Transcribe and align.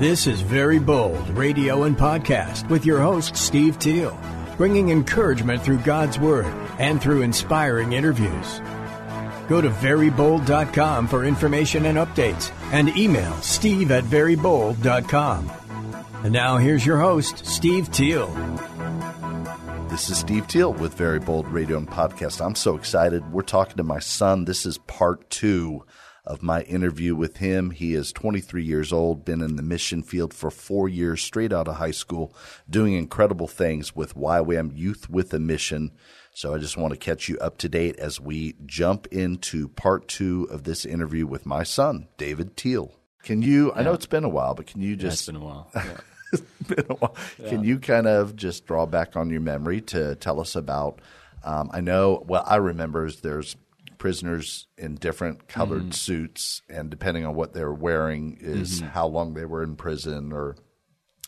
This 0.00 0.26
is 0.26 0.40
Very 0.40 0.78
Bold 0.78 1.28
Radio 1.28 1.82
and 1.82 1.94
Podcast 1.94 2.66
with 2.70 2.86
your 2.86 3.00
host, 3.00 3.36
Steve 3.36 3.78
Teal, 3.78 4.18
bringing 4.56 4.88
encouragement 4.88 5.60
through 5.60 5.80
God's 5.80 6.18
Word 6.18 6.46
and 6.78 7.02
through 7.02 7.20
inspiring 7.20 7.92
interviews. 7.92 8.62
Go 9.46 9.60
to 9.60 9.68
verybold.com 9.68 11.06
for 11.06 11.26
information 11.26 11.84
and 11.84 11.98
updates 11.98 12.50
and 12.72 12.96
email 12.96 13.34
steve 13.42 13.90
at 13.90 14.04
verybold.com. 14.04 15.50
And 16.24 16.32
now 16.32 16.56
here's 16.56 16.86
your 16.86 16.98
host, 16.98 17.44
Steve 17.44 17.92
Teal. 17.92 18.28
This 19.90 20.08
is 20.08 20.16
Steve 20.16 20.48
Teal 20.48 20.72
with 20.72 20.94
Very 20.94 21.20
Bold 21.20 21.46
Radio 21.48 21.76
and 21.76 21.86
Podcast. 21.86 22.42
I'm 22.42 22.54
so 22.54 22.74
excited. 22.74 23.30
We're 23.34 23.42
talking 23.42 23.76
to 23.76 23.84
my 23.84 23.98
son. 23.98 24.46
This 24.46 24.64
is 24.64 24.78
part 24.78 25.28
two 25.28 25.84
of 26.24 26.42
my 26.42 26.62
interview 26.62 27.14
with 27.14 27.38
him. 27.38 27.70
He 27.70 27.94
is 27.94 28.12
23 28.12 28.62
years 28.64 28.92
old, 28.92 29.24
been 29.24 29.40
in 29.40 29.56
the 29.56 29.62
mission 29.62 30.02
field 30.02 30.32
for 30.34 30.50
four 30.50 30.88
years, 30.88 31.22
straight 31.22 31.52
out 31.52 31.68
of 31.68 31.76
high 31.76 31.90
school, 31.90 32.34
doing 32.68 32.94
incredible 32.94 33.48
things 33.48 33.94
with 33.96 34.14
YWAM 34.14 34.76
Youth 34.76 35.08
with 35.10 35.32
a 35.34 35.38
Mission. 35.38 35.92
So 36.32 36.54
I 36.54 36.58
just 36.58 36.76
want 36.76 36.92
to 36.92 36.98
catch 36.98 37.28
you 37.28 37.38
up 37.38 37.58
to 37.58 37.68
date 37.68 37.96
as 37.98 38.20
we 38.20 38.54
jump 38.64 39.06
into 39.08 39.68
part 39.68 40.08
two 40.08 40.46
of 40.50 40.64
this 40.64 40.84
interview 40.84 41.26
with 41.26 41.44
my 41.46 41.62
son, 41.64 42.08
David 42.18 42.56
Teal. 42.56 42.94
Can 43.22 43.42
you, 43.42 43.72
I 43.74 43.82
know 43.82 43.92
it's 43.92 44.06
been 44.06 44.24
a 44.24 44.28
while, 44.28 44.54
but 44.54 44.66
can 44.66 44.80
you 44.80 44.90
Yeah, 44.90 44.96
just 44.96 45.20
it's 45.22 45.26
been 45.26 45.36
a 45.36 45.44
while. 45.44 45.70
it's 46.32 46.42
been 46.66 46.86
a 46.88 46.94
while. 46.94 47.16
Can 47.48 47.64
you 47.64 47.78
kind 47.78 48.06
of 48.06 48.36
just 48.36 48.66
draw 48.66 48.86
back 48.86 49.16
on 49.16 49.28
your 49.30 49.40
memory 49.40 49.80
to 49.82 50.14
tell 50.14 50.40
us 50.40 50.54
about? 50.56 51.00
Um, 51.44 51.70
I 51.72 51.80
know. 51.80 52.24
Well, 52.26 52.44
I 52.46 52.56
remember 52.56 53.04
is 53.06 53.20
there's 53.20 53.56
prisoners 54.00 54.66
in 54.76 54.96
different 54.96 55.46
colored 55.46 55.82
Mm-hmm. 55.82 55.90
suits, 55.92 56.62
and 56.68 56.90
depending 56.90 57.24
on 57.24 57.36
what 57.36 57.52
they're 57.54 57.72
wearing, 57.72 58.36
is 58.40 58.80
Mm-hmm. 58.80 58.88
how 58.88 59.06
long 59.06 59.34
they 59.34 59.44
were 59.44 59.62
in 59.62 59.76
prison. 59.76 60.32
Or 60.32 60.56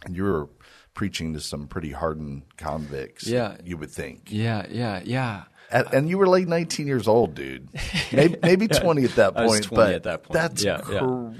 and 0.04 0.16
you 0.16 0.24
were 0.24 0.48
preaching 0.94 1.32
to 1.34 1.40
some 1.40 1.68
pretty 1.68 1.92
hardened 1.92 2.42
convicts. 2.56 3.26
Yeah. 3.28 3.56
you 3.64 3.76
would 3.76 3.90
think. 3.92 4.32
Yeah, 4.32 4.66
yeah, 4.68 5.00
yeah. 5.04 5.44
And, 5.70 5.86
and 5.94 6.08
you 6.10 6.18
were 6.18 6.26
like 6.26 6.46
19 6.48 6.86
years 6.86 7.08
old, 7.08 7.34
dude. 7.34 7.68
Maybe, 8.12 8.36
maybe 8.42 8.68
20 8.68 9.04
at 9.04 9.14
that 9.14 9.34
point. 9.34 9.64
20 9.64 9.74
but 9.74 9.94
at 9.94 10.02
that 10.02 10.22
point. 10.24 10.34
That's 10.34 10.62
yeah. 10.62 10.82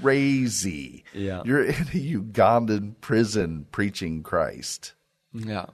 crazy. 0.01 1.03
Yeah. 1.13 1.43
You're 1.45 1.65
in 1.65 1.75
a 1.75 2.17
Ugandan 2.19 2.99
prison 2.99 3.67
preaching 3.71 4.23
Christ. 4.23 4.93
Yeah. 5.33 5.65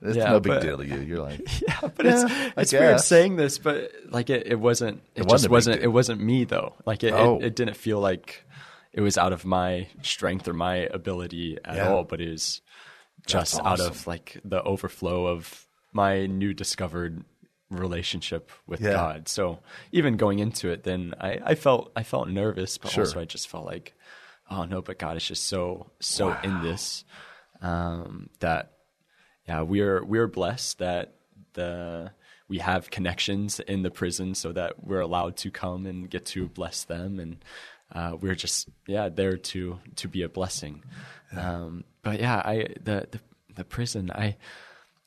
It's 0.00 0.16
Yeah, 0.16 0.30
no 0.30 0.40
big 0.40 0.52
but- 0.54 0.62
deal 0.62 0.76
to 0.78 0.86
you. 0.86 1.00
You're 1.00 1.22
like, 1.22 1.40
Yeah, 1.68 1.80
but 1.94 2.06
Yeah, 2.06 2.24
it's 2.24 2.32
I 2.56 2.60
it's 2.60 2.72
weird 2.72 3.00
saying 3.00 3.36
this, 3.36 3.58
but 3.58 3.90
like 4.10 4.30
it, 4.30 4.46
it 4.46 4.54
wasn't 4.60 5.02
it, 5.14 5.22
wasn't 5.24 5.30
just 5.30 5.50
wasn't 5.50 5.82
it 5.82 5.88
wasn't 5.88 6.20
me 6.20 6.44
though. 6.44 6.74
Like 6.86 7.02
it, 7.02 7.12
Oh. 7.12 7.38
it, 7.38 7.46
it 7.46 7.56
didn't 7.56 7.76
feel 7.76 7.98
like 8.00 8.44
it 8.92 9.00
was 9.00 9.18
out 9.18 9.32
of 9.32 9.44
my 9.44 9.88
strength 10.02 10.46
or 10.48 10.54
my 10.54 10.76
ability 10.76 11.58
at 11.64 11.76
Yeah. 11.76 11.88
all, 11.92 12.04
but 12.04 12.20
it 12.20 12.30
was 12.30 12.60
just 13.26 13.56
That's 13.56 13.66
out 13.66 13.80
of 13.80 14.06
like 14.06 14.40
the 14.44 14.62
overflow 14.62 15.26
of 15.26 15.66
my 15.92 16.26
new 16.26 16.54
discovered 16.54 17.24
relationship 17.70 18.50
with. 18.66 18.80
God. 18.80 19.28
So 19.28 19.58
even 19.92 20.16
going 20.16 20.38
into 20.38 20.70
it, 20.70 20.84
then 20.84 21.14
I, 21.20 21.38
I 21.44 21.54
felt 21.54 21.92
I 21.96 22.02
felt 22.02 22.28
nervous, 22.28 22.78
but 22.78 22.90
Sure. 22.92 23.04
also 23.04 23.20
I 23.20 23.24
just 23.24 23.48
felt 23.48 23.66
like, 23.66 23.94
oh 24.50 24.64
no, 24.64 24.80
but 24.80 24.98
God 24.98 25.16
is 25.16 25.26
just 25.26 25.44
so 25.48 25.90
so 26.00 26.34
in 26.44 26.62
this 26.62 27.04
um, 27.60 28.30
that 28.40 28.72
yeah, 29.48 29.62
we're 29.62 30.04
we're 30.04 30.28
blessed 30.28 30.78
that 30.78 31.14
the 31.54 32.12
we 32.48 32.58
have 32.58 32.90
connections 32.90 33.60
in 33.60 33.82
the 33.82 33.90
prison 33.90 34.34
so 34.34 34.52
that 34.52 34.84
we're 34.84 35.00
allowed 35.00 35.36
to 35.38 35.50
come 35.50 35.86
and 35.86 36.08
get 36.10 36.24
to 36.26 36.48
bless 36.48 36.84
them 36.84 37.18
and 37.20 37.44
uh, 37.92 38.16
we're 38.20 38.34
just 38.34 38.68
yeah 38.86 39.08
there 39.08 39.36
to 39.36 39.78
to 39.96 40.08
be 40.08 40.22
a 40.22 40.28
blessing. 40.28 40.82
Um, 41.36 41.84
but 42.02 42.20
yeah, 42.20 42.36
I 42.44 42.66
the, 42.82 43.06
the 43.10 43.20
the 43.54 43.64
prison 43.64 44.10
I 44.14 44.36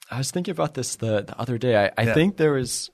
I 0.09 0.17
was 0.17 0.31
thinking 0.31 0.51
about 0.51 0.73
this 0.73 0.95
the 0.97 1.21
the 1.21 1.39
other 1.39 1.57
day. 1.57 1.75
I, 1.85 1.91
I 1.97 2.05
Yeah. 2.05 2.13
think 2.13 2.37
there 2.37 2.53
was 2.53 2.89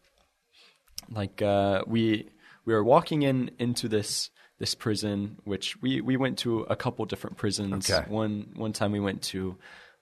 like 1.10 1.42
uh, 1.42 1.84
we 1.88 2.30
we 2.66 2.74
were 2.74 2.84
walking 2.84 3.24
in 3.24 3.52
into 3.60 3.88
this 3.88 4.30
this 4.60 4.76
prison, 4.76 5.38
which 5.46 5.80
we, 5.82 6.02
we 6.02 6.18
went 6.18 6.40
to 6.40 6.62
a 6.62 6.76
couple 6.76 7.06
different 7.06 7.38
prisons. 7.38 7.90
Okay. 7.90 8.04
One 8.10 8.50
one 8.56 8.74
time 8.74 8.92
we 8.92 9.00
went 9.00 9.22
to 9.34 9.56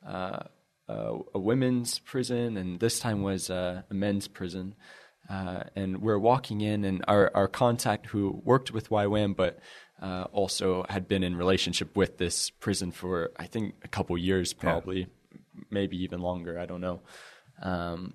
uh, 0.07 0.39
a, 0.87 1.17
a 1.33 1.39
women's 1.39 1.99
prison, 1.99 2.57
and 2.57 2.79
this 2.79 2.99
time 2.99 3.21
was 3.21 3.49
uh, 3.49 3.81
a 3.89 3.93
men's 3.93 4.27
prison. 4.27 4.75
Uh, 5.29 5.63
and 5.75 6.01
we're 6.01 6.19
walking 6.19 6.61
in, 6.61 6.85
and 6.85 7.03
our, 7.07 7.31
our 7.33 7.47
contact 7.47 8.05
who 8.07 8.41
worked 8.43 8.71
with 8.71 8.89
YWAM, 8.89 9.35
but 9.35 9.59
uh, 10.01 10.25
also 10.31 10.85
had 10.87 11.07
been 11.07 11.23
in 11.23 11.35
relationship 11.35 11.95
with 11.97 12.17
this 12.17 12.51
prison 12.51 12.91
for 12.91 13.31
I 13.37 13.47
think 13.47 13.75
a 13.83 13.87
couple 13.87 14.15
years, 14.17 14.53
probably, 14.53 15.07
maybe 15.71 15.97
even 16.03 16.19
longer. 16.19 16.59
I 16.59 16.65
don't 16.67 16.81
know. 16.81 17.01
Um, 17.61 18.13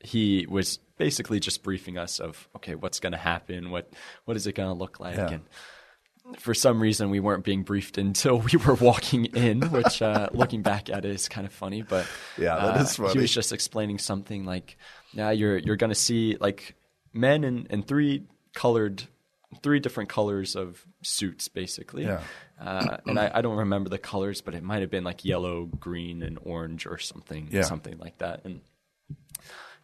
he 0.00 0.46
was 0.48 0.78
basically 0.98 1.40
just 1.40 1.62
briefing 1.62 1.98
us 1.98 2.18
of 2.20 2.48
okay, 2.56 2.74
what's 2.74 3.00
going 3.00 3.12
to 3.12 3.18
happen, 3.18 3.70
what 3.70 3.92
what 4.24 4.36
is 4.36 4.46
it 4.46 4.54
going 4.54 4.68
to 4.70 4.74
look 4.78 4.98
like, 4.98 5.16
Yeah. 5.16 5.28
and 5.30 5.42
for 6.38 6.54
some 6.54 6.80
reason 6.80 7.10
we 7.10 7.20
weren't 7.20 7.44
being 7.44 7.62
briefed 7.62 7.98
until 7.98 8.38
we 8.38 8.56
were 8.58 8.74
walking 8.74 9.26
in, 9.26 9.60
which 9.70 10.00
uh, 10.02 10.28
looking 10.34 10.62
back 10.62 10.88
at 10.90 11.04
it 11.04 11.10
is 11.10 11.28
kind 11.28 11.46
of 11.46 11.52
funny. 11.52 11.82
But 11.82 12.06
Yeah, 12.38 12.54
that 12.56 12.76
uh, 12.76 12.82
is 12.82 12.96
funny. 12.96 13.12
He 13.12 13.18
was 13.20 13.32
just 13.32 13.52
explaining 13.52 13.98
something 13.98 14.44
like, 14.44 14.76
yeah, 15.12 15.30
you're 15.30 15.58
you're 15.58 15.76
going 15.76 15.90
to 15.90 15.94
see 15.94 16.36
like 16.40 16.76
men 17.12 17.44
in, 17.44 17.66
in 17.70 17.82
three 17.82 18.26
colored, 18.54 19.04
three 19.62 19.80
different 19.80 20.08
colors 20.08 20.56
of 20.56 20.84
suits, 21.02 21.48
basically. 21.48 22.04
Yeah. 22.04 22.22
Uh, 22.60 22.96
and 23.06 23.18
I, 23.18 23.30
I 23.34 23.40
don't 23.42 23.56
remember 23.56 23.90
the 23.90 23.98
colors, 23.98 24.40
but 24.40 24.54
it 24.54 24.62
might 24.62 24.80
have 24.80 24.90
been 24.90 25.04
like 25.04 25.24
yellow, 25.24 25.66
green, 25.66 26.22
and 26.22 26.38
orange 26.42 26.86
or 26.86 26.98
something, 26.98 27.48
Yeah. 27.50 27.62
something 27.62 27.98
like 27.98 28.18
that. 28.18 28.44
And 28.44 28.60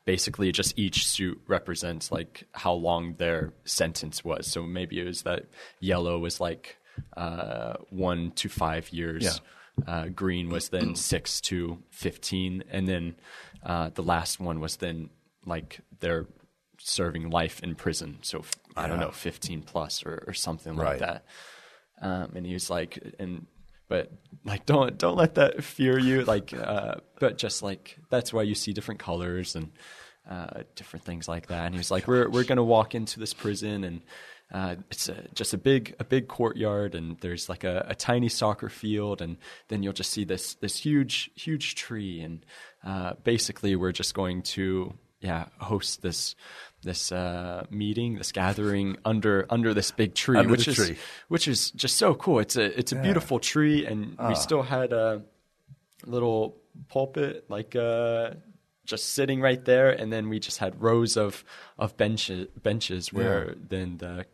basically 0.05 0.51
just 0.53 0.79
each 0.79 1.07
suit 1.07 1.41
represents 1.47 2.11
like 2.11 2.45
how 2.53 2.73
long 2.73 3.15
their 3.19 3.53
sentence 3.65 4.25
was. 4.25 4.47
So 4.47 4.63
maybe 4.63 4.99
it 5.01 5.05
was 5.05 5.23
that 5.23 5.47
yellow 5.81 6.19
was 6.19 6.41
like 6.41 6.77
uh, 7.17 7.75
one 7.91 8.33
to 8.33 8.49
five 8.49 8.91
years. 8.91 9.25
Yeah. 9.25 9.33
Uh, 9.87 10.09
green 10.09 10.51
was 10.51 10.69
then 10.69 10.95
six 10.95 11.41
to 11.41 11.79
fifteen, 11.91 12.63
and 12.71 12.87
then 12.87 13.15
uh, 13.63 13.89
the 13.95 14.03
last 14.03 14.39
one 14.39 14.61
was 14.61 14.77
then 14.77 15.09
like 15.47 15.81
they're 16.01 16.27
serving 16.79 17.31
life 17.31 17.63
in 17.63 17.75
prison. 17.75 18.19
So 18.23 18.45
I 18.77 18.89
don't 18.89 19.01
know, 19.01 19.11
fifteen 19.11 19.63
plus 19.63 20.05
or, 20.05 20.25
or 20.27 20.35
something 20.35 20.77
Right. 20.77 20.89
like 20.91 20.99
that. 21.01 21.25
Um, 22.03 22.33
and 22.35 22.45
he 22.47 22.53
was 22.53 22.69
like, 22.69 22.99
and 23.19 23.47
but 23.91 24.11
like 24.45 24.65
don't 24.65 24.97
don't 24.97 25.17
let 25.17 25.35
that 25.35 25.63
fear 25.63 25.99
you. 25.99 26.25
Like, 26.25 26.55
uh, 26.55 26.95
but 27.19 27.37
just 27.37 27.63
like 27.63 27.99
that's 28.09 28.33
why 28.33 28.43
you 28.43 28.55
see 28.55 28.73
different 28.73 29.01
colors 29.01 29.57
and 29.57 29.73
uh, 30.31 30.63
different 30.77 31.05
things 31.05 31.29
like 31.29 31.49
that. 31.49 31.67
And 31.67 31.75
he 31.75 31.79
was 31.79 31.91
like, 31.91 32.07
we're 32.07 32.31
we're 32.31 32.45
gonna 32.45 32.65
walk 32.65 32.95
into 32.95 33.21
this 33.21 33.35
prison 33.35 33.85
and. 33.85 34.01
Uh, 34.53 34.75
it's 34.91 35.09
a, 35.09 35.15
just 35.33 35.55
a 35.55 35.59
big 35.59 35.95
a 36.01 36.05
big 36.05 36.27
courtyard 36.27 36.97
and 36.97 37.17
there's 37.21 37.49
like 37.49 37.63
a, 37.63 37.87
a 37.89 37.95
tiny 37.95 38.29
soccer 38.29 38.69
field 38.69 39.23
and 39.23 39.37
then 39.69 39.81
you'll 39.81 39.93
just 39.93 40.11
see 40.11 40.25
this 40.25 40.55
this 40.55 40.77
huge 40.77 41.31
huge 41.37 41.77
tree 41.77 42.21
and 42.21 42.45
uh, 42.85 43.13
basically 43.23 43.77
we're 43.77 43.93
just 43.93 44.13
going 44.13 44.43
to 44.43 44.93
yeah 45.21 45.45
host 45.61 46.03
this 46.03 46.35
this 46.83 47.13
uh, 47.13 47.67
meeting 47.71 48.17
this 48.17 48.33
gathering 48.33 48.97
under 49.05 49.47
under 49.51 49.75
this 49.75 49.91
big 49.91 50.15
tree 50.15 50.39
Under 50.39 50.51
which 50.51 50.67
is 50.69 50.77
tree. 50.77 50.97
which 51.29 51.47
is 51.49 51.71
just 51.73 51.97
so 51.97 52.15
cool. 52.15 52.39
It's 52.39 52.57
a 52.57 52.79
it's 52.79 52.93
a 52.93 52.97
beautiful 52.97 53.39
tree, 53.39 53.85
and 53.87 54.17
Ah. 54.19 54.29
we 54.29 54.35
still 54.35 54.63
had 54.63 54.93
a 54.93 55.23
little 56.07 56.57
pulpit 56.89 57.45
like 57.51 57.77
uh, 57.77 58.31
just 58.87 59.13
sitting 59.13 59.41
right 59.41 59.63
there, 59.65 59.91
and 59.91 60.11
then 60.13 60.29
we 60.29 60.39
just 60.41 60.59
had 60.59 60.81
rows 60.81 61.17
of 61.17 61.45
of 61.79 61.97
benches 61.97 62.49
benches 62.63 63.13
where 63.13 63.55
then 63.69 63.99
the 63.99 64.25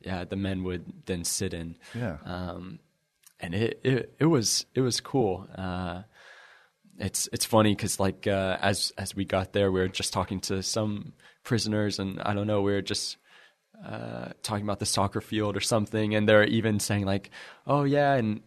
yeah 0.00 0.24
the 0.24 0.36
men 0.36 0.64
would 0.64 0.84
then 1.06 1.24
sit 1.24 1.54
in. 1.54 1.76
Yeah. 1.94 2.16
Um, 2.24 2.80
and 3.38 3.54
it, 3.54 3.80
it 3.84 4.14
it 4.18 4.26
was 4.26 4.66
it 4.74 4.80
was 4.80 5.00
cool. 5.00 5.46
Uh, 5.54 6.02
it's 6.98 7.28
it's 7.32 7.44
funny 7.44 7.74
because 7.74 8.00
like 8.00 8.26
uh, 8.26 8.56
as 8.60 8.92
as 8.96 9.14
we 9.14 9.24
got 9.24 9.52
there, 9.52 9.70
we 9.70 9.80
were 9.80 9.88
just 9.88 10.12
talking 10.12 10.40
to 10.40 10.62
some 10.62 11.12
prisoners, 11.46 11.98
and 11.98 12.20
I 12.20 12.34
don't 12.34 12.46
know, 12.46 12.60
we 12.60 12.74
are 12.74 12.82
just 12.82 13.16
uh, 13.82 14.32
talking 14.42 14.64
about 14.64 14.80
the 14.80 14.86
soccer 14.86 15.22
field 15.22 15.56
or 15.56 15.60
something, 15.60 16.14
and 16.14 16.28
they're 16.28 16.44
even 16.44 16.80
saying 16.80 17.06
like, 17.06 17.30
"Oh 17.66 17.84
yeah," 17.84 18.14
and 18.14 18.40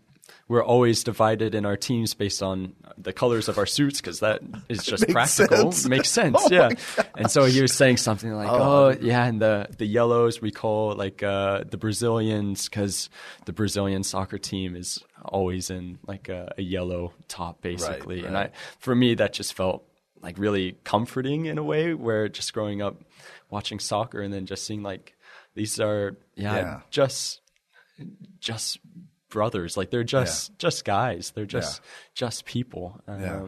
we're 0.47 0.63
always 0.63 1.03
divided 1.03 1.55
in 1.55 1.65
our 1.65 1.77
teams 1.77 2.13
based 2.13 2.43
on 2.43 2.75
the 2.97 3.13
colors 3.13 3.47
of 3.49 3.57
our 3.57 3.65
suits 3.65 3.99
because 4.01 4.19
that 4.19 4.41
is 4.67 4.83
just 4.83 5.01
Makes 5.07 5.13
practical. 5.13 5.71
sense. 5.71 5.87
Makes 5.87 6.09
sense, 6.19 6.37
Oh 6.39 6.49
yeah. 6.51 6.69
And 7.15 7.31
so 7.31 7.45
he 7.45 7.61
was 7.61 7.73
saying 7.73 7.97
something 7.97 8.31
like, 8.31 8.49
"Oh, 8.49 8.95
yeah," 9.01 9.25
and 9.25 9.41
the 9.41 9.67
the 9.77 9.85
yellows 9.87 10.41
we 10.41 10.51
call 10.51 10.93
like 10.95 11.23
uh, 11.23 11.63
the 11.69 11.77
Brazilians 11.77 12.67
because 12.69 13.09
the 13.45 13.53
Brazilian 13.53 14.03
soccer 14.03 14.37
team 14.37 14.75
is 14.75 15.03
always 15.23 15.69
in 15.69 15.99
like 16.07 16.29
a, 16.29 16.53
a 16.57 16.61
yellow 16.61 17.13
top, 17.27 17.61
basically. 17.61 18.25
And 18.25 18.37
I, 18.37 18.49
for 18.79 18.93
me, 18.95 19.15
that 19.15 19.33
just 19.33 19.53
felt 19.53 19.83
like 20.21 20.37
really 20.37 20.77
comforting 20.83 21.45
in 21.45 21.57
a 21.57 21.63
way. 21.63 21.93
Where 21.93 22.29
just 22.29 22.53
growing 22.53 22.81
up 22.81 23.01
watching 23.49 23.79
soccer 23.79 24.21
and 24.21 24.33
then 24.33 24.45
just 24.45 24.65
seeing 24.65 24.83
like 24.83 25.15
these 25.55 25.79
are 25.79 26.17
yeah, 26.35 26.55
Yeah. 26.55 26.79
just 26.89 27.41
just 28.39 28.79
brothers. 29.29 29.77
Like 29.77 29.89
they're 29.91 30.03
just 30.03 30.57
just 30.57 30.85
guys. 30.85 31.31
They're 31.35 31.45
just 31.45 31.81
just 32.13 32.45
people. 32.45 33.01
Um, 33.07 33.21
Yeah. 33.21 33.47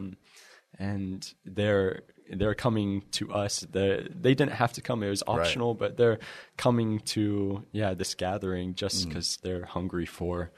and 0.78 1.34
they're 1.44 2.02
they're 2.30 2.54
coming 2.54 3.02
to 3.12 3.32
us. 3.32 3.60
They 3.60 4.06
they 4.10 4.34
didn't 4.34 4.52
have 4.52 4.72
to 4.74 4.80
come. 4.80 5.02
It 5.02 5.10
was 5.10 5.22
optional 5.26 5.74
but 5.74 5.96
they're 5.96 6.18
coming 6.56 7.00
to 7.00 7.64
yeah 7.72 7.94
this 7.94 8.14
gathering 8.14 8.72
Mm. 8.72 8.76
just 8.76 9.08
because 9.08 9.38
they're 9.42 9.66
hungry 9.66 10.06
for 10.06 10.50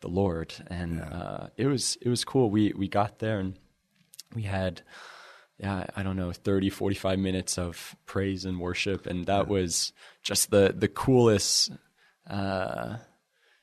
the 0.00 0.08
lord. 0.08 0.52
And 0.66 1.00
uh, 1.00 1.48
it 1.56 1.66
was 1.66 1.96
it 2.02 2.08
was 2.08 2.24
cool. 2.24 2.50
We 2.50 2.72
we 2.76 2.88
got 2.88 3.18
there 3.18 3.38
and 3.38 3.58
we 4.34 4.42
had 4.42 4.82
yeah 5.58 5.86
i 5.96 6.02
don't 6.02 6.16
know 6.16 6.32
30 6.32 6.70
45 6.70 7.18
minutes 7.18 7.58
of 7.58 7.94
praise 8.06 8.44
and 8.44 8.58
worship 8.60 9.06
and 9.06 9.26
that 9.26 9.48
was 9.48 9.92
just 10.22 10.50
the 10.50 10.74
the 10.76 10.88
coolest 10.88 11.70
uh 12.28 12.96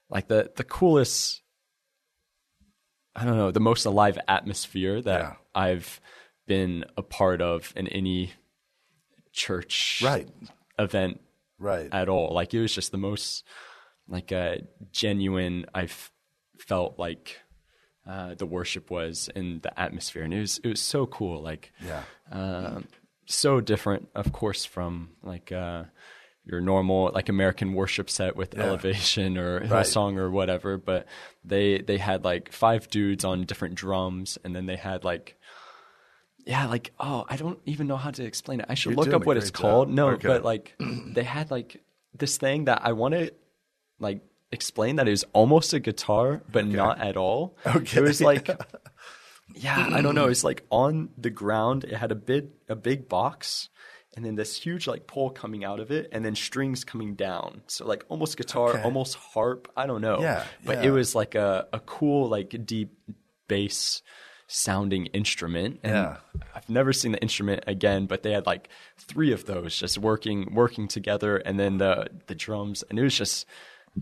like 0.09 0.27
the 0.27 0.51
the 0.56 0.63
coolest 0.63 1.41
i 3.15 3.25
don't 3.25 3.38
know 3.38 3.51
the 3.51 3.59
most 3.59 3.86
alive 3.86 4.18
atmosphere 4.27 5.01
that 5.01 5.19
Yeah. 5.21 5.33
i've 5.56 6.00
been 6.47 6.86
a 6.97 7.01
part 7.01 7.41
of 7.41 7.74
in 7.75 7.88
any 7.88 8.33
church 9.31 10.01
Right. 10.03 10.27
event 10.77 11.21
Right. 11.57 11.89
at 11.92 12.09
all 12.09 12.33
like 12.33 12.53
it 12.53 12.62
was 12.62 12.74
just 12.74 12.92
the 12.92 12.97
most 12.97 13.44
like 14.07 14.31
uh, 14.31 14.56
genuine 14.92 15.65
i've 15.75 16.12
felt 16.57 16.97
like 16.97 17.39
uh, 18.09 18.33
the 18.35 18.45
worship 18.45 18.89
was 18.89 19.29
in 19.35 19.59
the 19.61 19.79
atmosphere 19.79 20.23
and 20.23 20.33
it 20.33 20.39
was 20.39 20.57
it 20.63 20.67
was 20.67 20.81
so 20.81 21.06
cool 21.06 21.41
like 21.41 21.71
yeah. 21.85 22.03
um, 22.31 22.85
so 23.29 23.61
different, 23.61 24.09
of 24.15 24.31
course, 24.31 24.65
from 24.65 25.09
like 25.23 25.51
uh, 25.51 25.83
your 26.45 26.59
normal 26.61 27.11
like 27.13 27.29
American 27.29 27.73
worship 27.73 28.09
set 28.09 28.35
with 28.35 28.57
elevation 28.57 29.38
or 29.38 29.59
Right. 29.59 29.69
Hillsong 29.69 30.17
or 30.17 30.31
whatever. 30.31 30.77
But 30.77 31.06
they 31.45 31.79
they 31.79 31.97
had 32.00 32.23
like 32.25 32.51
five 32.51 32.89
dudes 32.89 33.23
on 33.23 33.45
different 33.45 33.75
drums, 33.75 34.38
and 34.44 34.56
then 34.56 34.65
they 34.65 34.75
had 34.77 35.03
like. 35.03 35.35
Yeah, 36.45 36.65
like 36.65 36.91
oh, 37.00 37.25
I 37.29 37.35
don't 37.35 37.59
even 37.65 37.85
know 37.85 37.97
how 37.97 38.09
to 38.09 38.23
explain 38.23 38.61
it. 38.61 38.65
I 38.67 38.73
should 38.73 38.94
You're 38.94 39.06
look 39.06 39.13
up 39.13 39.25
what 39.25 39.38
it's 39.38 39.51
great 39.51 39.61
called. 39.61 39.89
No, 39.89 40.09
Okay. 40.11 40.27
but 40.27 40.44
like 40.44 40.73
they 40.79 41.23
had 41.23 41.51
like 41.51 41.83
this 42.17 42.38
thing 42.38 42.65
that 42.65 42.81
I 42.83 42.94
want 42.94 43.13
to 43.13 43.31
like 44.00 44.21
explain 44.51 44.96
that 44.98 45.07
it 45.07 45.12
was 45.12 45.25
almost 45.34 45.74
a 45.74 45.80
guitar, 45.80 46.42
but 46.51 46.66
not 46.66 47.00
at 47.01 47.16
all. 47.18 47.56
Okay. 47.66 47.98
It 48.00 48.01
was 48.04 48.22
like 48.22 48.50
yeah, 49.56 49.90
I 49.92 50.01
don't 50.01 50.16
know. 50.16 50.28
It's 50.28 50.44
like 50.44 50.66
on 50.69 51.10
the 51.18 51.30
ground. 51.30 51.84
It 51.84 51.94
had 51.96 52.12
a 52.12 52.16
big 52.16 52.48
a 52.68 52.75
big 52.75 53.07
box, 53.10 53.69
and 54.16 54.24
then 54.25 54.36
this 54.36 54.56
huge 54.57 54.88
like 54.88 55.07
pole 55.07 55.30
coming 55.31 55.63
out 55.63 55.80
of 55.80 55.92
it, 55.92 56.10
and 56.12 56.24
then 56.24 56.36
strings 56.36 56.84
coming 56.84 57.16
down. 57.16 57.62
So 57.68 57.86
like 57.86 58.06
almost 58.10 58.38
guitar, 58.38 58.69
Okay. 58.72 58.81
almost 58.84 59.16
harp. 59.16 59.72
I 59.75 59.86
don't 59.88 60.01
know. 60.01 60.19
Yeah, 60.22 60.44
but 60.66 60.78
yeah. 60.80 60.90
it 60.90 60.92
was 60.92 61.16
like 61.16 61.36
a 61.36 61.68
a 61.74 61.80
cool 61.80 62.30
like 62.30 62.66
deep 62.66 62.92
bass 63.48 64.02
sounding 64.52 65.06
instrument. 65.07 65.80
And 65.84 65.94
Yeah. 65.94 66.18
I've 66.56 66.69
never 66.69 66.92
seen 66.92 67.12
the 67.12 67.22
instrument 67.22 67.63
again, 67.68 68.07
but 68.07 68.24
they 68.24 68.31
had 68.31 68.45
like 68.48 68.68
three 68.98 69.31
of 69.31 69.45
those 69.45 69.78
just 69.78 69.98
working 70.00 70.54
working 70.56 70.88
together, 70.88 71.38
and 71.38 71.60
then 71.60 71.78
the 71.78 72.07
the 72.28 72.36
drums, 72.36 72.84
and 72.90 72.98
it 73.00 73.04
was 73.04 73.16
just. 73.18 73.45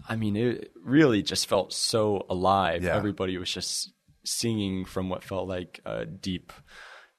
I 0.07 0.15
mean, 0.15 0.35
it 0.35 0.71
really 0.83 1.21
just 1.23 1.47
felt 1.47 1.73
so 1.73 2.25
alive. 2.29 2.83
Yeah. 2.83 2.95
Everybody 2.95 3.37
was 3.37 3.51
just 3.51 3.91
singing 4.23 4.85
from 4.85 5.09
what 5.09 5.23
felt 5.23 5.47
like 5.47 5.79
a 5.85 6.05
deep 6.05 6.51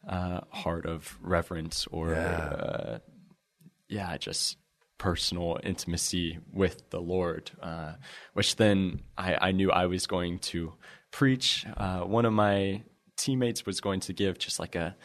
uh, 0.09 0.41
heart 0.51 0.87
of 0.87 1.19
reverence 1.21 1.87
or 1.91 2.13
Yeah. 2.13 2.19
uh, 2.39 2.99
yeah, 3.89 4.17
just 4.19 4.59
personal 4.99 5.59
intimacy 5.63 6.39
with 6.53 6.91
the 6.91 7.01
Lord, 7.01 7.51
uh, 7.63 7.95
which 8.35 8.57
then 8.57 9.01
I, 9.17 9.49
I 9.49 9.53
knew 9.53 9.71
I 9.71 9.87
was 9.87 10.07
going 10.07 10.39
to 10.41 10.75
preach. 11.11 11.65
Uh, 11.77 12.01
one 12.01 12.25
of 12.25 12.33
my 12.33 12.83
teammates 13.17 13.65
was 13.65 13.81
going 13.81 14.01
to 14.01 14.13
give 14.13 14.39
just 14.39 14.59
like 14.59 14.75
a 14.75 14.97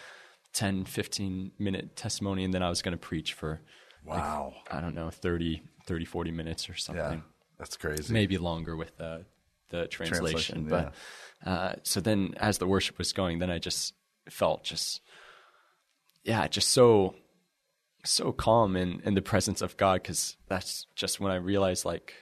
10, 0.54 0.86
15 0.86 1.52
minute 1.60 1.96
testimony, 1.96 2.44
and 2.44 2.54
then 2.54 2.62
I 2.64 2.70
was 2.70 2.82
going 2.82 2.92
to 2.94 2.98
preach 2.98 3.34
for, 3.34 3.62
Wow. 4.06 4.54
I 4.70 4.82
don't 4.82 4.96
know, 4.96 5.10
30, 5.10 5.62
30, 5.88 6.06
40 6.06 6.32
minutes 6.32 6.70
or 6.70 6.76
something 6.76 7.04
Yeah. 7.20 7.22
That's 7.58 7.78
crazy. 7.78 8.12
maybe 8.14 8.38
longer 8.38 8.76
with 8.76 8.98
the 8.98 9.26
the 9.70 9.88
Translation, 9.88 10.66
translation. 10.66 10.92
but 11.44 11.50
uh, 11.50 11.74
so 11.84 12.00
then, 12.00 12.36
as 12.38 12.60
the 12.60 12.68
worship 12.68 12.98
was 12.98 13.12
going, 13.12 13.40
then 13.40 13.50
I 13.50 13.58
just 13.60 13.94
felt 14.30 14.64
just 14.64 15.02
yeah, 16.24 16.48
just 16.48 16.70
so 16.70 17.16
so 18.06 18.32
calm 18.32 18.76
in 18.76 19.02
in 19.04 19.14
the 19.16 19.22
presence 19.22 19.62
of 19.62 19.78
God 19.78 20.02
because 20.02 20.38
that's 20.48 20.86
just 20.96 21.20
when 21.20 21.32
I 21.32 21.36
realized 21.36 21.86
like 21.86 22.14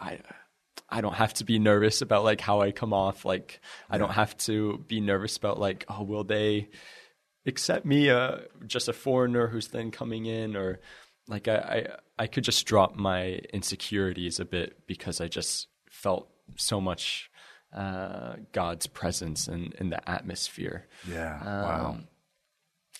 I. 0.00 0.20
I 0.88 1.00
don't 1.00 1.14
have 1.14 1.32
to 1.34 1.44
be 1.44 1.58
nervous 1.58 2.02
about 2.02 2.22
like 2.22 2.42
how 2.42 2.60
I 2.60 2.70
come 2.70 2.92
off. 2.92 3.24
Like 3.24 3.62
I 3.88 3.96
don't 3.96 4.12
have 4.12 4.36
to 4.38 4.84
be 4.88 5.00
nervous 5.00 5.38
about 5.38 5.58
like 5.58 5.86
oh 5.88 6.02
will 6.02 6.22
they 6.24 6.68
accept 7.46 7.86
me 7.86 8.10
uh, 8.10 8.38
just 8.66 8.88
a 8.88 8.92
foreigner 8.92 9.46
who's 9.46 9.68
then 9.68 9.90
coming 9.90 10.26
in 10.26 10.54
or 10.54 10.80
like 11.32 11.48
I, 11.48 11.56
I 11.56 11.86
I 12.24 12.26
could 12.28 12.44
just 12.44 12.64
drop 12.66 12.94
my 12.94 13.40
insecurities 13.52 14.38
a 14.38 14.44
bit 14.44 14.86
because 14.86 15.20
I 15.20 15.26
just 15.26 15.66
felt 15.90 16.28
so 16.56 16.80
much 16.80 17.30
uh, 17.74 18.34
God's 18.52 18.86
presence 18.86 19.48
in, 19.48 19.72
in 19.78 19.90
the 19.90 20.08
atmosphere. 20.08 20.86
yeah. 21.08 21.38
Um, 21.40 21.62
wow. 21.62 21.96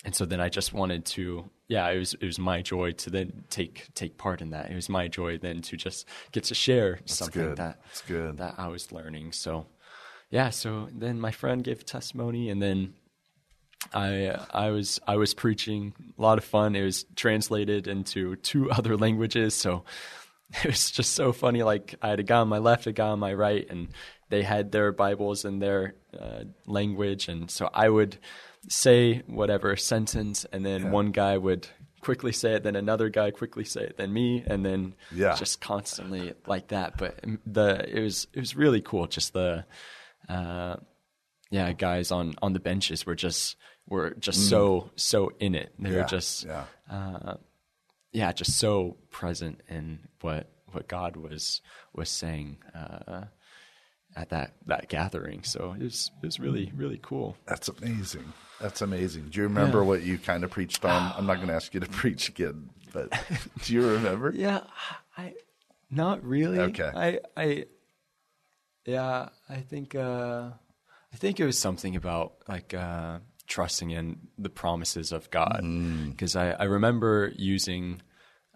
And 0.05 0.13
so 0.13 0.25
then 0.25 0.41
I 0.41 0.49
just 0.49 0.73
wanted 0.73 1.05
to 1.05 1.49
yeah, 1.69 1.87
it 1.89 1.97
was 1.97 2.13
it 2.15 2.25
was 2.25 2.37
my 2.37 2.61
joy 2.61 2.91
to 2.91 3.09
then 3.09 3.45
take 3.49 3.93
take 3.93 4.17
part 4.17 4.41
in 4.41 4.49
that. 4.49 4.69
It 4.69 4.75
was 4.75 4.89
my 4.89 5.07
joy 5.07 5.37
then 5.37 5.61
to 5.61 5.77
just 5.77 6.07
get 6.31 6.43
to 6.45 6.55
share 6.55 6.99
something 7.05 7.41
good. 7.41 7.57
that 7.57 7.79
That's 7.83 8.01
good. 8.01 8.37
that 8.37 8.55
I 8.57 8.67
was 8.67 8.91
learning. 8.91 9.31
So 9.31 9.67
yeah, 10.29 10.49
so 10.49 10.89
then 10.91 11.21
my 11.21 11.31
friend 11.31 11.63
gave 11.63 11.85
testimony 11.85 12.49
and 12.49 12.61
then 12.61 12.95
I 13.93 14.37
I 14.51 14.69
was 14.71 14.99
I 15.07 15.15
was 15.17 15.33
preaching 15.33 15.93
a 16.17 16.21
lot 16.21 16.37
of 16.37 16.43
fun. 16.43 16.75
It 16.75 16.83
was 16.83 17.05
translated 17.15 17.87
into 17.87 18.35
two 18.37 18.71
other 18.77 18.97
languages, 18.97 19.55
so 19.55 19.83
it 20.63 20.65
was 20.67 20.91
just 20.91 21.13
so 21.13 21.31
funny. 21.33 21.63
Like 21.63 21.95
I 22.01 22.09
had 22.09 22.19
a 22.19 22.23
guy 22.23 22.39
on 22.39 22.47
my 22.49 22.59
left, 22.59 22.87
a 22.87 22.91
guy 22.91 23.07
on 23.09 23.19
my 23.19 23.33
right, 23.33 23.65
and 23.69 23.89
they 24.29 24.43
had 24.43 24.71
their 24.71 24.91
Bibles 24.91 25.45
in 25.45 25.59
their 25.59 25.95
uh, 26.19 26.43
language, 26.65 27.27
and 27.27 27.49
so 27.51 27.69
I 27.73 27.89
would 27.89 28.17
say 28.69 29.19
whatever 29.27 29.75
sentence, 29.75 30.45
and 30.51 30.65
then 30.65 30.91
one 30.91 31.11
guy 31.11 31.37
would 31.37 31.67
quickly 32.01 32.31
say 32.33 32.53
it, 32.53 32.63
then 32.63 32.75
another 32.75 33.07
guy 33.09 33.31
quickly 33.31 33.63
say 33.63 33.81
it, 33.83 33.97
then 33.97 34.11
me, 34.11 34.43
and 34.45 34.65
then 34.65 34.93
Yeah. 35.11 35.35
just 35.35 35.61
constantly 35.61 36.33
like 36.47 36.67
that. 36.69 36.97
But 36.97 37.23
the 37.45 37.85
it 37.87 38.01
was 38.01 38.27
it 38.33 38.39
was 38.39 38.55
really 38.55 38.81
cool. 38.81 39.07
Just 39.07 39.33
the 39.33 39.65
uh, 40.29 40.77
yeah, 41.51 41.71
guys 41.73 42.11
on 42.11 42.35
on 42.41 42.53
the 42.53 42.59
benches 42.59 43.05
were 43.05 43.15
just 43.15 43.55
were 43.87 44.11
just 44.19 44.49
so 44.49 44.91
so 44.95 45.31
in 45.39 45.55
it. 45.55 45.73
They 45.79 45.89
Mm. 45.89 45.93
Yeah, 45.93 45.97
were 46.01 46.07
just 46.07 46.45
yeah. 46.45 46.65
uh, 46.89 47.35
yeah, 48.11 48.31
just 48.31 48.57
so 48.57 48.97
present 49.11 49.61
in 49.67 49.99
what 50.21 50.49
what 50.71 50.87
God 50.87 51.15
was 51.15 51.61
was 51.93 52.09
saying 52.09 52.57
uh, 52.73 53.25
at 54.15 54.29
that 54.29 54.53
that 54.67 54.87
gathering. 54.89 55.43
So 55.43 55.73
it 55.79 55.83
was 55.83 56.11
it 56.21 56.25
was 56.25 56.39
really 56.39 56.71
really 56.75 56.99
cool. 57.01 57.37
That's 57.45 57.67
amazing. 57.69 58.33
That's 58.61 58.81
amazing. 58.81 59.29
Do 59.29 59.37
you 59.39 59.43
remember 59.43 59.79
Yeah. 59.81 59.87
what 59.87 60.03
you 60.03 60.17
kind 60.17 60.43
of 60.43 60.51
preached 60.51 60.85
on? 60.85 61.11
I'm 61.17 61.25
not 61.25 61.35
going 61.37 61.47
to 61.49 61.53
ask 61.55 61.73
you 61.73 61.79
to 61.81 61.87
preach 62.01 62.29
again, 62.29 62.69
but 62.93 63.11
do 63.63 63.73
you 63.73 63.85
remember? 63.87 64.31
Yeah, 64.35 64.61
I 65.17 65.33
not 65.89 66.23
really. 66.23 66.59
Okay. 66.59 66.91
I 66.95 67.19
I 67.35 67.65
yeah, 68.85 69.29
I 69.49 69.57
think 69.57 69.95
uh 69.95 70.49
I 71.13 71.15
think 71.17 71.39
it 71.39 71.45
was 71.45 71.57
something 71.59 71.95
about 71.95 72.33
like 72.47 72.73
uh 72.73 73.19
trusting 73.55 73.91
in 73.91 74.05
the 74.45 74.49
promises 74.49 75.11
of 75.11 75.29
God 75.29 75.61
Mm. 75.63 76.11
because 76.11 76.35
I 76.35 76.47
I 76.63 76.65
remember 76.77 77.31
using 77.37 78.01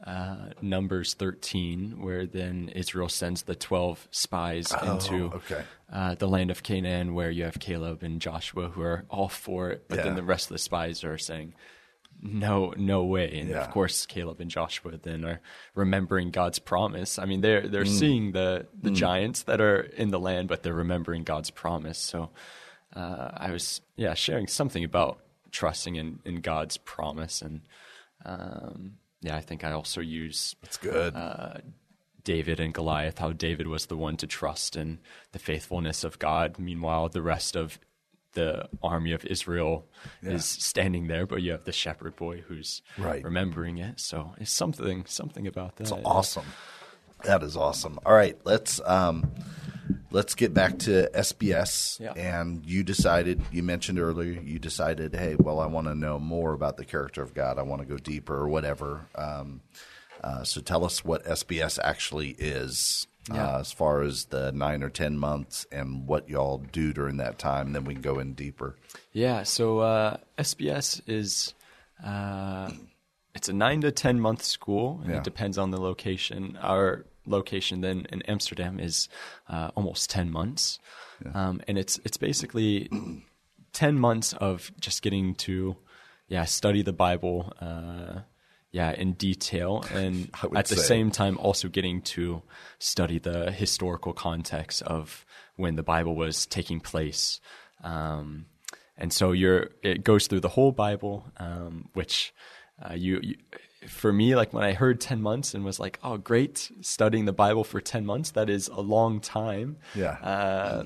uh, 0.05 0.49
Numbers 0.61 1.15
13, 1.15 2.01
where 2.05 2.25
then 2.27 2.69
Israel 2.83 3.09
sends 3.09 3.43
the 3.43 3.55
12 3.55 4.07
spies 4.11 4.67
into 4.83 5.31
Oh, 5.33 5.37
okay. 5.37 5.63
uh, 5.91 6.13
the 6.15 6.27
land 6.35 6.51
of 6.51 6.61
Canaan, 6.61 7.07
where 7.17 7.31
you 7.31 7.43
have 7.45 7.57
Caleb 7.59 8.03
and 8.03 8.21
Joshua 8.21 8.69
who 8.69 8.81
are 8.91 9.05
all 9.09 9.27
for 9.29 9.71
it, 9.71 9.79
but 9.89 9.97
Yeah. 9.97 10.03
then 10.05 10.15
the 10.15 10.23
rest 10.33 10.45
of 10.49 10.53
the 10.55 10.59
spies 10.69 11.03
are 11.03 11.17
saying, 11.17 11.53
no, 12.21 12.73
no 12.77 12.99
way. 13.05 13.39
And 13.39 13.49
Yeah. 13.49 13.61
of 13.63 13.69
course, 13.71 14.05
Caleb 14.05 14.39
and 14.39 14.49
Joshua 14.51 14.97
then 14.97 15.23
are 15.25 15.39
remembering 15.75 16.31
God's 16.31 16.59
promise. 16.59 17.17
I 17.19 17.25
mean, 17.25 17.41
they're 17.41 17.67
they're 17.67 17.83
Mm. 17.93 17.99
seeing 17.99 18.31
the 18.33 18.67
the 18.85 18.91
giants 18.91 19.43
that 19.43 19.59
are 19.61 19.81
in 19.81 20.09
the 20.11 20.19
land, 20.19 20.47
but 20.47 20.61
they're 20.63 20.73
remembering 20.85 21.23
God's 21.23 21.51
promise. 21.51 21.99
So 21.99 22.29
uh, 22.97 23.29
I 23.33 23.51
was 23.51 23.81
yeah 23.95 24.13
sharing 24.15 24.47
something 24.47 24.83
about 24.83 25.19
trusting 25.51 25.95
in 25.95 26.19
in 26.25 26.41
God's 26.41 26.77
promise, 26.77 27.41
and 27.41 27.61
um, 28.25 28.93
yeah, 29.21 29.35
I 29.37 29.41
think 29.41 29.63
I 29.63 29.71
also 29.71 30.01
use 30.01 30.55
It's 30.63 30.77
good. 30.77 31.13
David 32.23 32.59
and 32.59 32.73
Goliath, 32.73 33.19
how 33.19 33.31
David 33.31 33.67
was 33.67 33.85
the 33.85 33.95
one 33.95 34.17
to 34.17 34.27
trust 34.27 34.75
in 34.75 34.99
the 35.31 35.39
faithfulness 35.39 36.03
of 36.03 36.19
God. 36.19 36.59
Meanwhile, 36.59 37.07
the 37.09 37.21
rest 37.21 37.55
of 37.55 37.79
the 38.33 38.67
army 38.83 39.13
of 39.13 39.23
Israel 39.25 39.85
is 40.21 40.43
standing 40.43 41.07
there, 41.07 41.25
but 41.25 41.41
you 41.41 41.51
have 41.53 41.63
the 41.63 41.71
shepherd 41.71 42.17
boy 42.17 42.41
who's 42.41 42.81
Right. 42.97 43.23
remembering 43.23 43.77
it. 43.77 44.01
So 44.01 44.33
it's 44.39 44.51
something, 44.51 45.05
something 45.07 45.47
about 45.47 45.77
that. 45.77 45.83
It's 45.83 45.91
awesome. 46.03 46.45
That 47.23 47.41
is 47.43 47.55
awesome. 47.55 47.97
All 48.05 48.13
right, 48.13 48.37
let's 48.43 48.81
um, 48.85 49.31
let's 50.11 50.35
get 50.35 50.53
back 50.53 50.79
to 50.79 51.09
SBS. 51.13 51.99
Yeah. 51.99 52.13
And 52.13 52.65
you 52.65 52.83
decided, 52.83 53.41
you 53.51 53.63
mentioned 53.63 53.99
earlier, 53.99 54.39
you 54.41 54.59
decided, 54.59 55.13
hey, 55.15 55.35
well, 55.37 55.59
I 55.59 55.65
want 55.67 55.87
to 55.87 55.95
know 55.95 56.19
more 56.19 56.53
about 56.53 56.77
the 56.77 56.85
character 56.85 57.21
of 57.21 57.33
God. 57.33 57.57
I 57.57 57.63
want 57.63 57.81
to 57.81 57.87
go 57.87 57.97
deeper, 57.97 58.35
or 58.35 58.47
whatever. 58.49 59.07
Um, 59.15 59.61
uh, 60.23 60.43
so 60.43 60.61
tell 60.61 60.83
us 60.83 61.05
what 61.05 61.23
SBS 61.25 61.77
actually 61.83 62.29
is. 62.39 63.07
Yeah. 63.31 63.55
Uh, 63.55 63.59
as 63.59 63.73
far 63.73 64.03
as 64.03 64.25
the 64.25 64.53
nine 64.53 64.83
or 64.83 64.89
ten 64.89 65.17
months 65.17 65.65
and 65.69 66.07
what 66.07 66.29
y'all 66.29 66.59
do 66.71 66.93
during 66.93 67.17
that 67.17 67.37
time, 67.37 67.73
then 67.73 67.83
we 67.83 67.93
can 67.93 68.01
go 68.01 68.19
in 68.19 68.33
deeper. 68.33 68.77
Yeah. 69.11 69.43
So 69.43 69.79
uh, 69.79 70.17
SBS 70.37 71.01
is 71.07 71.53
uh, 72.03 72.71
it's 73.35 73.49
a 73.49 73.53
nine 73.53 73.81
to 73.81 73.91
ten 73.91 74.19
month 74.21 74.43
school, 74.43 75.01
and 75.03 75.11
Yeah. 75.11 75.17
it 75.17 75.23
depends 75.25 75.57
on 75.57 75.71
the 75.71 75.79
location. 75.81 76.57
Our 76.61 77.05
location 77.27 77.81
then 77.81 78.07
in 78.11 78.21
Amsterdam 78.23 78.79
is 78.79 79.09
uh, 79.49 79.71
almost 79.75 80.09
ten 80.09 80.31
months, 80.31 80.79
um, 81.33 81.61
and 81.67 81.77
it's 81.77 81.99
it's 82.03 82.17
basically 82.17 82.89
ten 83.73 83.99
months 83.99 84.33
of 84.33 84.71
just 84.79 85.01
getting 85.01 85.35
to 85.35 85.77
yeah 86.27 86.45
study 86.45 86.81
the 86.81 86.93
Bible. 86.93 87.53
Uh, 87.59 88.21
yeah, 88.71 88.91
in 88.91 89.13
detail, 89.13 89.85
and 89.93 90.29
at 90.55 90.65
the 90.67 90.75
say. 90.75 90.81
same 90.81 91.09
time 91.09 91.37
also 91.37 91.69
getting 91.69 92.01
to 92.01 92.43
study 92.79 93.17
the 93.17 93.51
historical 93.51 94.13
context 94.13 94.81
of 94.81 95.25
when 95.55 95.75
the 95.75 95.83
Bible 95.83 96.15
was 96.15 96.45
taking 96.45 96.79
place. 96.79 97.39
Um, 97.83 98.45
and 98.97 99.13
so 99.13 99.31
you're 99.31 99.69
it 99.83 100.03
goes 100.03 100.27
through 100.27 100.41
the 100.41 100.49
whole 100.49 100.71
Bible, 100.71 101.25
um, 101.37 101.89
which 101.93 102.33
uh, 102.83 102.93
you, 102.93 103.19
you 103.23 103.35
for 103.87 104.11
me 104.13 104.35
like 104.35 104.53
when 104.53 104.63
I 104.63 104.73
heard 104.73 104.99
ten 105.01 105.21
months 105.21 105.53
and 105.53 105.63
was 105.65 105.79
like, 105.79 105.99
oh 106.03 106.17
great, 106.17 106.71
studying 106.81 107.25
the 107.25 107.33
Bible 107.33 107.63
for 107.63 107.81
ten 107.81 108.05
months 108.05 108.31
that 108.31 108.49
is 108.49 108.67
a 108.67 108.81
long 108.81 109.19
time. 109.19 109.77
Yeah. 109.95 110.11
Uh, 110.21 110.83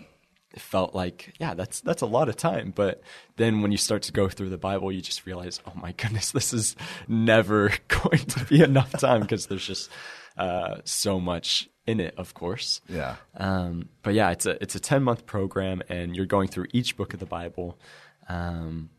it 0.54 0.60
felt 0.60 0.94
like 0.94 1.34
yeah 1.40 1.54
that's 1.54 1.80
that's 1.80 2.02
a 2.02 2.06
lot 2.06 2.28
of 2.28 2.36
time 2.36 2.74
but 2.76 3.02
then 3.38 3.62
when 3.62 3.72
you 3.72 3.78
start 3.78 4.02
to 4.02 4.12
go 4.12 4.28
through 4.28 4.50
the 4.50 4.58
bible 4.58 4.92
you 4.92 5.00
just 5.02 5.26
realize 5.26 5.62
oh 5.66 5.72
my 5.76 5.94
goodness 5.94 6.32
this 6.34 6.52
is 6.54 6.76
never 7.08 7.72
going 7.88 8.18
to 8.20 8.44
be 8.48 8.62
enough 8.62 8.92
time 9.00 9.22
because 9.22 9.46
there's 9.46 9.66
just 9.66 9.90
uh, 10.38 10.76
so 10.84 11.22
much 11.22 11.70
in 11.88 12.02
it 12.02 12.14
of 12.18 12.34
course 12.34 12.82
Yeah. 12.90 13.16
um, 13.38 13.88
but 14.04 14.14
yeah, 14.14 14.32
it's 14.32 14.46
a 14.46 14.62
it's 14.62 14.76
a 14.76 14.80
ten 14.82 15.04
month 15.04 15.26
program, 15.26 15.84
and 15.88 16.18
you're 16.18 16.26
going 16.26 16.50
through 16.50 16.66
each 16.74 16.98
book 16.98 17.14
of 17.14 17.22
the 17.22 17.26
Bible, 17.26 17.80
um, 18.28 18.90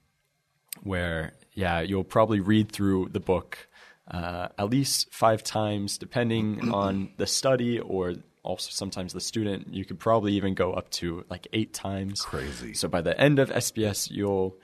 where 0.83 1.35
yeah, 1.53 1.81
you'll 1.81 2.05
probably 2.05 2.41
read 2.41 2.73
through 2.73 3.11
the 3.13 3.21
book 3.21 3.69
uh, 4.11 4.49
at 4.59 4.71
least 4.71 5.13
five 5.13 5.43
times, 5.43 5.99
depending 5.99 6.71
on 6.75 7.11
the 7.17 7.27
study 7.27 7.79
or 7.79 8.15
also 8.43 8.71
sometimes 8.71 9.13
the 9.13 9.21
student. 9.21 9.73
You 9.73 9.85
could 9.85 9.99
probably 9.99 10.33
even 10.35 10.55
go 10.55 10.73
up 10.73 10.91
to 10.91 11.25
like 11.31 11.47
eight 11.53 11.73
times. 11.73 12.23
Crazy. 12.23 12.75
So 12.75 12.89
by 12.89 13.01
the 13.01 13.19
end 13.19 13.39
of 13.39 13.51
SBS, 13.51 14.11
you'll 14.11 14.57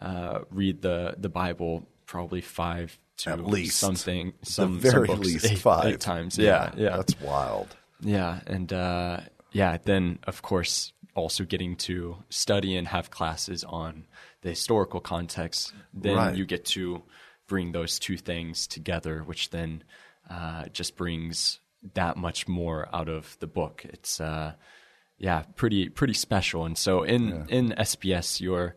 uh, 0.00 0.40
read 0.50 0.82
the 0.82 1.14
the 1.18 1.28
Bible 1.28 1.86
probably 2.06 2.40
five 2.40 2.98
to 3.18 3.30
At 3.30 3.44
least. 3.44 3.78
something 3.78 4.32
the 4.40 4.46
some 4.50 4.78
very 4.78 5.06
some 5.08 5.16
books 5.16 5.26
least 5.28 5.44
eight, 5.46 5.58
five 5.58 5.84
eight 5.86 6.00
times. 6.00 6.38
Yeah, 6.38 6.72
yeah, 6.76 6.96
That's 6.96 7.20
wild. 7.20 7.76
yeah, 8.00 8.40
and 8.46 8.72
uh, 8.72 9.20
yeah, 9.52 9.76
then 9.84 10.20
of 10.26 10.40
course 10.42 10.92
also 11.14 11.44
getting 11.44 11.74
to 11.74 12.16
study 12.30 12.76
and 12.76 12.86
have 12.88 13.10
classes 13.10 13.64
on 13.64 14.06
the 14.42 14.50
historical 14.50 15.00
context. 15.00 15.74
Then 15.92 16.14
Right. 16.16 16.36
you 16.36 16.46
get 16.46 16.64
to 16.66 17.02
bring 17.48 17.72
those 17.72 17.98
two 17.98 18.16
things 18.16 18.66
together, 18.68 19.22
which 19.24 19.50
then 19.50 19.82
uh, 20.30 20.66
just 20.66 20.96
brings 20.96 21.58
that 21.94 22.16
much 22.16 22.46
more 22.46 22.88
out 22.94 23.08
of 23.08 23.36
the 23.40 23.46
book. 23.46 23.84
It's 23.84 24.20
uh, 24.20 24.52
yeah, 25.18 25.42
pretty 25.56 25.88
pretty 25.88 26.14
special. 26.14 26.64
And 26.64 26.78
so 26.78 27.02
in 27.02 27.46
in 27.48 27.70
SBS, 27.70 28.40
you're 28.40 28.76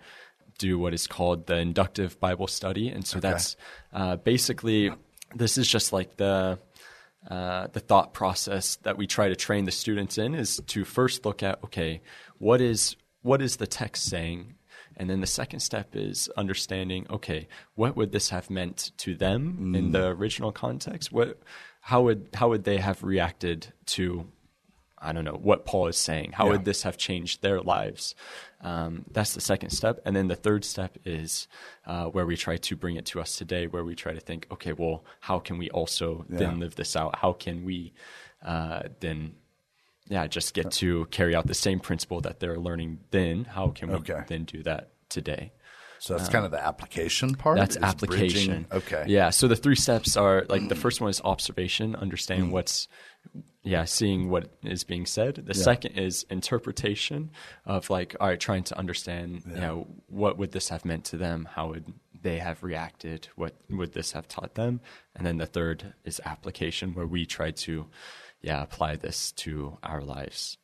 do 0.58 0.78
what 0.78 0.94
is 0.94 1.08
called 1.08 1.48
the 1.48 1.58
inductive 1.58 2.20
Bible 2.20 2.48
study, 2.48 2.90
and 2.90 3.06
so 3.06 3.20
that's 3.20 3.56
uh, 3.94 4.16
basically 4.18 4.92
this 5.36 5.58
is 5.58 5.68
just 5.68 5.92
like 5.92 6.18
the 6.18 6.60
uh, 7.30 7.68
the 7.74 7.80
thought 7.80 8.14
process 8.14 8.78
that 8.78 8.98
we 8.98 9.08
try 9.08 9.30
to 9.30 9.36
train 9.36 9.66
the 9.66 9.72
students 9.72 10.18
in 10.18 10.34
is 10.34 10.62
to 10.68 10.84
first 10.84 11.26
look 11.26 11.44
at 11.44 11.64
okay, 11.64 12.02
what 12.38 12.62
is 12.62 12.96
what 13.22 13.42
is 13.42 13.58
the 13.58 13.68
text 13.68 14.06
saying, 14.06 14.56
and 15.02 15.10
then 15.10 15.20
the 15.20 15.26
second 15.28 15.62
step 15.62 15.96
is 15.96 16.30
understanding 16.38 17.08
okay, 17.10 17.48
what 17.74 17.96
would 17.98 18.12
this 18.12 18.30
have 18.30 18.52
meant 18.52 18.92
to 18.98 19.16
them 19.16 19.74
in 19.76 19.92
the 19.94 20.06
original 20.10 20.52
context? 20.52 21.12
What 21.12 21.40
how 21.82 22.04
would 22.04 22.30
how 22.36 22.50
would 22.50 22.66
they 22.66 22.78
have 22.78 23.04
reacted 23.04 23.74
to 23.88 24.28
I 25.04 25.12
don't 25.14 25.26
know 25.26 25.40
what 25.42 25.66
Paul 25.66 25.88
is 25.88 25.98
saying. 25.98 26.34
How 26.34 26.46
Yeah. 26.46 26.52
would 26.52 26.66
this 26.66 26.84
have 26.84 26.96
changed 26.96 27.42
their 27.42 27.60
lives? 27.62 28.14
Um, 28.62 29.06
that's 29.12 29.34
the 29.34 29.42
second 29.42 29.72
step, 29.72 30.00
and 30.06 30.16
then 30.16 30.28
the 30.28 30.36
third 30.36 30.64
step 30.64 31.00
is 31.04 31.48
uh, 31.88 32.06
where 32.06 32.28
we 32.28 32.38
try 32.38 32.58
to 32.58 32.76
bring 32.76 32.96
it 32.98 33.06
to 33.08 33.20
us 33.20 33.36
today, 33.36 33.66
where 33.66 33.84
we 33.84 33.96
try 33.96 34.14
to 34.14 34.20
think, 34.20 34.46
okay, 34.52 34.74
well, 34.74 35.04
how 35.22 35.40
can 35.40 35.58
we 35.58 35.72
also 35.72 36.24
then 36.30 36.60
live 36.60 36.76
this 36.76 36.96
out? 36.96 37.16
How 37.16 37.34
can 37.34 37.66
we 37.66 37.94
uh, 38.46 38.84
then, 39.00 39.34
yeah, 40.08 40.28
just 40.28 40.54
get 40.54 40.70
to 40.74 41.06
carry 41.06 41.34
out 41.34 41.48
the 41.48 41.56
same 41.56 41.80
principle 41.80 42.22
that 42.22 42.40
they're 42.40 42.60
learning 42.60 43.00
then? 43.10 43.46
How 43.46 43.70
can 43.70 43.90
we 43.90 43.96
Okay. 43.96 44.22
then 44.28 44.44
do 44.44 44.62
that 44.62 44.91
today? 45.12 45.52
So 46.00 46.16
that's 46.16 46.30
um, 46.30 46.34
kind 46.34 46.46
of 46.46 46.52
the 46.52 46.66
application 46.66 47.36
part. 47.36 47.58
That's 47.58 47.78
application. 47.78 48.64
bridging- 48.64 48.66
Okay. 48.72 49.06
Yeah. 49.08 49.30
So 49.30 49.48
the 49.48 49.56
three 49.56 49.76
steps 49.76 50.18
are 50.18 50.46
like 50.50 50.68
the 50.68 50.76
first 50.76 51.00
one 51.00 51.12
is 51.12 51.22
observation, 51.24 51.96
understanding 51.96 52.50
mm. 52.50 52.54
what's, 52.54 52.88
yeah, 53.62 53.86
seeing 53.86 54.32
what 54.32 54.50
is 54.64 54.84
being 54.84 55.06
said. 55.06 55.36
The 55.36 55.54
second 55.54 56.00
is 56.00 56.26
interpretation 56.32 57.30
of 57.68 57.92
like, 57.92 58.16
all 58.20 58.30
right, 58.30 58.40
trying 58.40 58.64
to 58.64 58.80
understand, 58.80 59.44
you 59.46 59.62
know, 59.62 59.88
what 60.08 60.40
would 60.40 60.52
this 60.54 60.70
have 60.70 60.86
meant 60.86 61.06
to 61.06 61.18
them? 61.18 61.48
How 61.54 61.68
would 61.68 61.86
they 62.20 62.40
have 62.40 62.64
reacted? 62.64 63.28
What 63.36 63.54
would 63.70 63.94
this 63.94 64.14
have 64.14 64.28
taught 64.28 64.56
them? 64.56 64.82
And 65.16 65.24
then 65.24 65.38
the 65.38 65.46
third 65.46 65.94
is 66.04 66.20
application, 66.26 66.96
where 66.96 67.06
we 67.06 67.28
try 67.28 67.52
to, 67.52 67.86
yeah, 68.42 68.64
apply 68.64 68.96
this 68.96 69.32
to 69.34 69.78
our 69.84 70.02
lives. 70.02 70.58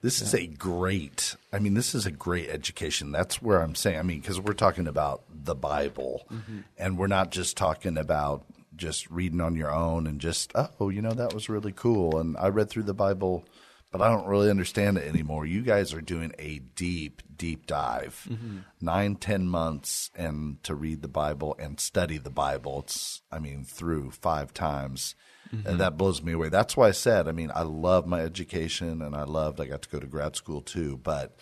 This 0.00 0.22
is 0.22 0.32
a 0.32 0.46
great, 0.46 1.34
I 1.52 1.58
mean, 1.58 1.74
this 1.74 1.94
is 1.94 2.06
a 2.06 2.12
great 2.12 2.48
education. 2.50 3.10
That's 3.10 3.42
where 3.42 3.60
I'm 3.60 3.74
saying, 3.74 3.98
I 3.98 4.02
mean, 4.02 4.20
because 4.20 4.40
we're 4.40 4.52
talking 4.52 4.86
about 4.86 5.24
the 5.28 5.56
Bible 5.56 6.26
mm-hmm. 6.30 6.60
and 6.76 6.96
we're 6.96 7.08
not 7.08 7.30
just 7.30 7.56
talking 7.56 7.98
about 7.98 8.44
just 8.76 9.10
reading 9.10 9.40
on 9.40 9.56
your 9.56 9.72
own 9.72 10.06
and 10.06 10.20
just, 10.20 10.52
oh, 10.54 10.88
you 10.88 11.02
know, 11.02 11.10
that 11.10 11.34
was 11.34 11.48
really 11.48 11.72
cool. 11.72 12.18
And 12.18 12.36
I 12.36 12.48
read 12.48 12.70
through 12.70 12.84
the 12.84 12.94
Bible, 12.94 13.44
but 13.90 14.00
I 14.00 14.08
don't 14.08 14.28
really 14.28 14.50
understand 14.50 14.98
it 14.98 15.08
anymore. 15.08 15.44
You 15.46 15.62
guys 15.62 15.92
are 15.92 16.00
doing 16.00 16.32
a 16.38 16.60
deep, 16.76 17.22
deep 17.36 17.66
dive, 17.66 18.24
mm-hmm. 18.30 18.58
nine, 18.80 19.16
ten 19.16 19.48
months, 19.48 20.12
and 20.14 20.62
to 20.62 20.76
read 20.76 21.02
the 21.02 21.08
Bible 21.08 21.56
and 21.58 21.80
study 21.80 22.18
the 22.18 22.30
Bible. 22.30 22.82
It's, 22.84 23.22
I 23.32 23.40
mean, 23.40 23.64
through 23.64 24.12
five 24.12 24.54
times. 24.54 25.16
And 25.50 25.80
that 25.80 25.96
blows 25.96 26.22
me 26.22 26.32
away. 26.32 26.48
That's 26.48 26.76
why 26.76 26.88
I 26.88 26.92
said, 26.92 27.28
I 27.28 27.32
mean, 27.32 27.50
I 27.54 27.62
love 27.62 28.06
my 28.06 28.20
education 28.20 29.02
and 29.02 29.14
I 29.16 29.24
loved, 29.24 29.60
I 29.60 29.66
got 29.66 29.82
to 29.82 29.88
go 29.88 29.98
to 29.98 30.06
grad 30.06 30.36
school 30.36 30.60
too. 30.60 30.98
But 31.02 31.36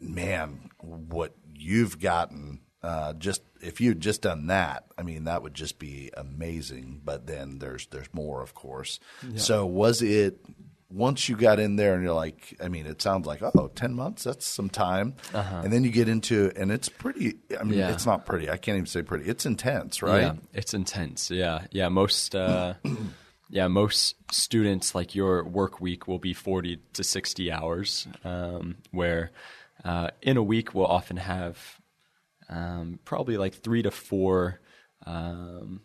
man, 0.00 0.70
what 0.80 1.34
you've 1.54 1.98
gotten, 2.00 2.60
uh, 2.82 3.14
just 3.14 3.42
if 3.62 3.80
you'd 3.80 4.00
just 4.00 4.22
done 4.22 4.46
that, 4.48 4.84
I 4.98 5.02
mean, 5.02 5.24
that 5.24 5.42
would 5.42 5.54
just 5.54 5.78
be 5.78 6.10
amazing. 6.16 7.00
But 7.04 7.26
then 7.26 7.58
there's 7.58 7.86
there's 7.88 8.12
more, 8.12 8.42
of 8.42 8.54
course. 8.54 8.98
So 9.36 9.64
was 9.66 10.02
it 10.02 10.38
once 10.90 11.28
you 11.28 11.36
got 11.36 11.58
in 11.58 11.74
there 11.76 11.94
and 11.94 12.04
you're 12.04 12.12
like, 12.14 12.56
I 12.62 12.68
mean, 12.68 12.86
it 12.86 13.02
sounds 13.02 13.26
like 13.26 13.42
oh, 13.42 13.68
10 13.74 13.94
months, 13.94 14.24
that's 14.24 14.46
some 14.46 14.68
time, 14.70 15.14
and 15.32 15.72
then 15.72 15.82
you 15.82 15.90
get 15.90 16.08
into 16.08 16.52
and 16.56 16.70
it's 16.70 16.88
pretty. 16.88 17.36
I 17.58 17.64
mean, 17.64 17.78
Yeah. 17.78 17.90
it's 17.92 18.06
not 18.06 18.26
pretty. 18.26 18.48
I 18.50 18.56
can't 18.58 18.76
even 18.76 18.86
say 18.86 19.02
pretty. 19.02 19.24
It's 19.28 19.44
intense, 19.46 20.02
right? 20.02 20.20
Yeah, 20.22 20.32
it's 20.52 20.74
intense. 20.74 21.30
Yeah, 21.30 21.66
yeah. 21.72 21.88
Most, 21.88 22.34
uh, 22.34 22.74
yeah, 23.50 23.68
most 23.68 24.16
students 24.32 24.94
like 24.94 25.14
your 25.14 25.44
work 25.44 25.80
week 25.80 26.08
will 26.08 26.18
be 26.18 26.34
forty 26.34 26.80
to 26.94 27.04
sixty 27.04 27.52
hours, 27.52 28.08
um, 28.24 28.76
where 28.90 29.30
uh, 29.84 30.08
in 30.22 30.36
a 30.36 30.42
week 30.42 30.74
we'll 30.74 30.86
often 30.86 31.16
have 31.18 31.80
um, 32.48 32.98
probably 33.04 33.36
like 33.36 33.54
three 33.54 33.82
to 33.82 33.90
four 33.90 34.60
um, 35.06 35.80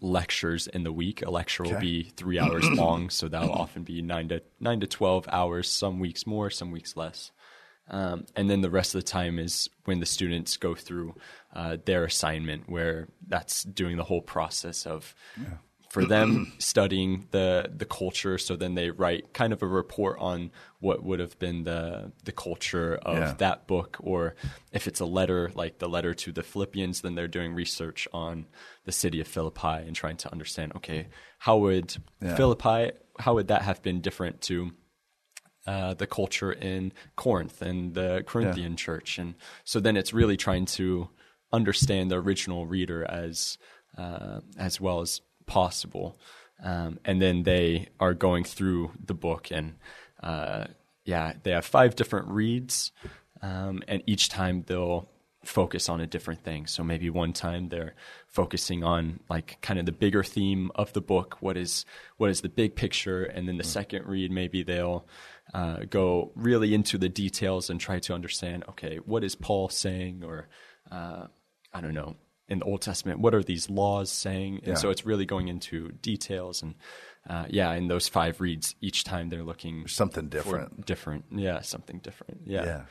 lectures 0.00 0.66
in 0.66 0.82
the 0.84 0.92
week. 0.92 1.22
A 1.22 1.30
lecture 1.30 1.62
will 1.62 1.80
be 1.80 2.04
three 2.16 2.38
hours 2.38 2.68
long, 2.74 3.10
so 3.10 3.28
that'll 3.28 3.52
often 3.52 3.84
be 3.84 4.02
nine 4.02 4.28
to 4.28 4.42
nine 4.60 4.80
to 4.80 4.86
twelve 4.86 5.26
hours. 5.28 5.68
Some 5.68 6.00
weeks 6.00 6.26
more, 6.26 6.50
some 6.50 6.70
weeks 6.70 6.96
less. 6.96 7.30
Um, 7.88 8.24
and 8.34 8.48
then 8.48 8.62
the 8.62 8.70
rest 8.70 8.94
of 8.94 9.02
the 9.02 9.10
time 9.10 9.38
is 9.38 9.68
when 9.84 10.00
the 10.00 10.06
students 10.06 10.56
go 10.56 10.74
through 10.74 11.14
uh, 11.54 11.76
their 11.84 12.04
assignment, 12.04 12.68
where 12.68 13.08
that's 13.26 13.62
doing 13.62 13.98
the 13.98 14.04
whole 14.04 14.22
process 14.22 14.86
of 14.86 15.14
for 15.94 16.04
them 16.04 16.52
studying 16.58 17.26
the 17.30 17.70
the 17.74 17.84
culture. 17.84 18.36
So 18.36 18.56
then 18.56 18.74
they 18.74 18.90
write 18.90 19.32
kind 19.32 19.52
of 19.52 19.62
a 19.62 19.66
report 19.66 20.16
on 20.18 20.50
what 20.80 21.04
would 21.04 21.20
have 21.20 21.38
been 21.38 21.62
the 21.64 22.10
the 22.24 22.32
culture 22.32 22.96
of 22.96 23.16
Yeah. 23.18 23.34
that 23.38 23.66
book, 23.68 23.96
or 24.00 24.34
if 24.72 24.86
it's 24.88 25.00
a 25.00 25.06
letter 25.06 25.50
like 25.54 25.78
the 25.78 25.88
letter 25.88 26.12
to 26.14 26.32
the 26.32 26.42
Philippians, 26.42 27.00
then 27.02 27.14
they're 27.14 27.28
doing 27.38 27.54
research 27.54 28.08
on 28.12 28.46
the 28.84 28.92
city 28.92 29.20
of 29.20 29.28
Philippi 29.28 29.86
and 29.86 29.94
trying 29.94 30.16
to 30.18 30.32
understand. 30.32 30.72
Okay, 30.76 31.06
how 31.38 31.56
would 31.58 31.96
Yeah. 32.20 32.36
Philippi? 32.36 32.90
How 33.20 33.34
would 33.34 33.46
that 33.48 33.62
have 33.62 33.80
been 33.82 34.00
different 34.00 34.40
to 34.48 34.72
uh, 35.66 35.94
the 35.94 36.06
culture 36.08 36.52
in 36.52 36.92
Corinth 37.16 37.62
and 37.62 37.94
the 37.94 38.24
Corinthian 38.26 38.76
church, 38.76 39.18
and 39.18 39.34
so 39.64 39.80
then 39.80 39.96
it's 39.96 40.12
really 40.12 40.36
trying 40.36 40.66
to 40.66 41.08
understand 41.52 42.10
the 42.10 42.16
original 42.16 42.66
reader 42.66 43.04
as 43.04 43.58
uh, 43.96 44.40
as 44.58 44.80
well 44.80 45.00
as 45.00 45.20
possible, 45.46 46.18
um, 46.62 46.98
and 47.04 47.20
then 47.20 47.42
they 47.42 47.88
are 48.00 48.14
going 48.14 48.44
through 48.44 48.92
the 49.04 49.14
book, 49.14 49.48
and 49.50 49.74
uh, 50.22 50.66
yeah, 51.04 51.34
they 51.42 51.50
have 51.50 51.64
five 51.64 51.96
different 51.96 52.28
reads, 52.28 52.92
um, 53.42 53.82
and 53.88 54.02
each 54.06 54.28
time 54.28 54.64
they'll 54.66 55.08
focus 55.44 55.88
on 55.88 56.00
a 56.00 56.06
different 56.06 56.42
thing. 56.42 56.66
So 56.66 56.82
maybe 56.82 57.10
one 57.10 57.32
time 57.32 57.68
they're 57.68 57.94
focusing 58.26 58.82
on 58.82 59.20
like 59.28 59.58
kind 59.60 59.78
of 59.78 59.86
the 59.86 59.92
bigger 59.92 60.24
theme 60.24 60.70
of 60.74 60.92
the 60.92 61.00
book. 61.00 61.36
What 61.40 61.56
is 61.56 61.84
what 62.16 62.30
is 62.30 62.40
the 62.40 62.48
big 62.48 62.76
picture? 62.76 63.24
And 63.24 63.46
then 63.46 63.58
the 63.58 63.64
second 63.64 64.06
read, 64.06 64.30
maybe 64.30 64.62
they'll 64.62 65.06
uh, 65.52 65.80
go 65.88 66.32
really 66.34 66.74
into 66.74 66.98
the 66.98 67.08
details 67.08 67.70
and 67.70 67.80
try 67.80 67.98
to 68.00 68.14
understand. 68.14 68.64
Okay, 68.70 68.96
what 69.04 69.24
is 69.24 69.34
Paul 69.34 69.68
saying? 69.68 70.22
Or 70.24 70.48
uh, 70.90 71.26
I 71.72 71.80
don't 71.80 71.94
know. 71.94 72.16
In 72.48 72.58
the 72.58 72.64
Old 72.66 72.82
Testament, 72.82 73.20
what 73.20 73.34
are 73.34 73.42
these 73.42 73.70
laws 73.70 74.10
saying? 74.10 74.58
And 74.58 74.68
Yeah. 74.68 74.74
so 74.74 74.90
it's 74.90 75.06
really 75.06 75.24
going 75.24 75.48
into 75.48 75.92
details 76.02 76.62
and 76.62 76.74
uh, 77.28 77.46
yeah, 77.48 77.72
in 77.72 77.88
those 77.88 78.06
five 78.06 78.38
reads, 78.40 78.74
each 78.82 79.02
time 79.02 79.30
they're 79.30 79.42
looking 79.42 79.88
Something 79.88 80.28
different. 80.28 80.84
different, 80.84 81.24
yeah, 81.30 81.62
something 81.62 82.00
different, 82.00 82.42
yeah, 82.44 82.64
Yeah. 82.64 82.82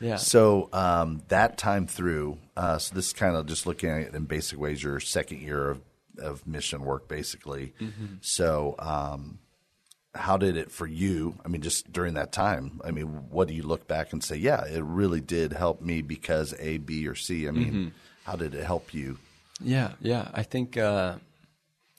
yeah. 0.00 0.16
So 0.16 0.68
um, 0.72 1.22
that 1.28 1.56
time 1.56 1.86
through, 1.86 2.38
uh, 2.56 2.78
so 2.78 2.92
this 2.96 3.06
is 3.06 3.12
kind 3.12 3.36
of 3.36 3.46
just 3.46 3.66
looking 3.66 3.90
at 3.90 4.00
it 4.08 4.14
in 4.14 4.24
basic 4.24 4.58
ways. 4.58 4.82
Your 4.82 4.98
second 4.98 5.40
year 5.42 5.70
of, 5.70 5.82
of 6.18 6.44
mission 6.48 6.82
work, 6.84 7.06
basically. 7.08 7.74
Mm-hmm. 7.80 8.06
So, 8.22 8.74
um, 8.80 9.38
how 10.16 10.36
did 10.36 10.56
it 10.56 10.72
for 10.72 10.88
you? 10.88 11.38
I 11.44 11.48
mean, 11.48 11.62
just 11.62 11.92
during 11.92 12.14
that 12.14 12.32
time. 12.32 12.80
I 12.84 12.90
mean, 12.90 13.06
what 13.30 13.46
do 13.46 13.54
you 13.54 13.62
look 13.62 13.86
back 13.86 14.12
and 14.12 14.24
say? 14.24 14.34
Yeah, 14.34 14.64
it 14.66 14.82
really 14.82 15.20
did 15.20 15.52
help 15.52 15.80
me 15.80 16.02
because 16.02 16.52
A, 16.58 16.78
B, 16.78 17.06
or 17.06 17.14
C. 17.14 17.46
I 17.46 17.52
mean, 17.52 17.66
Mm-hmm. 17.72 17.88
How 18.30 18.36
did 18.36 18.54
it 18.54 18.64
help 18.64 18.94
you? 18.94 19.18
Yeah, 19.60 19.92
yeah. 20.00 20.28
I 20.32 20.42
think 20.44 20.76
uh, 20.76 21.16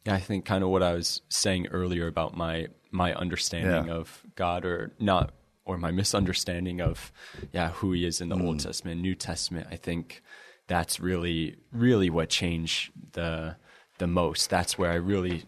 yeah, 0.05 0.13
I 0.15 0.19
think 0.19 0.45
kind 0.45 0.63
of 0.63 0.69
what 0.69 0.81
I 0.81 0.93
was 0.93 1.21
saying 1.29 1.67
earlier 1.67 2.07
about 2.07 2.35
my 2.35 2.67
my 2.89 3.13
understanding 3.13 3.87
Yeah. 3.87 3.93
of 3.99 4.21
God 4.35 4.65
or 4.65 4.91
not 4.99 5.31
or 5.65 5.77
my 5.77 5.91
misunderstanding 5.91 6.79
of 6.81 7.11
yeah, 7.51 7.69
who 7.71 7.91
he 7.91 8.05
is 8.05 8.21
in 8.21 8.29
the 8.29 8.35
Old 8.41 8.59
Testament, 8.61 9.01
New 9.01 9.13
Testament. 9.15 9.67
I 9.71 9.75
think 9.75 10.21
that's 10.67 10.99
really 10.99 11.57
really 11.71 12.09
what 12.09 12.29
changed 12.29 12.91
the 13.13 13.57
the 13.97 14.07
most. 14.07 14.49
That's 14.49 14.77
where 14.77 14.91
I 14.91 14.95
really 14.95 15.43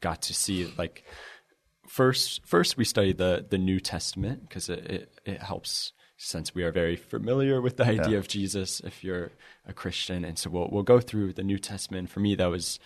got 0.00 0.22
to 0.22 0.34
see 0.34 0.72
like 0.78 1.04
first 1.86 2.40
first 2.46 2.76
we 2.78 2.84
study 2.84 3.12
the 3.12 3.44
the 3.48 3.58
New 3.58 3.80
Testament 3.80 4.48
because 4.48 4.68
it, 4.70 4.84
it 4.90 5.10
it 5.26 5.42
helps 5.42 5.92
since 6.16 6.54
we 6.54 6.62
are 6.64 6.72
very 6.72 6.96
familiar 6.96 7.60
with 7.60 7.76
the 7.76 7.84
idea 7.84 8.12
Yeah. 8.12 8.18
of 8.18 8.28
Jesus 8.28 8.80
if 8.80 9.04
you're 9.04 9.32
a 9.66 9.72
Christian 9.72 10.24
and 10.24 10.38
so 10.38 10.50
we'll 10.50 10.68
we'll 10.72 10.82
go 10.82 11.00
through 11.00 11.32
the 11.34 11.42
New 11.42 11.58
Testament 11.58 12.08
for 12.10 12.20
me 12.20 12.34
that 12.36 12.46
was 12.50 12.78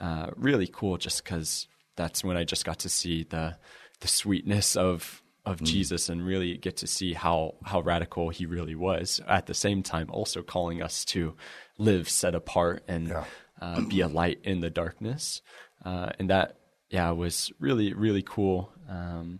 uh, 0.00 0.30
really 0.36 0.66
cool 0.66 0.96
just 0.96 1.22
because 1.22 1.68
that's 1.96 2.24
when 2.24 2.36
I 2.36 2.44
just 2.44 2.64
got 2.64 2.80
to 2.80 2.88
see 2.88 3.22
the 3.24 3.56
the 4.00 4.08
sweetness 4.08 4.76
of 4.76 5.22
of 5.46 5.58
Mm. 5.60 5.66
Jesus 5.66 6.08
and 6.08 6.24
really 6.26 6.56
get 6.56 6.76
to 6.78 6.86
see 6.86 7.12
how 7.12 7.54
how 7.64 7.80
radical 7.80 8.30
he 8.30 8.46
really 8.46 8.74
was 8.74 9.20
at 9.28 9.44
the 9.46 9.54
same 9.54 9.82
time 9.82 10.08
also 10.10 10.42
calling 10.42 10.82
us 10.82 11.04
to 11.06 11.36
live 11.78 12.08
set 12.08 12.34
apart 12.34 12.82
and 12.88 13.08
Yeah. 13.08 13.24
uh, 13.60 13.82
be 13.82 14.00
a 14.00 14.08
light 14.08 14.40
in 14.42 14.60
the 14.60 14.70
darkness 14.70 15.42
uh, 15.84 16.08
and 16.18 16.30
that 16.30 16.56
yeah 16.90 17.10
was 17.10 17.52
really 17.60 17.92
really 17.92 18.22
cool 18.22 18.72
um, 18.88 19.38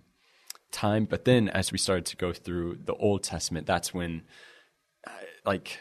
time 0.75 1.05
but 1.05 1.25
then 1.25 1.49
as 1.49 1.71
we 1.73 1.79
started 1.79 2.05
to 2.07 2.17
go 2.17 2.33
through 2.33 2.77
the 2.85 2.95
old 2.95 3.23
testament 3.23 3.67
that's 3.67 3.95
when 3.95 4.23
uh, 5.07 5.11
like 5.47 5.79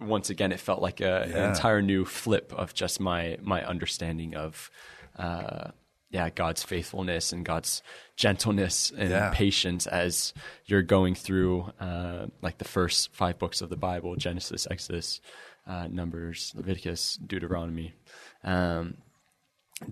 once 0.00 0.28
again 0.30 0.52
it 0.52 0.60
felt 0.60 0.82
like 0.82 1.00
a, 1.00 1.26
Yeah. 1.28 1.36
an 1.38 1.44
entire 1.50 1.80
new 1.82 2.04
flip 2.04 2.52
of 2.56 2.74
just 2.74 3.00
my 3.00 3.38
my 3.42 3.64
understanding 3.64 4.34
of 4.36 4.70
uh, 5.18 5.70
yeah 6.10 6.28
God's 6.30 6.62
faithfulness 6.62 7.32
and 7.32 7.44
God's 7.44 7.82
gentleness 8.16 8.92
and 8.96 9.10
Yeah. 9.10 9.30
patience 9.32 9.86
as 9.86 10.34
you're 10.66 10.82
going 10.96 11.14
through 11.14 11.72
uh, 11.80 12.26
like 12.42 12.58
the 12.58 12.64
first 12.76 13.12
five 13.12 13.38
books 13.38 13.60
of 13.62 13.68
the 13.70 13.76
Bible 13.90 14.16
Genesis 14.16 14.66
Exodus 14.70 15.20
uh, 15.66 15.86
Numbers 15.90 16.52
Leviticus 16.54 17.16
Deuteronomy 17.26 17.94
um, 18.42 18.96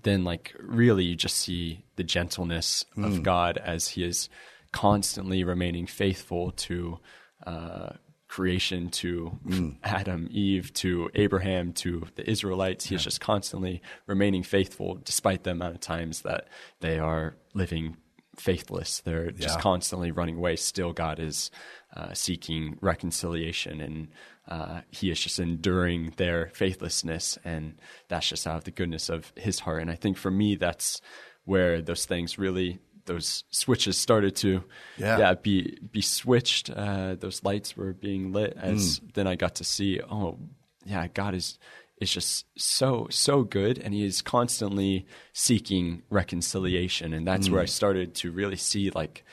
then 0.02 0.24
like 0.24 0.54
really 0.58 1.04
you 1.04 1.16
just 1.16 1.36
see 1.36 1.84
the 1.96 2.04
gentleness 2.04 2.84
of 2.96 3.22
God 3.22 3.58
as 3.58 3.88
he 3.88 4.04
is 4.04 4.28
constantly 4.72 5.44
remaining 5.44 5.86
faithful 5.86 6.50
to 6.52 6.98
uh, 7.46 7.90
creation, 8.28 8.88
to 8.88 9.38
Adam, 9.84 10.26
Eve, 10.30 10.72
to 10.72 11.10
Abraham, 11.14 11.72
to 11.74 12.06
the 12.14 12.28
Israelites. 12.28 12.86
He 12.86 12.94
is 12.94 13.04
just 13.04 13.20
constantly 13.20 13.82
remaining 14.06 14.42
faithful 14.42 14.98
despite 15.04 15.44
the 15.44 15.50
amount 15.50 15.74
of 15.74 15.80
times 15.80 16.22
that 16.22 16.48
they 16.80 16.98
are 16.98 17.36
living 17.52 17.98
faithless. 18.36 19.00
They're 19.00 19.30
just 19.30 19.60
constantly 19.60 20.10
running 20.10 20.38
away. 20.38 20.56
Still, 20.56 20.94
God 20.94 21.20
is 21.20 21.50
uh, 21.94 22.14
seeking 22.14 22.78
reconciliation, 22.80 23.82
and 23.82 24.08
uh, 24.48 24.80
He 24.90 25.10
is 25.10 25.20
just 25.20 25.38
enduring 25.38 26.14
their 26.16 26.50
faithlessness, 26.54 27.38
and 27.44 27.74
that's 28.08 28.28
just 28.28 28.46
out 28.46 28.56
of 28.56 28.64
the 28.64 28.70
goodness 28.70 29.08
of 29.08 29.32
His 29.36 29.60
heart. 29.60 29.82
And 29.82 29.90
I 29.90 29.94
think 29.94 30.16
for 30.16 30.30
me, 30.30 30.56
that's 30.56 31.00
where 31.44 31.80
those 31.82 32.06
things 32.06 32.38
really, 32.38 32.78
those 33.06 33.44
switches 33.50 33.96
started 33.98 34.36
to, 34.36 34.62
Yeah. 34.96 35.34
be 35.34 35.78
be 35.90 36.02
switched. 36.02 36.70
Uh, 36.70 37.14
those 37.16 37.42
lights 37.44 37.76
were 37.76 37.92
being 37.92 38.32
lit 38.32 38.56
as 38.56 39.00
then 39.14 39.26
I 39.26 39.34
got 39.36 39.56
to 39.56 39.64
see. 39.64 40.00
Oh, 40.00 40.38
yeah, 40.84 41.06
God 41.08 41.34
is 41.34 41.58
is 42.00 42.10
just 42.12 42.46
so 42.58 43.06
so 43.10 43.44
good 43.44 43.78
and 43.78 43.94
he 43.94 44.04
is 44.04 44.22
constantly 44.22 45.06
seeking 45.32 46.02
reconciliation 46.10 47.12
and 47.12 47.24
that's 47.24 47.48
where 47.48 47.60
I 47.60 47.66
started 47.66 48.14
to 48.16 48.32
really 48.32 48.56
see 48.56 48.90
like 48.90 49.24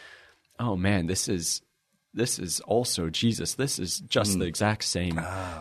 oh 0.59 0.75
man 0.75 1.07
this 1.07 1.27
is 1.27 1.61
this 2.13 2.39
is 2.39 2.59
also 2.61 3.09
Jesus. 3.09 3.55
This 3.55 3.79
is 3.79 3.99
just 3.99 4.39
the 4.39 4.45
exact 4.45 4.83
same 4.83 5.15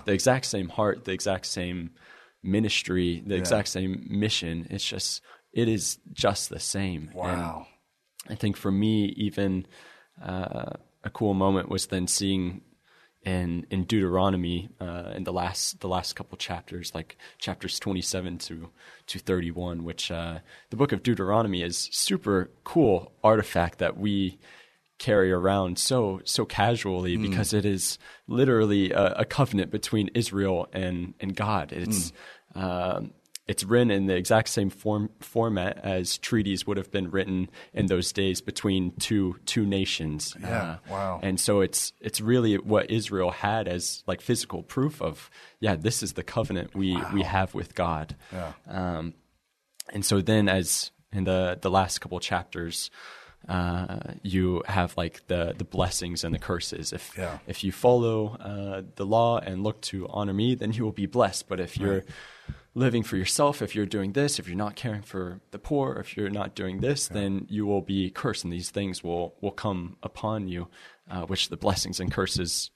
the 0.05 0.13
exact 0.13 0.47
same 0.47 0.69
heart 0.69 1.05
the 1.05 1.13
exact 1.13 1.47
same 1.47 1.91
ministry 2.43 3.23
the 3.27 3.35
exact 3.35 3.69
same 3.69 4.07
mission. 4.09 4.67
It's 4.71 4.85
just 4.85 5.23
it 5.53 5.69
is 5.69 5.99
just 6.13 6.51
the 6.51 6.61
same. 6.61 7.09
And 7.09 7.15
Wow. 7.15 7.67
I 8.29 8.35
think 8.35 8.57
for 8.57 8.71
me, 8.71 9.07
even 9.17 9.67
uh, 10.23 10.73
a 11.05 11.11
cool 11.11 11.35
moment 11.35 11.69
was 11.69 11.87
then 11.87 12.07
seeing 12.07 12.63
in 13.25 13.67
in 13.71 13.85
Deuteronomy 13.85 14.69
uh, 14.81 15.13
in 15.15 15.25
the 15.25 15.33
last 15.33 15.81
the 15.81 15.89
last 15.89 16.15
couple 16.15 16.37
chapters, 16.39 16.95
like 16.95 17.17
chapters 17.39 17.79
twenty 17.79 18.01
seven 18.03 18.39
to 18.39 18.71
to 19.07 19.19
thirty 19.19 19.51
one, 19.51 19.85
which 19.85 20.11
uh, 20.11 20.39
the 20.71 20.77
book 20.77 20.93
of 20.93 21.03
Deuteronomy 21.03 21.63
is 21.63 21.89
super 21.93 22.51
cool 22.65 23.13
artifact 23.23 23.79
that 23.79 23.97
we 23.99 24.39
carry 24.99 25.31
around 25.31 25.79
so 25.79 26.21
so 26.25 26.45
casually 26.45 27.17
because 27.17 27.53
it 27.55 27.65
is 27.65 27.99
literally 28.27 28.91
a, 28.91 29.13
a 29.19 29.25
covenant 29.25 29.71
between 29.71 30.11
Israel 30.15 30.69
and 30.73 31.15
and 31.21 31.35
God. 31.37 31.73
It's 31.73 32.13
um, 32.55 33.13
it's 33.47 33.65
written 33.65 33.91
in 33.91 34.07
the 34.07 34.15
exact 34.15 34.49
same 34.51 34.69
form 34.69 35.09
format 35.21 35.79
as 35.83 36.19
treaties 36.19 36.67
would 36.67 36.77
have 36.77 36.91
been 36.91 37.11
written 37.11 37.49
in 37.73 37.87
those 37.87 38.13
days 38.13 38.43
between 38.43 38.93
two 38.99 39.37
two 39.47 39.65
nations. 39.65 40.37
Uh, 40.37 40.47
Yeah, 40.47 40.77
wow. 40.91 41.21
And 41.23 41.41
so 41.41 41.63
it's 41.63 41.93
it's 42.01 42.21
really 42.21 42.57
what 42.59 42.91
Israel 42.91 43.31
had 43.31 43.67
as 43.67 44.05
like 44.07 44.21
physical 44.21 44.63
proof 44.63 45.01
of 45.01 45.31
yeah, 45.61 45.77
this 45.77 46.03
is 46.03 46.13
the 46.13 46.23
covenant 46.23 46.75
we 46.75 46.99
we 47.15 47.23
have 47.23 47.55
with 47.55 47.75
God. 47.75 48.17
Yeah. 48.33 48.53
Um, 48.69 49.15
and 49.95 50.05
so 50.05 50.21
then 50.21 50.49
as 50.49 50.91
in 51.11 51.25
the 51.25 51.59
the 51.61 51.71
last 51.71 52.01
couple 52.01 52.21
chapters 52.21 52.91
uh, 53.49 53.99
you 54.23 54.63
have 54.67 54.97
like 54.97 55.27
the 55.29 55.55
the 55.57 55.65
blessings 55.65 56.25
and 56.25 56.35
the 56.35 56.39
curses. 56.39 56.93
If 56.93 57.17
Yeah. 57.17 57.39
if 57.47 57.63
you 57.65 57.73
follow 57.73 58.37
uh, 58.41 58.83
the 58.97 59.07
law 59.07 59.39
and 59.39 59.63
look 59.63 59.81
to 59.83 60.07
honor 60.09 60.35
me, 60.35 60.55
then 60.55 60.73
you 60.73 60.85
will 60.85 60.93
be 60.93 61.07
blessed. 61.07 61.49
But 61.49 61.61
if 61.61 61.77
you're 61.79 62.05
living 62.75 63.03
for 63.03 63.17
yourself, 63.17 63.63
if 63.63 63.75
you're 63.75 63.87
doing 63.87 64.13
this, 64.13 64.39
if 64.39 64.47
you're 64.49 64.57
not 64.57 64.77
caring 64.77 65.03
for 65.03 65.41
the 65.51 65.59
poor, 65.59 65.95
if 65.95 66.17
you're 66.17 66.31
not 66.31 66.55
doing 66.55 66.81
this, 66.81 67.09
then 67.09 67.47
you 67.49 67.67
will 67.67 67.83
be 67.83 68.11
cursed, 68.11 68.45
and 68.45 68.53
these 68.53 68.71
things 68.71 69.03
will 69.03 69.35
will 69.41 69.53
come 69.53 69.97
upon 70.03 70.49
you. 70.49 70.69
Uh, 71.11 71.23
which 71.23 71.49
the 71.49 71.57
blessings 71.57 72.01
and 72.01 72.13
curses 72.13 72.71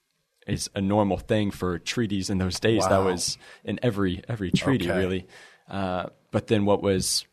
is 0.47 0.71
a 0.75 0.81
normal 0.81 1.19
thing 1.19 1.51
for 1.51 1.79
treaties 1.79 2.31
in 2.31 2.39
those 2.39 2.59
days. 2.59 2.83
That 2.89 3.05
was 3.05 3.37
in 3.63 3.79
every 3.83 4.23
every 4.27 4.51
treaty, 4.51 4.89
Okay. 4.91 4.99
really. 4.99 5.27
Uh, 5.69 6.07
but 6.31 6.47
then 6.47 6.65
what 6.65 6.83
was 6.83 7.27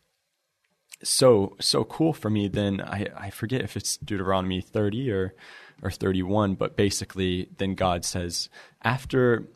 so 1.02 1.56
so 1.60 1.84
cool 1.84 2.12
for 2.12 2.30
me 2.30 2.48
then 2.48 2.80
I, 2.80 3.06
I 3.16 3.30
forget 3.30 3.62
if 3.62 3.76
it's 3.76 3.96
Deuteronomy 3.96 4.60
30 4.60 5.10
or 5.10 5.34
or 5.82 5.90
31 5.90 6.54
but 6.54 6.76
basically 6.76 7.48
then 7.56 7.74
God 7.74 8.04
says 8.04 8.48
after 8.82 9.48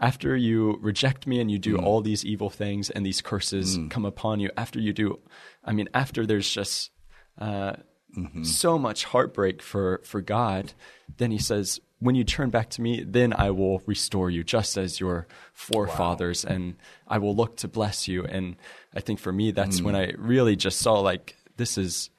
after 0.00 0.36
you 0.36 0.78
reject 0.80 1.26
me 1.26 1.40
and 1.40 1.50
you 1.50 1.58
do 1.58 1.76
mm. 1.76 1.82
all 1.82 2.00
these 2.00 2.24
evil 2.24 2.50
things 2.50 2.90
and 2.90 3.06
these 3.06 3.22
curses 3.22 3.78
mm. 3.78 3.90
come 3.90 4.04
upon 4.04 4.40
you 4.40 4.50
after 4.56 4.80
you 4.80 4.92
do 4.92 5.18
I 5.64 5.72
mean 5.72 5.88
after 5.94 6.26
there's 6.26 6.50
just 6.50 6.90
uh, 7.38 7.74
mm-hmm. 8.16 8.42
so 8.42 8.78
much 8.78 9.04
heartbreak 9.04 9.62
for 9.62 10.02
for 10.04 10.20
God 10.20 10.72
then 11.16 11.30
he 11.30 11.38
says 11.38 11.80
when 12.04 12.14
you 12.18 12.24
turn 12.24 12.50
back 12.50 12.68
to 12.70 12.80
me 12.82 12.92
then 13.18 13.32
I 13.46 13.50
will 13.50 13.78
restore 13.86 14.28
you 14.30 14.42
just 14.56 14.76
as 14.76 14.98
your 15.00 15.26
forefathers 15.54 16.44
and 16.44 16.74
I 17.06 17.18
will 17.18 17.34
look 17.40 17.56
to 17.58 17.68
bless 17.68 18.08
you 18.08 18.24
and 18.24 18.56
I 18.98 19.00
think 19.00 19.18
for 19.20 19.32
me 19.32 19.52
that's 19.52 19.80
when 19.86 19.94
I 19.94 20.12
really 20.18 20.56
just 20.56 20.78
saw 20.80 20.94
like 21.00 21.36
this 21.56 21.78
is 21.78 22.10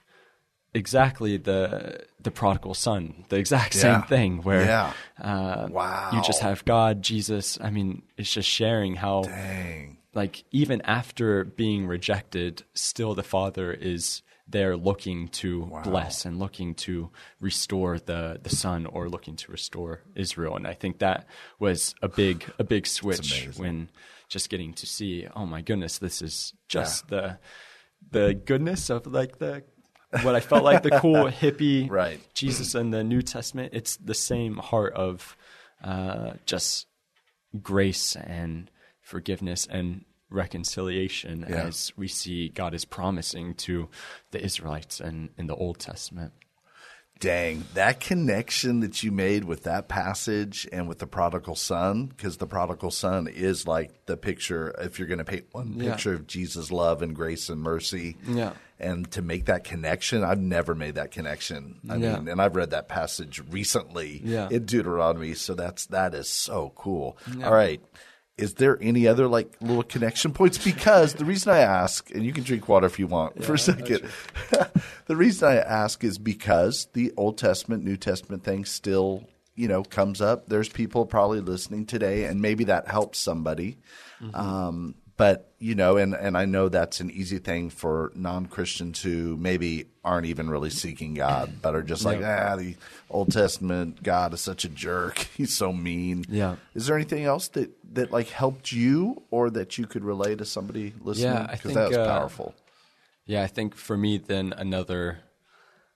exactly 0.74 1.38
the 1.38 2.00
the 2.22 2.32
prodigal 2.32 2.74
son 2.74 3.26
the 3.30 3.36
exact 3.38 3.74
same 3.74 3.91
Yeah. 4.02 4.06
thing 4.13 4.41
where 4.41 4.65
Yeah. 4.65 4.93
uh, 5.22 5.67
Wow. 5.69 6.10
you 6.13 6.22
just 6.24 6.41
have 6.41 6.65
God 6.65 7.02
Jesus 7.02 7.60
I 7.62 7.69
mean 7.69 8.02
it's 8.17 8.32
just 8.34 8.50
sharing 8.50 8.96
how 8.96 9.24
Dang. 9.24 9.98
like 10.15 10.43
even 10.52 10.82
after 10.82 11.43
being 11.43 11.86
rejected, 11.88 12.63
still 12.74 13.13
the 13.15 13.24
Father 13.24 13.72
is 13.72 14.22
there 14.47 14.75
looking 14.75 15.29
to 15.29 15.71
bless 15.84 16.25
and 16.25 16.38
looking 16.38 16.75
to 16.75 17.10
restore 17.39 17.97
the 17.97 18.39
the 18.41 18.49
Son 18.49 18.86
or 18.86 19.10
looking 19.10 19.36
to 19.38 19.51
restore 19.51 20.01
Israel. 20.15 20.56
And 20.56 20.67
I 20.67 20.73
think 20.73 20.99
that 20.99 21.27
was 21.60 21.95
a 22.01 22.10
big 22.10 22.45
a 22.60 22.63
big 22.63 22.86
switch 22.86 23.49
when 23.58 23.89
just 24.27 24.49
getting 24.49 24.73
to 24.73 24.86
see, 24.86 25.27
oh 25.36 25.45
my 25.45 25.62
goodness, 25.62 25.97
this 25.97 26.21
is 26.21 26.53
just 26.67 27.08
the 27.08 27.39
the 28.12 28.34
goodness 28.34 28.89
of 28.89 29.08
like 29.08 29.39
the 29.39 29.63
what 30.21 30.36
I 30.36 30.41
felt 30.41 30.63
like 30.63 30.84
the 30.84 30.99
cool 30.99 31.25
hippie 31.41 31.89
Right. 31.89 32.19
Jesus 32.34 32.75
in 32.75 32.91
the 32.91 33.03
New 33.03 33.21
Testament. 33.21 33.73
It's 33.73 33.97
the 33.97 34.13
same 34.13 34.58
heart 34.58 34.93
of 34.93 35.36
uh, 35.84 36.34
just 36.45 36.88
grace 37.62 38.15
and 38.15 38.69
forgiveness 39.01 39.67
and 39.69 40.06
reconciliation 40.34 41.46
Yeah. 41.48 41.63
as 41.67 41.91
we 41.96 42.08
see 42.08 42.50
God 42.50 42.74
is 42.74 42.86
promising 42.86 43.54
to 43.56 43.89
the 44.32 44.43
Israelites 44.43 45.00
in, 45.00 45.30
in 45.38 45.48
the 45.48 45.56
Old 45.56 45.80
Testament. 45.80 46.34
Dang, 47.19 47.63
that 47.76 48.02
connection 48.02 48.82
that 48.82 49.02
you 49.02 49.10
made 49.12 49.46
with 49.46 49.63
that 49.63 49.88
passage 49.88 50.67
and 50.74 50.89
with 50.89 51.00
the 51.00 51.08
prodigal 51.08 51.56
son, 51.56 52.08
because 52.08 52.36
the 52.38 52.48
prodigal 52.48 52.91
son 52.91 53.28
is 53.28 53.65
like 53.65 54.06
the 54.08 54.17
picture, 54.17 54.76
if 54.82 55.00
you're 55.00 55.08
going 55.08 55.19
to 55.19 55.24
paint 55.24 55.46
one 55.54 55.76
Yeah. 55.78 55.91
picture 55.91 56.13
of 56.13 56.28
Jesus' 56.28 56.69
love 56.69 57.02
and 57.02 57.15
grace 57.15 57.48
and 57.48 57.62
mercy. 57.62 58.17
Yeah. 58.28 58.54
And 58.78 59.10
to 59.12 59.22
make 59.22 59.46
that 59.46 59.63
connection, 59.63 60.22
I've 60.24 60.39
never 60.41 60.76
made 60.76 60.96
that 60.96 61.12
connection. 61.12 61.80
I 61.88 61.96
Yeah. 61.96 62.17
mean, 62.17 62.28
and 62.28 62.41
I've 62.41 62.58
read 62.58 62.72
that 62.72 62.89
passage 62.89 63.41
recently 63.50 64.22
Yeah. 64.26 64.50
in 64.52 64.65
Deuteronomy, 64.65 65.34
so 65.36 65.54
that's 65.54 65.86
that 65.86 66.13
is 66.13 66.28
so 66.28 66.74
cool. 66.76 67.17
All 67.41 67.54
right. 67.54 67.82
Is 68.38 68.56
there 68.56 68.78
any 68.82 69.08
other 69.08 69.28
like 69.28 69.56
little 69.62 69.84
connection 69.84 70.34
points? 70.34 70.58
Because 70.58 71.13
the 71.13 71.26
reason 71.26 71.54
I 71.54 71.60
ask, 71.60 72.10
and 72.12 72.26
you 72.26 72.34
can 72.34 72.43
drink 72.43 72.67
water 72.67 72.88
if 72.88 72.98
you 72.98 73.06
want 73.08 73.43
for 73.43 73.54
a 73.54 73.60
second. 73.60 74.10
the 75.06 75.15
reason 75.15 75.50
I 75.50 75.58
ask 75.58 76.04
is 76.04 76.17
because 76.17 76.88
the 76.93 77.13
Old 77.15 77.38
Testament, 77.38 77.84
New 77.84 77.98
Testament 77.98 78.43
thing 78.43 78.65
still, 78.65 79.28
you 79.56 79.67
know, 79.67 79.84
comes 79.84 80.19
up. 80.19 80.50
There's 80.50 80.67
people 80.67 81.06
probably 81.06 81.41
listening 81.41 81.86
today, 81.86 82.26
and 82.26 82.41
maybe 82.41 82.63
that 82.65 82.88
helps 82.88 83.19
somebody. 83.19 83.78
Um, 84.34 84.96
but 85.15 85.54
you 85.60 85.76
know, 85.76 85.97
and 85.97 86.13
and 86.13 86.38
I 86.38 86.45
know 86.45 86.69
that's 86.69 86.99
an 86.99 87.12
easy 87.12 87.38
thing 87.38 87.69
for 87.69 88.12
non 88.15 88.47
Christians 88.47 89.02
who 89.02 89.38
maybe 89.38 89.86
aren't 90.04 90.26
even 90.26 90.49
really 90.49 90.69
seeking 90.69 91.13
God, 91.13 91.62
but 91.62 91.76
are 91.76 91.84
just 91.84 92.04
like, 92.04 92.21
ah, 92.23 92.56
the 92.56 92.76
Old 93.10 93.32
Testament 93.32 94.02
God 94.04 94.34
is 94.34 94.41
such 94.41 94.65
a 94.65 94.69
jerk. 94.69 95.19
He's 95.38 95.56
so 95.56 95.71
mean. 95.71 96.26
Yeah. 96.28 96.56
Is 96.73 96.88
there 96.88 96.95
anything 96.95 97.26
else 97.26 97.47
that 97.49 97.71
that 97.93 98.12
like 98.12 98.30
helped 98.30 98.71
you, 98.71 99.21
or 99.30 99.49
that 99.52 99.78
you 99.78 99.86
could 99.86 100.04
relay 100.04 100.36
to 100.36 100.45
somebody 100.45 100.93
listening? 101.02 101.34
Yeah, 101.34 101.47
I 101.47 101.54
because 101.54 101.62
think, 101.62 101.76
that 101.76 101.89
was 101.89 101.97
uh, 101.97 102.06
powerful. 102.08 102.56
Yeah, 103.26 103.43
I 103.43 103.47
think 103.47 103.76
for 103.76 103.95
me, 103.95 104.17
then 104.17 104.54
another 104.58 105.19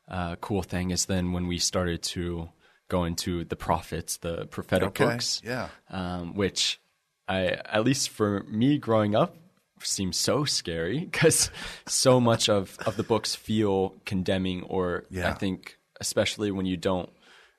uh, 0.08 0.36
cool 0.38 0.64
thing 0.64 0.92
is 0.92 1.06
then 1.06 1.34
when 1.34 1.48
we 1.48 1.58
started 1.58 2.04
to 2.04 2.50
go 2.88 3.04
into 3.04 3.44
the 3.44 3.56
prophets, 3.56 4.18
the 4.18 4.46
prophetic 4.46 4.90
Okay, 4.90 5.06
books, 5.06 5.42
yeah. 5.44 5.68
um, 5.90 6.36
which 6.36 6.80
I, 7.28 7.48
at 7.48 7.84
least 7.84 8.10
for 8.10 8.44
me 8.44 8.78
growing 8.78 9.16
up, 9.16 9.36
seems 9.82 10.18
so 10.18 10.44
scary 10.46 11.00
because 11.00 11.52
so 11.86 12.20
much 12.20 12.50
of, 12.50 12.78
of 12.86 12.98
the 12.98 13.04
books 13.04 13.36
feel 13.36 13.96
condemning, 14.06 14.64
or 14.64 15.06
Yeah. 15.10 15.30
I 15.30 15.34
think 15.34 15.78
especially 16.00 16.52
when 16.52 16.66
you 16.66 16.78
don't 16.78 17.10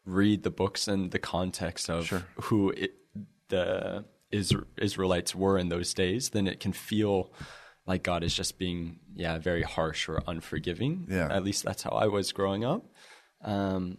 read 0.04 0.42
the 0.42 0.50
books 0.50 0.88
in 0.88 1.10
the 1.10 1.18
context 1.18 1.90
of 1.90 2.08
who 2.42 2.70
it, 2.70 2.94
the 3.48 4.04
Isra- 4.32 4.64
Israelites 4.78 5.34
were 5.34 5.58
in 5.58 5.68
those 5.68 5.94
days, 5.94 6.30
then 6.30 6.46
it 6.46 6.60
can 6.60 6.72
feel 6.72 7.30
like 7.86 8.02
God 8.02 8.22
is 8.22 8.34
just 8.34 8.58
being, 8.58 8.98
yeah, 9.14 9.38
very 9.38 9.62
harsh 9.62 10.08
or 10.08 10.22
unforgiving. 10.26 11.06
Yeah. 11.10 11.28
At 11.30 11.44
least 11.44 11.64
that's 11.64 11.82
how 11.82 11.90
I 11.90 12.06
was 12.06 12.32
growing 12.32 12.64
up. 12.64 12.84
Um, 13.42 13.98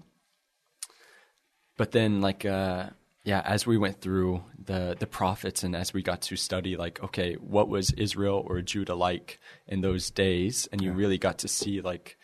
but 1.77 1.91
then, 1.91 2.21
like, 2.21 2.45
uh, 2.45 2.89
yeah, 3.23 3.41
as 3.45 3.67
we 3.67 3.77
went 3.77 4.01
through 4.01 4.43
the 4.63 4.95
the 4.97 5.07
prophets 5.07 5.63
and 5.63 5.75
as 5.75 5.93
we 5.93 6.01
got 6.01 6.21
to 6.23 6.35
study, 6.35 6.77
like, 6.77 7.03
okay, 7.03 7.35
what 7.35 7.69
was 7.69 7.91
Israel 7.91 8.43
or 8.47 8.61
Judah 8.61 8.95
like 8.95 9.39
in 9.67 9.81
those 9.81 10.09
days, 10.09 10.67
and 10.71 10.81
you 10.81 10.93
really 10.93 11.17
got 11.17 11.39
to 11.39 11.47
see, 11.47 11.81
like, 11.81 12.17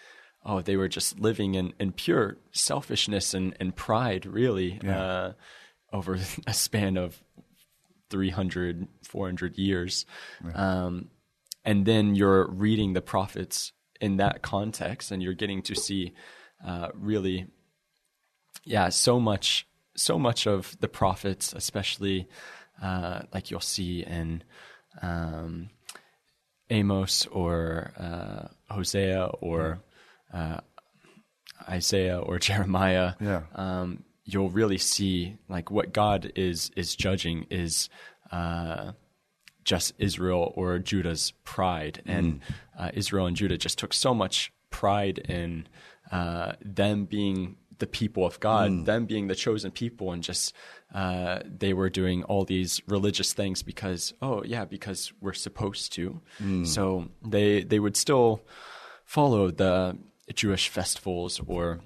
oh, 0.45 0.61
they 0.61 0.77
were 0.77 0.87
just 0.87 1.19
living 1.19 1.55
in, 1.55 1.73
in 1.79 1.91
pure 1.91 2.37
selfishness 2.51 3.33
and, 3.33 3.55
and 3.59 3.75
pride, 3.75 4.25
really, 4.25 4.79
uh, 4.87 5.31
over 5.91 6.17
a 6.47 6.53
span 6.53 6.97
of 6.97 7.21
300, 8.09 8.87
400 9.03 9.57
years. 9.57 10.05
Um, 10.53 11.09
and 11.63 11.85
then 11.85 12.13
you're 12.15 12.47
reading 12.47 12.93
the 12.93 13.01
prophets 13.01 13.71
in 13.99 14.17
that 14.17 14.41
context, 14.43 15.11
and 15.11 15.23
you're 15.23 15.33
getting 15.33 15.63
to 15.63 15.75
see 15.75 16.13
uh, 16.65 16.89
really, 16.93 17.47
yeah, 18.63 18.89
so 18.89 19.19
much, 19.19 19.67
so 19.95 20.19
much 20.19 20.45
of 20.47 20.77
the 20.79 20.87
prophets, 20.87 21.53
especially 21.53 22.27
uh, 22.81 23.21
like 23.33 23.49
you'll 23.51 23.59
see 23.61 24.03
in 24.03 24.43
um, 25.01 25.69
Amos 26.69 27.25
or 27.27 27.93
uh, 27.97 28.47
Hosea 28.73 29.25
or 29.41 29.79
uh, 30.33 30.59
Isaiah 31.69 32.19
or 32.19 32.39
Jeremiah, 32.47 33.13
Yeah. 33.21 33.43
um, 33.55 34.03
you'll 34.25 34.49
really 34.49 34.77
see 34.79 35.37
like 35.47 35.69
what 35.71 35.93
God 35.93 36.31
is 36.35 36.71
is 36.75 36.95
judging 36.95 37.45
is 37.49 37.89
uh, 38.31 38.93
just 39.63 39.93
Israel 39.99 40.51
or 40.55 40.79
Judah's 40.79 41.31
pride, 41.43 42.01
and 42.05 42.41
uh, 42.77 42.91
Israel 42.93 43.25
and 43.27 43.35
Judah 43.35 43.57
just 43.57 43.77
took 43.77 43.93
so 43.93 44.13
much 44.13 44.51
pride 44.69 45.19
in 45.19 45.67
uh, 46.11 46.53
them 46.61 47.05
being 47.05 47.57
the 47.79 47.87
people 47.87 48.25
of 48.25 48.39
God, 48.39 48.85
them 48.85 49.05
being 49.05 49.27
the 49.27 49.35
chosen 49.35 49.71
people, 49.71 50.11
and 50.11 50.23
just 50.23 50.53
uh, 50.93 51.39
they 51.45 51.73
were 51.73 51.89
doing 51.89 52.23
all 52.23 52.45
these 52.45 52.81
religious 52.87 53.33
things 53.33 53.63
because 53.63 54.13
oh 54.21 54.43
yeah 54.45 54.65
because 54.65 55.11
we're 55.21 55.33
supposed 55.33 55.93
to. 55.93 56.21
So 56.63 57.09
they 57.27 57.63
they 57.63 57.79
would 57.79 57.97
still 57.97 58.41
follow 59.03 59.51
the 59.51 59.97
Jewish 60.33 60.69
festivals 60.69 61.41
or 61.47 61.79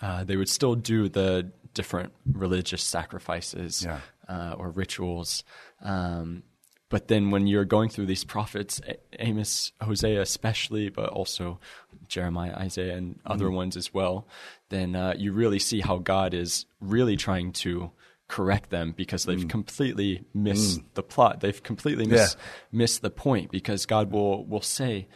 uh, 0.00 0.24
they 0.24 0.36
would 0.36 0.48
still 0.48 0.74
do 0.74 1.08
the 1.08 1.50
different 1.74 2.12
religious 2.30 2.82
sacrifices 2.82 3.84
Yeah. 3.84 4.00
uh, 4.28 4.54
or 4.58 4.70
rituals. 4.70 5.44
Um, 5.82 6.42
but 6.88 7.08
then 7.08 7.30
when 7.30 7.46
you're 7.46 7.64
going 7.64 7.88
through 7.88 8.06
these 8.06 8.24
prophets, 8.24 8.80
Amos, 9.18 9.72
Hosea 9.80 10.20
especially, 10.20 10.88
but 10.88 11.08
also 11.10 11.58
Jeremiah, 12.08 12.54
Isaiah, 12.54 12.96
and 12.96 13.18
other 13.26 13.46
mm-hmm. 13.46 13.56
ones 13.56 13.76
as 13.76 13.92
well, 13.92 14.28
then 14.68 14.94
uh, 14.94 15.14
you 15.16 15.32
really 15.32 15.58
see 15.58 15.80
how 15.80 15.98
God 15.98 16.34
is 16.34 16.66
really 16.80 17.16
trying 17.16 17.52
to 17.52 17.90
correct 18.28 18.70
them 18.70 18.92
because 18.96 19.24
they've 19.24 19.38
mm. 19.38 19.48
completely 19.48 20.24
missed 20.34 20.80
mm. 20.80 20.84
the 20.94 21.02
plot. 21.02 21.40
They've 21.40 21.62
completely 21.62 22.06
miss, 22.06 22.36
missed 22.72 23.02
the 23.02 23.10
point 23.10 23.50
because 23.50 23.86
God 23.86 24.10
will 24.10 24.44
will 24.44 24.62
say, 24.62 25.08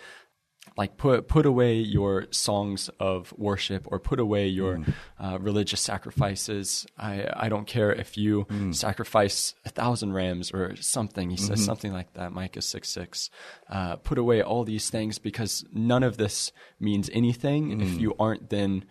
like 0.80 0.96
put 0.96 1.28
put 1.28 1.44
away 1.44 1.74
your 1.74 2.26
songs 2.30 2.88
of 2.98 3.34
worship 3.36 3.86
or 3.90 3.98
put 3.98 4.18
away 4.18 4.46
your 4.48 4.78
mm. 4.78 4.94
uh, 5.22 5.38
religious 5.38 5.82
sacrifices. 5.82 6.86
I 6.96 7.26
I 7.36 7.50
don't 7.50 7.66
care 7.66 7.92
if 7.92 8.16
you 8.16 8.46
mm. 8.46 8.74
sacrifice 8.74 9.54
a 9.66 9.68
thousand 9.68 10.14
rams 10.14 10.50
or 10.52 10.76
something. 10.76 11.28
He 11.28 11.36
mm-hmm. 11.36 11.48
says 11.48 11.62
something 11.62 11.92
like 11.92 12.14
that. 12.14 12.32
Micah 12.32 12.62
six 12.62 12.88
six. 12.88 13.28
Uh, 13.68 13.96
put 13.96 14.16
away 14.16 14.40
all 14.40 14.64
these 14.64 14.88
things 14.88 15.18
because 15.18 15.66
none 15.70 16.02
of 16.02 16.16
this 16.16 16.50
means 16.80 17.10
anything 17.12 17.62
mm. 17.78 17.82
if 17.82 18.00
you 18.00 18.14
aren't 18.18 18.48
then 18.48 18.86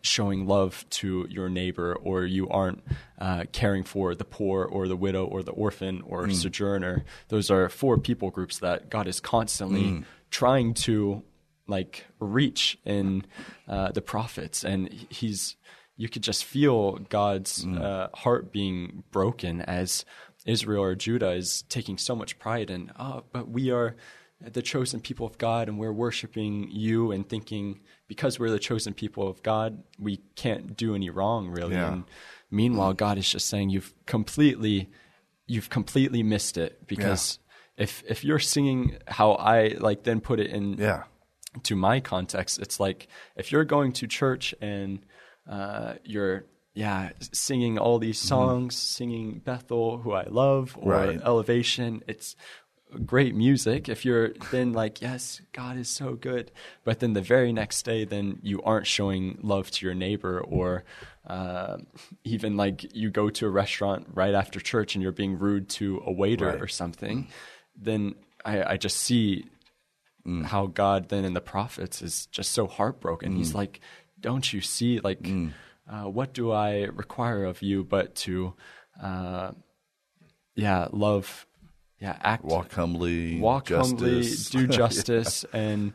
showing 0.00 0.46
love 0.46 0.86
to 0.90 1.26
your 1.28 1.50
neighbor 1.50 1.94
or 1.94 2.24
you 2.24 2.48
aren't 2.48 2.82
uh, 3.18 3.44
caring 3.52 3.84
for 3.84 4.14
the 4.14 4.24
poor 4.24 4.64
or 4.64 4.88
the 4.88 4.96
widow 4.96 5.26
or 5.26 5.42
the 5.42 5.52
orphan 5.52 6.02
or 6.06 6.26
mm. 6.26 6.34
sojourner. 6.34 7.04
Those 7.28 7.50
are 7.50 7.68
four 7.68 7.98
people 7.98 8.30
groups 8.30 8.60
that 8.60 8.88
God 8.88 9.06
is 9.06 9.20
constantly 9.20 9.84
mm. 9.84 10.04
trying 10.30 10.72
to 10.88 11.22
like 11.66 12.06
reach 12.18 12.78
in 12.84 13.24
uh, 13.68 13.92
the 13.92 14.02
prophets. 14.02 14.64
And 14.64 14.92
he's, 15.08 15.56
you 15.96 16.08
could 16.08 16.22
just 16.22 16.44
feel 16.44 16.98
God's 17.08 17.64
mm. 17.64 17.80
uh, 17.80 18.08
heart 18.14 18.52
being 18.52 19.04
broken 19.10 19.60
as 19.62 20.04
Israel 20.46 20.82
or 20.82 20.94
Judah 20.94 21.32
is 21.32 21.62
taking 21.68 21.96
so 21.96 22.14
much 22.14 22.38
pride 22.38 22.70
in, 22.70 22.92
oh, 22.98 23.24
but 23.32 23.48
we 23.48 23.70
are 23.70 23.96
the 24.40 24.62
chosen 24.62 25.00
people 25.00 25.26
of 25.26 25.38
God 25.38 25.68
and 25.68 25.78
we're 25.78 25.92
worshiping 25.92 26.68
you 26.70 27.12
and 27.12 27.26
thinking 27.28 27.80
because 28.08 28.38
we're 28.38 28.50
the 28.50 28.58
chosen 28.58 28.92
people 28.92 29.28
of 29.28 29.42
God, 29.42 29.82
we 29.98 30.18
can't 30.36 30.76
do 30.76 30.94
any 30.94 31.10
wrong 31.10 31.48
really. 31.48 31.74
Yeah. 31.74 31.92
And 31.92 32.04
meanwhile, 32.50 32.92
God 32.92 33.18
is 33.18 33.28
just 33.28 33.48
saying 33.48 33.70
you've 33.70 33.94
completely 34.06 34.90
you've 35.46 35.70
completely 35.70 36.22
missed 36.22 36.56
it 36.56 36.86
because 36.86 37.38
yeah. 37.76 37.84
if 37.84 38.04
if 38.08 38.24
you're 38.24 38.38
singing 38.38 38.98
how 39.06 39.32
I 39.32 39.76
like 39.78 40.04
then 40.04 40.20
put 40.20 40.40
it 40.40 40.50
in 40.50 40.74
yeah. 40.74 41.04
To 41.62 41.76
my 41.76 42.00
context, 42.00 42.58
it's 42.58 42.80
like 42.80 43.08
if 43.36 43.52
you're 43.52 43.64
going 43.64 43.92
to 43.92 44.06
church 44.06 44.54
and 44.60 45.00
uh, 45.48 45.94
you're 46.04 46.44
yeah, 46.74 47.10
singing 47.32 47.78
all 47.78 47.98
these 47.98 48.18
mm-hmm. 48.18 48.28
songs, 48.28 48.74
mm-hmm. 48.74 48.96
singing 48.96 49.38
Bethel, 49.44 49.98
who 49.98 50.12
I 50.12 50.24
love, 50.24 50.76
or 50.80 50.92
right. 50.92 51.20
Elevation. 51.22 52.02
It's 52.08 52.36
great 53.06 53.34
music 53.34 53.88
if 53.88 54.04
you're 54.04 54.30
then 54.52 54.72
like 54.72 55.02
yes 55.02 55.40
god 55.52 55.76
is 55.76 55.88
so 55.88 56.14
good 56.14 56.52
but 56.84 57.00
then 57.00 57.12
the 57.12 57.20
very 57.20 57.52
next 57.52 57.82
day 57.82 58.04
then 58.04 58.38
you 58.42 58.62
aren't 58.62 58.86
showing 58.86 59.36
love 59.42 59.68
to 59.68 59.84
your 59.84 59.94
neighbor 59.94 60.40
or 60.40 60.84
uh, 61.26 61.78
even 62.22 62.56
like 62.56 62.94
you 62.94 63.10
go 63.10 63.30
to 63.30 63.46
a 63.46 63.50
restaurant 63.50 64.06
right 64.14 64.34
after 64.34 64.60
church 64.60 64.94
and 64.94 65.02
you're 65.02 65.10
being 65.10 65.38
rude 65.38 65.68
to 65.68 66.00
a 66.06 66.12
waiter 66.12 66.46
right. 66.46 66.60
or 66.60 66.68
something 66.68 67.26
then 67.76 68.14
I, 68.44 68.62
I 68.62 68.76
just 68.76 68.98
see 68.98 69.46
mm. 70.26 70.44
how 70.44 70.66
god 70.66 71.08
then 71.08 71.24
in 71.24 71.34
the 71.34 71.40
prophets 71.40 72.02
is 72.02 72.26
just 72.26 72.52
so 72.52 72.66
heartbroken 72.66 73.34
mm. 73.34 73.36
he's 73.36 73.54
like 73.54 73.80
don't 74.20 74.52
you 74.52 74.60
see 74.60 75.00
like 75.00 75.22
mm. 75.22 75.52
uh, 75.88 76.08
what 76.08 76.32
do 76.32 76.50
i 76.52 76.82
require 76.84 77.44
of 77.44 77.62
you 77.62 77.84
but 77.84 78.14
to 78.14 78.54
uh, 79.02 79.50
yeah 80.54 80.88
love 80.92 81.46
yeah, 82.04 82.18
act, 82.20 82.44
walk 82.44 82.72
humbly, 82.72 83.40
walk 83.40 83.66
justice. 83.66 84.52
humbly, 84.52 84.66
do 84.66 84.72
justice, 84.80 85.44
yeah. 85.54 85.60
and 85.60 85.92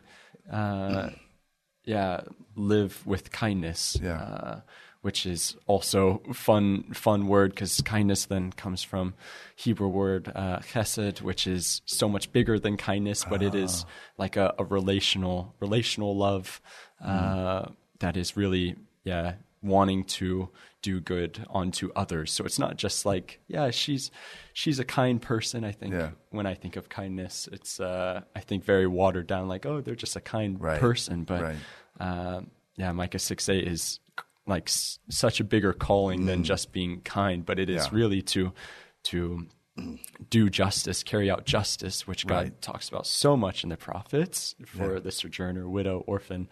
uh, 0.52 1.10
yeah, 1.84 2.22
live 2.56 3.06
with 3.06 3.32
kindness. 3.32 3.96
Yeah. 4.02 4.62
Which 5.02 5.26
is 5.26 5.56
also 5.66 6.22
fun 6.34 6.92
fun 6.94 7.28
word 7.28 7.52
because 7.52 7.80
kindness 7.82 8.26
then 8.26 8.52
comes 8.52 8.84
from 8.84 9.14
Hebrew 9.56 9.88
word 9.88 10.30
uh, 10.36 10.60
chesed, 10.60 11.22
which 11.22 11.48
is 11.48 11.82
so 11.86 12.10
much 12.10 12.34
bigger 12.34 12.60
than 12.60 12.76
kindness, 12.76 13.24
but 13.24 13.42
it 13.42 13.56
is 13.56 13.86
ah. 13.88 13.92
like 14.18 14.36
a, 14.36 14.54
a 14.60 14.66
relational 14.66 15.56
relational 15.62 16.18
love 16.18 16.60
uh, 17.02 17.62
mm. 17.62 17.76
that 18.00 18.18
is 18.18 18.36
really 18.36 18.76
yeah 19.06 19.36
wanting 19.62 20.04
to 20.06 20.50
do 20.82 21.00
good 21.00 21.46
onto 21.50 21.92
others. 21.96 22.32
So 22.32 22.46
it's 22.46 22.60
not 22.60 22.78
just 22.78 23.06
like, 23.06 23.40
yeah, 23.48 23.72
she's 23.72 24.12
she's 24.54 24.80
a 24.80 24.86
kind 24.86 25.22
person. 25.22 25.64
I 25.64 25.72
think 25.72 25.94
yeah. 25.94 26.12
when 26.30 26.46
I 26.46 26.54
think 26.54 26.76
of 26.76 26.90
kindness, 26.90 27.50
it's 27.52 27.80
uh, 27.80 28.22
I 28.36 28.40
think 28.40 28.64
very 28.64 28.88
watered 28.88 29.28
down, 29.28 29.48
like, 29.48 29.66
oh, 29.66 29.82
they're 29.82 29.96
just 29.96 30.16
a 30.16 30.22
kind 30.22 30.62
right. 30.62 30.80
person. 30.80 31.24
But 31.24 31.42
right. 31.42 31.58
uh, 32.00 32.42
yeah, 32.78 32.92
Micah 32.92 33.20
six 33.20 33.50
eight 33.50 33.68
is 33.68 34.00
like 34.50 34.68
s- 34.70 35.00
such 35.10 35.40
a 35.40 35.44
bigger 35.44 35.74
calling 35.74 36.22
mm. 36.22 36.26
than 36.26 36.44
just 36.44 36.72
being 36.72 37.02
kind, 37.02 37.46
but 37.46 37.60
it 37.60 37.70
is 37.70 37.86
yeah. 37.86 37.90
really 37.92 38.22
to 38.24 38.52
to 39.04 39.48
do 40.30 40.50
justice, 40.50 41.04
carry 41.04 41.30
out 41.30 41.46
justice, 41.46 42.06
which 42.06 42.28
God 42.28 42.36
right. 42.36 42.62
talks 42.62 42.90
about 42.90 43.08
so 43.08 43.38
much 43.38 43.64
in 43.64 43.70
the 43.70 43.78
prophets 43.78 44.56
for 44.66 44.96
yeah. 44.96 45.00
the 45.00 45.12
sojourner, 45.12 45.70
widow, 45.70 46.04
orphan. 46.06 46.50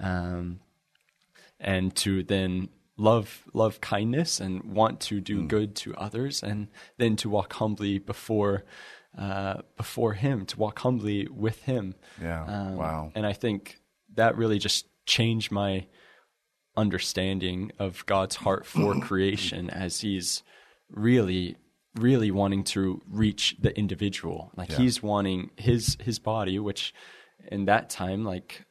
Um, 0.00 0.60
and 1.60 1.94
to 1.96 2.24
then 2.24 2.68
love 2.96 3.44
love 3.52 3.80
kindness 3.80 4.40
and 4.40 4.62
want 4.64 5.00
to 5.00 5.20
do 5.20 5.42
mm. 5.42 5.48
good 5.48 5.74
to 5.74 5.94
others 5.96 6.42
and 6.42 6.68
then 6.98 7.16
to 7.16 7.28
walk 7.28 7.52
humbly 7.54 7.98
before 7.98 8.64
uh, 9.18 9.62
before 9.76 10.12
him 10.12 10.46
to 10.46 10.58
walk 10.58 10.78
humbly 10.80 11.26
with 11.28 11.62
him 11.62 11.94
yeah 12.20 12.44
um, 12.44 12.76
wow 12.76 13.12
and 13.16 13.26
i 13.26 13.32
think 13.32 13.80
that 14.14 14.36
really 14.36 14.58
just 14.58 14.86
changed 15.06 15.50
my 15.50 15.84
understanding 16.76 17.70
of 17.78 18.04
god's 18.06 18.36
heart 18.36 18.66
for 18.66 18.98
creation 19.00 19.70
as 19.70 20.00
he's 20.00 20.42
really 20.90 21.56
really 21.96 22.30
wanting 22.30 22.64
to 22.64 23.00
reach 23.08 23.56
the 23.60 23.76
individual 23.78 24.50
like 24.56 24.70
yeah. 24.70 24.76
he's 24.76 25.02
wanting 25.02 25.50
his 25.56 25.96
his 26.00 26.18
body 26.18 26.58
which 26.58 26.92
in 27.50 27.66
that 27.66 27.90
time, 27.90 28.24
like 28.24 28.64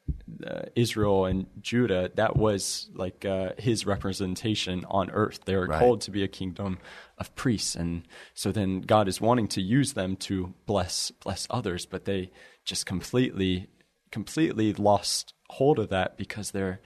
uh, 0.46 0.64
Israel 0.76 1.26
and 1.26 1.48
Judah, 1.62 2.12
that 2.16 2.36
was 2.36 2.90
like 2.94 3.26
uh, 3.26 3.52
his 3.58 3.86
representation 3.86 4.86
on 4.90 5.10
earth. 5.12 5.42
They 5.46 5.56
were 5.56 5.68
right. 5.68 5.80
called 5.80 6.02
to 6.02 6.12
be 6.12 6.24
a 6.24 6.28
kingdom 6.28 6.80
of 7.18 7.34
priests, 7.36 7.76
and 7.76 8.04
so 8.34 8.52
then 8.52 8.82
God 8.82 9.08
is 9.08 9.22
wanting 9.22 9.48
to 9.50 9.62
use 9.62 9.94
them 9.94 10.16
to 10.18 10.54
bless 10.66 11.12
bless 11.12 11.48
others, 11.50 11.86
but 11.86 12.06
they 12.06 12.32
just 12.66 12.86
completely 12.86 13.68
completely 14.12 14.74
lost 14.74 15.34
hold 15.50 15.80
of 15.80 15.90
that 15.90 16.18
because 16.18 16.52
they're 16.52 16.82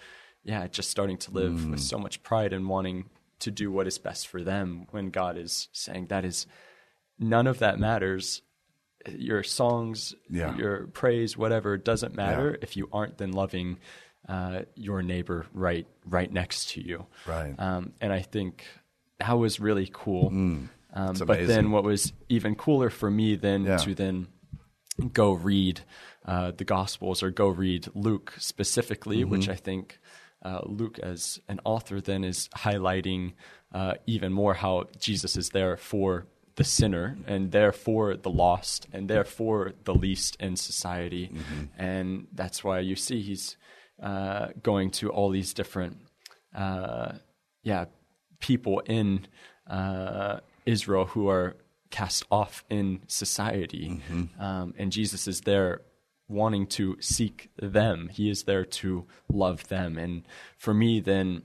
yeah 0.47 0.65
just 0.67 0.89
starting 0.89 1.17
to 1.17 1.29
live 1.31 1.53
mm. 1.53 1.71
with 1.71 1.79
so 1.79 1.99
much 1.99 2.23
pride 2.23 2.53
and 2.53 2.67
wanting 2.67 3.05
to 3.39 3.51
do 3.51 3.71
what 3.71 3.85
is 3.85 3.99
best 3.99 4.27
for 4.27 4.41
them 4.41 4.87
when 4.89 5.11
God 5.11 5.37
is 5.37 5.67
saying 5.71 6.07
that 6.07 6.25
is 6.25 6.47
none 7.19 7.45
of 7.45 7.59
that 7.59 7.79
matters 7.79 8.41
your 9.15 9.43
songs, 9.43 10.15
yeah. 10.29 10.55
your 10.55 10.87
praise, 10.87 11.37
whatever, 11.37 11.77
doesn't 11.77 12.15
matter 12.15 12.51
yeah. 12.51 12.57
if 12.61 12.75
you 12.75 12.89
aren't 12.91 13.17
then 13.17 13.31
loving 13.31 13.77
uh, 14.27 14.61
your 14.75 15.01
neighbor 15.01 15.45
right 15.53 15.87
right 16.05 16.31
next 16.31 16.69
to 16.71 16.81
you. 16.81 17.05
Right. 17.25 17.55
Um, 17.57 17.93
and 18.01 18.11
I 18.11 18.21
think 18.21 18.65
that 19.19 19.33
was 19.33 19.59
really 19.59 19.89
cool. 19.91 20.31
Mm, 20.31 20.69
um, 20.93 21.15
but 21.25 21.47
then 21.47 21.71
what 21.71 21.83
was 21.83 22.13
even 22.29 22.55
cooler 22.55 22.89
for 22.89 23.09
me 23.09 23.35
then 23.35 23.65
yeah. 23.65 23.77
to 23.77 23.95
then 23.95 24.27
go 25.13 25.31
read 25.31 25.81
uh, 26.25 26.51
the 26.51 26.65
Gospels 26.65 27.23
or 27.23 27.31
go 27.31 27.47
read 27.47 27.87
Luke 27.93 28.33
specifically, 28.37 29.21
mm-hmm. 29.21 29.29
which 29.29 29.47
I 29.47 29.55
think 29.55 29.99
uh, 30.43 30.61
Luke 30.65 30.99
as 30.99 31.39
an 31.47 31.59
author 31.63 31.99
then 31.99 32.23
is 32.23 32.49
highlighting 32.49 33.33
uh, 33.73 33.95
even 34.05 34.31
more 34.31 34.53
how 34.53 34.85
Jesus 34.99 35.35
is 35.35 35.49
there 35.49 35.77
for 35.77 36.27
the 36.55 36.63
sinner 36.63 37.17
and 37.27 37.51
therefore 37.51 38.15
the 38.15 38.29
lost 38.29 38.87
and 38.91 39.07
therefore 39.07 39.73
the 39.83 39.93
least 39.93 40.35
in 40.39 40.55
society. 40.55 41.27
Mm-hmm. 41.27 41.63
And 41.77 42.27
that's 42.33 42.63
why 42.63 42.79
you 42.79 42.95
see 42.95 43.21
he's 43.21 43.57
uh, 44.01 44.47
going 44.63 44.91
to 44.91 45.09
all 45.09 45.29
these 45.29 45.53
different, 45.53 45.97
uh, 46.55 47.13
yeah, 47.63 47.85
people 48.39 48.79
in 48.81 49.27
uh, 49.67 50.39
Israel 50.65 51.05
who 51.05 51.29
are 51.29 51.55
cast 51.89 52.25
off 52.31 52.63
in 52.69 53.01
society. 53.07 54.01
Mm-hmm. 54.09 54.41
Um, 54.41 54.73
and 54.77 54.91
Jesus 54.91 55.27
is 55.27 55.41
there 55.41 55.81
wanting 56.27 56.67
to 56.67 56.97
seek 56.99 57.49
them, 57.57 58.09
He 58.09 58.29
is 58.29 58.43
there 58.43 58.65
to 58.65 59.05
love 59.31 59.67
them. 59.67 59.97
And 59.97 60.23
for 60.57 60.73
me, 60.73 60.99
then, 60.99 61.43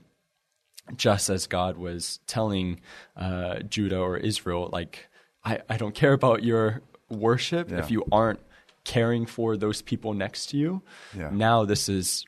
just 0.97 1.31
as 1.31 1.47
God 1.47 1.77
was 1.77 2.19
telling 2.27 2.81
uh, 3.17 3.61
Judah 3.61 3.99
or 3.99 4.17
Israel, 4.17 4.69
like, 4.73 5.09
I, 5.45 5.61
I 5.69 5.77
don't 5.77 5.95
care 5.95 6.13
about 6.13 6.43
your 6.43 6.83
worship 7.09 7.71
yeah. 7.71 7.79
if 7.79 7.91
you 7.91 8.05
aren't 8.11 8.41
caring 8.85 9.27
for 9.27 9.57
those 9.57 9.83
people 9.83 10.13
next 10.15 10.47
to 10.47 10.57
you. 10.57 10.83
Yeah. 11.17 11.31
Now, 11.33 11.65
this 11.65 11.89
is 11.89 12.25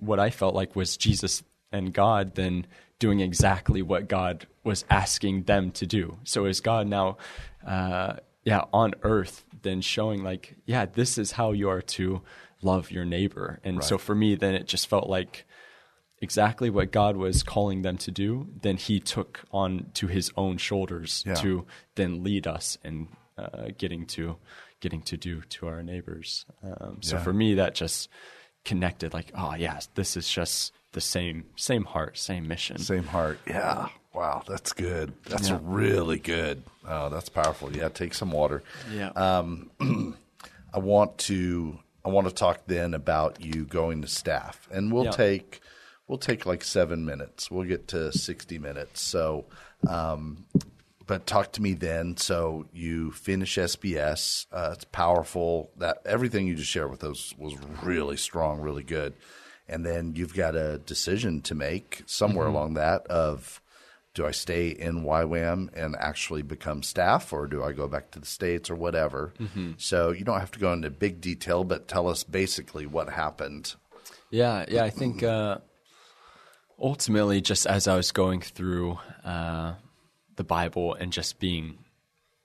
what 0.00 0.18
I 0.18 0.30
felt 0.30 0.54
like 0.54 0.74
was 0.74 0.96
Jesus 0.96 1.42
and 1.70 1.92
God 1.92 2.34
then 2.34 2.66
doing 2.98 3.20
exactly 3.20 3.82
what 3.82 4.08
God 4.08 4.46
was 4.64 4.84
asking 4.90 5.44
them 5.44 5.70
to 5.72 5.86
do. 5.86 6.18
So, 6.24 6.46
is 6.46 6.60
God 6.60 6.86
now, 6.88 7.18
uh, 7.66 8.14
yeah, 8.44 8.64
on 8.72 8.94
earth, 9.02 9.44
then 9.64 9.80
showing 9.80 10.22
like, 10.22 10.54
yeah, 10.64 10.86
this 10.86 11.18
is 11.18 11.32
how 11.32 11.50
you 11.50 11.68
are 11.68 11.82
to 11.82 12.22
love 12.62 12.92
your 12.92 13.04
neighbor. 13.04 13.58
And 13.64 13.78
right. 13.78 13.84
so 13.84 13.98
for 13.98 14.14
me, 14.14 14.36
then 14.36 14.54
it 14.54 14.68
just 14.68 14.86
felt 14.86 15.08
like, 15.08 15.44
exactly 16.20 16.70
what 16.70 16.90
God 16.90 17.16
was 17.16 17.42
calling 17.42 17.82
them 17.82 17.98
to 17.98 18.10
do, 18.10 18.48
then 18.62 18.76
He 18.76 19.00
took 19.00 19.40
on 19.52 19.90
to 19.94 20.06
His 20.06 20.30
own 20.36 20.56
shoulders 20.56 21.22
yeah. 21.26 21.34
to 21.34 21.66
then 21.96 22.22
lead 22.24 22.46
us 22.46 22.78
in 22.82 23.08
uh, 23.36 23.68
getting 23.76 24.06
to 24.06 24.36
getting 24.80 25.02
to 25.02 25.16
do 25.16 25.42
to 25.42 25.66
our 25.66 25.82
neighbors. 25.82 26.46
Um, 26.62 26.98
so 27.00 27.16
yeah. 27.16 27.22
for 27.22 27.32
me, 27.32 27.54
that 27.54 27.74
just 27.74 28.08
connected. 28.64 29.12
Like, 29.12 29.32
oh 29.36 29.54
yeah, 29.54 29.80
this 29.94 30.16
is 30.16 30.28
just 30.28 30.72
the 30.94 31.00
same 31.00 31.44
same 31.56 31.84
heart, 31.84 32.16
same 32.18 32.48
mission. 32.48 32.78
Same 32.78 33.04
heart. 33.04 33.38
Yeah. 33.46 33.88
Wow, 34.14 34.42
that's 34.48 34.72
good. 34.72 35.12
That's 35.26 35.50
Yeah. 35.50 35.58
really 35.62 36.18
good. 36.18 36.62
Oh, 36.88 37.08
that's 37.10 37.28
powerful. 37.28 37.76
Yeah, 37.76 37.88
take 37.88 38.14
some 38.14 38.30
water. 38.30 38.62
Yeah. 38.92 39.08
Um, 39.10 39.70
I 40.72 40.78
want 40.78 41.18
to 41.18 41.78
I 42.04 42.08
want 42.10 42.28
to 42.28 42.34
talk 42.34 42.62
then 42.66 42.94
about 42.94 43.40
you 43.40 43.64
going 43.64 44.02
to 44.02 44.08
staff, 44.08 44.68
and 44.72 44.92
we'll 44.92 45.04
Yeah. 45.06 45.10
take 45.10 45.60
we'll 46.06 46.18
take 46.18 46.46
like 46.46 46.62
seven 46.64 47.04
minutes. 47.04 47.50
We'll 47.50 47.66
get 47.66 47.88
to 47.88 48.12
sixty 48.12 48.58
minutes. 48.58 49.00
So, 49.02 49.46
um, 49.88 50.44
but 51.06 51.26
talk 51.26 51.52
to 51.52 51.62
me 51.62 51.74
then. 51.74 52.16
So 52.16 52.66
you 52.72 53.10
finish 53.10 53.56
SBS. 53.56 54.46
Uh, 54.52 54.70
it's 54.74 54.84
powerful. 54.84 55.70
That 55.78 55.98
everything 56.06 56.46
you 56.46 56.54
just 56.54 56.70
shared 56.70 56.90
with 56.90 57.02
us 57.04 57.34
was 57.36 57.54
really 57.82 58.16
strong, 58.16 58.60
really 58.60 58.84
good. 58.84 59.14
And 59.68 59.84
then 59.84 60.12
you've 60.14 60.34
got 60.34 60.54
a 60.54 60.78
decision 60.78 61.40
to 61.42 61.54
make 61.54 62.02
somewhere 62.06 62.46
Mm-hmm. 62.46 62.56
along 62.56 62.74
that 62.74 63.06
of 63.06 63.60
do 64.12 64.24
I 64.24 64.30
stay 64.30 64.68
in 64.68 65.02
YWAM 65.04 65.74
and 65.74 65.96
actually 65.96 66.42
become 66.42 66.84
staff, 66.84 67.32
or 67.32 67.48
do 67.48 67.64
I 67.64 67.72
go 67.72 67.88
back 67.88 68.12
to 68.12 68.20
the 68.20 68.26
states 68.26 68.70
or 68.70 68.76
whatever? 68.76 69.32
Mm-hmm. 69.40 69.72
So 69.78 70.12
you 70.12 70.24
don't 70.24 70.38
have 70.38 70.52
to 70.52 70.60
go 70.60 70.72
into 70.72 70.88
big 70.90 71.20
detail, 71.20 71.64
but 71.64 71.88
tell 71.88 72.08
us 72.08 72.22
basically 72.22 72.86
what 72.86 73.08
happened. 73.08 73.74
Yeah, 74.30 74.66
yeah. 74.68 74.84
I 74.84 74.90
think 74.90 75.24
uh, 75.24 75.58
ultimately, 76.78 77.40
just 77.40 77.66
as 77.66 77.88
I 77.88 77.96
was 77.96 78.12
going 78.12 78.40
through 78.40 78.98
uh, 79.24 79.74
the 80.36 80.44
Bible 80.44 80.94
and 80.94 81.12
just 81.12 81.40
being 81.40 81.78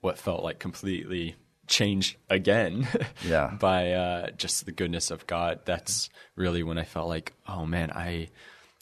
what 0.01 0.17
felt 0.17 0.43
like 0.43 0.59
completely 0.59 1.35
changed 1.69 2.17
again 2.29 2.85
Yeah. 3.25 3.55
by 3.59 3.93
uh, 3.93 4.31
just 4.31 4.65
the 4.65 4.71
goodness 4.73 5.11
of 5.11 5.25
God, 5.27 5.61
that's 5.65 6.09
really 6.35 6.63
when 6.63 6.77
I 6.77 6.83
felt 6.83 7.07
like, 7.07 7.33
oh 7.47 7.65
man, 7.65 7.91
I 7.91 8.29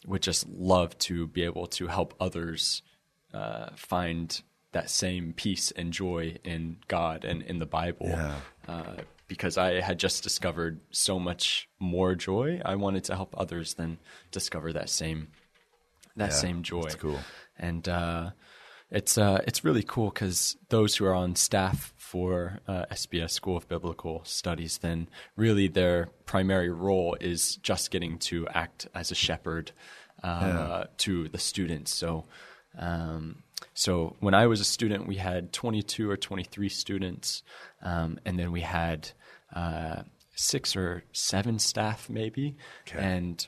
would 0.06 0.22
just 0.22 0.48
love 0.48 0.98
to 1.00 1.26
be 1.28 1.42
able 1.44 1.66
to 1.66 1.86
help 1.86 2.14
others 2.18 2.82
uh, 3.32 3.68
find 3.76 4.40
that 4.72 4.90
same 4.90 5.32
peace 5.34 5.70
and 5.72 5.92
joy 5.92 6.36
in 6.44 6.78
God 6.88 7.24
and 7.24 7.42
in 7.42 7.58
the 7.58 7.66
Bible. 7.66 8.06
Yeah. 8.08 8.36
Uh, 8.66 8.96
because 9.28 9.58
I 9.58 9.80
had 9.80 9.98
just 9.98 10.22
discovered 10.22 10.80
so 10.90 11.18
much 11.18 11.68
more 11.78 12.14
joy, 12.14 12.60
I 12.64 12.76
wanted 12.76 13.04
to 13.04 13.14
help 13.14 13.34
others 13.38 13.74
then 13.74 13.98
discover 14.30 14.72
that 14.72 14.88
same 14.88 15.28
that 16.16 16.30
Yeah, 16.30 16.34
same 16.36 16.62
joy. 16.62 16.82
that's 16.82 16.94
cool. 16.96 17.20
And 17.58 17.86
uh, 17.88 18.30
it's 18.90 19.18
uh, 19.18 19.42
it's 19.46 19.64
really 19.64 19.82
cool 19.82 20.10
because 20.10 20.56
those 20.70 20.96
who 20.96 21.04
are 21.04 21.14
on 21.14 21.36
staff 21.36 21.92
for 21.96 22.60
uh, 22.66 22.86
SBS 22.90 23.30
School 23.30 23.56
of 23.56 23.68
Biblical 23.68 24.22
Studies, 24.24 24.78
then 24.78 25.08
really 25.36 25.68
their 25.68 26.08
primary 26.24 26.70
role 26.70 27.16
is 27.20 27.56
just 27.56 27.90
getting 27.90 28.18
to 28.18 28.48
act 28.48 28.88
as 28.94 29.10
a 29.10 29.14
shepherd 29.14 29.72
uh, 30.22 30.84
to 30.98 31.28
the 31.28 31.38
students. 31.38 31.92
So. 31.94 32.24
Um, 32.78 33.42
so 33.74 34.14
when 34.20 34.34
I 34.34 34.46
was 34.46 34.60
a 34.60 34.64
student, 34.64 35.08
we 35.08 35.16
had 35.16 35.52
22 35.52 36.08
or 36.08 36.16
23 36.16 36.68
students, 36.68 37.42
um, 37.82 38.18
and 38.24 38.38
then 38.38 38.52
we 38.52 38.60
had 38.60 39.10
uh, 39.54 40.02
six 40.34 40.76
or 40.76 41.02
seven 41.12 41.58
staff, 41.58 42.08
maybe, 42.08 42.56
and 42.94 43.44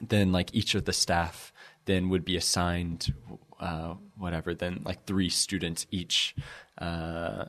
then 0.00 0.32
like 0.32 0.54
each 0.54 0.74
of 0.74 0.86
the 0.86 0.92
staff 0.92 1.52
then 1.84 2.08
would 2.08 2.24
be 2.24 2.36
assigned 2.36 3.12
uh, 3.62 3.94
whatever 4.18 4.54
then 4.54 4.82
like 4.84 5.06
three 5.06 5.28
students 5.28 5.86
each 5.90 6.34
uh, 6.78 7.44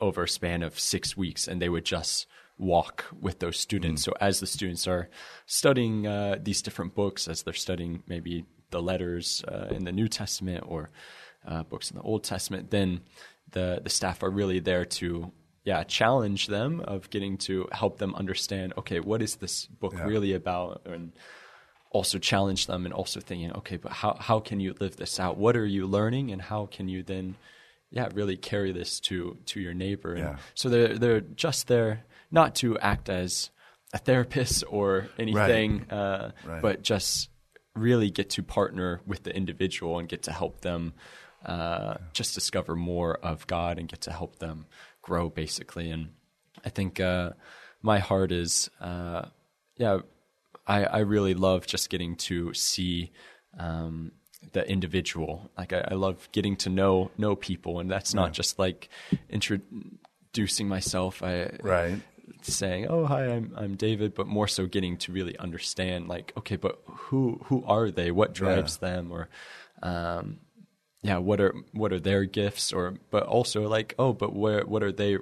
over 0.00 0.24
a 0.24 0.28
span 0.28 0.62
of 0.62 0.80
six 0.80 1.16
weeks 1.16 1.46
and 1.46 1.60
they 1.60 1.68
would 1.68 1.84
just 1.84 2.26
walk 2.56 3.04
with 3.20 3.38
those 3.40 3.58
students. 3.58 4.02
So 4.02 4.14
as 4.20 4.40
the 4.40 4.46
students 4.46 4.86
are 4.88 5.10
studying 5.44 6.06
uh, 6.06 6.38
these 6.42 6.62
different 6.62 6.94
books 6.94 7.28
as 7.28 7.42
they're 7.42 7.52
studying 7.52 8.02
maybe 8.06 8.46
the 8.70 8.80
letters 8.80 9.44
uh, 9.46 9.68
in 9.70 9.84
the 9.84 9.92
new 9.92 10.08
testament 10.08 10.64
or 10.66 10.88
uh, 11.46 11.62
books 11.64 11.90
in 11.90 11.98
the 11.98 12.02
old 12.02 12.24
testament 12.24 12.70
then 12.70 13.00
the, 13.50 13.80
the 13.84 13.90
staff 13.90 14.22
are 14.22 14.30
really 14.30 14.58
there 14.58 14.86
to 14.86 15.30
yeah 15.64 15.82
challenge 15.84 16.46
them 16.46 16.80
of 16.80 17.10
getting 17.10 17.36
to 17.36 17.68
help 17.72 17.98
them 17.98 18.14
understand 18.14 18.72
okay 18.78 19.00
what 19.00 19.20
is 19.20 19.36
this 19.36 19.66
book 19.66 19.94
really 20.04 20.32
about? 20.32 20.82
And 20.86 21.12
also 21.94 22.18
challenge 22.18 22.66
them 22.66 22.84
and 22.84 22.92
also 22.92 23.20
thinking, 23.20 23.52
okay, 23.52 23.78
but 23.78 23.92
how 23.92 24.16
how 24.20 24.40
can 24.40 24.58
you 24.60 24.74
live 24.80 24.96
this 24.96 25.18
out? 25.20 25.38
What 25.38 25.56
are 25.56 25.64
you 25.66 25.86
learning, 25.86 26.32
and 26.32 26.42
how 26.42 26.66
can 26.66 26.88
you 26.88 27.02
then, 27.02 27.36
yeah, 27.90 28.08
really 28.14 28.36
carry 28.36 28.72
this 28.72 29.00
to 29.08 29.38
to 29.46 29.60
your 29.60 29.74
neighbor? 29.74 30.12
And 30.14 30.24
Yeah. 30.24 30.36
So 30.54 30.68
they're 30.68 30.98
they're 30.98 31.20
just 31.20 31.68
there 31.68 32.04
not 32.30 32.54
to 32.56 32.76
act 32.80 33.08
as 33.08 33.50
a 33.92 33.98
therapist 33.98 34.64
or 34.68 35.08
anything, 35.18 35.88
uh, 35.90 36.32
Right. 36.44 36.60
but 36.60 36.82
just 36.82 37.30
really 37.76 38.10
get 38.10 38.28
to 38.30 38.42
partner 38.42 39.00
with 39.06 39.22
the 39.22 39.34
individual 39.34 39.98
and 40.00 40.08
get 40.08 40.22
to 40.24 40.32
help 40.32 40.60
them 40.62 40.94
uh, 41.46 41.94
just 42.12 42.34
discover 42.34 42.74
more 42.74 43.14
of 43.22 43.46
God 43.46 43.78
and 43.78 43.88
get 43.88 44.00
to 44.02 44.12
help 44.12 44.38
them 44.38 44.66
grow, 45.02 45.28
basically. 45.28 45.90
And 45.90 46.08
I 46.64 46.70
think 46.70 46.98
uh, 46.98 47.30
my 47.82 47.98
heart 47.98 48.32
is, 48.32 48.70
uh, 48.80 49.26
yeah, 49.76 49.98
I, 50.66 50.84
I 50.84 50.98
really 51.00 51.34
love 51.34 51.66
just 51.66 51.90
getting 51.90 52.16
to 52.16 52.54
see 52.54 53.12
um, 53.58 54.12
the 54.52 54.68
individual. 54.68 55.50
Like 55.56 55.72
I, 55.72 55.88
I 55.90 55.94
love 55.94 56.28
getting 56.32 56.56
to 56.56 56.70
know 56.70 57.10
know 57.18 57.36
people, 57.36 57.80
and 57.80 57.90
that's 57.90 58.14
not 58.14 58.32
just 58.32 58.58
like 58.58 58.88
introducing 59.28 60.68
myself. 60.68 61.22
I 61.22 61.50
Right. 61.62 62.00
saying, 62.42 62.86
"Oh, 62.88 63.04
hi, 63.06 63.26
I'm 63.26 63.52
I'm 63.56 63.76
David," 63.76 64.14
but 64.14 64.26
more 64.26 64.48
so 64.48 64.66
getting 64.66 64.96
to 64.98 65.12
really 65.12 65.36
understand, 65.38 66.08
like, 66.08 66.32
okay, 66.36 66.56
but 66.56 66.80
who 66.86 67.40
who 67.44 67.64
are 67.66 67.90
they? 67.90 68.10
What 68.10 68.34
drives 68.34 68.78
them? 68.78 69.12
Or, 69.12 69.28
um, 69.82 70.40
yeah, 71.02 71.18
what 71.18 71.40
are 71.40 71.54
what 71.72 71.92
are 71.92 72.00
their 72.00 72.24
gifts? 72.24 72.72
Or, 72.72 72.94
but 73.10 73.24
also 73.24 73.68
like, 73.68 73.94
oh, 73.98 74.12
but 74.12 74.34
where 74.34 74.64
what 74.64 74.82
are 74.82 74.92
they 74.92 75.18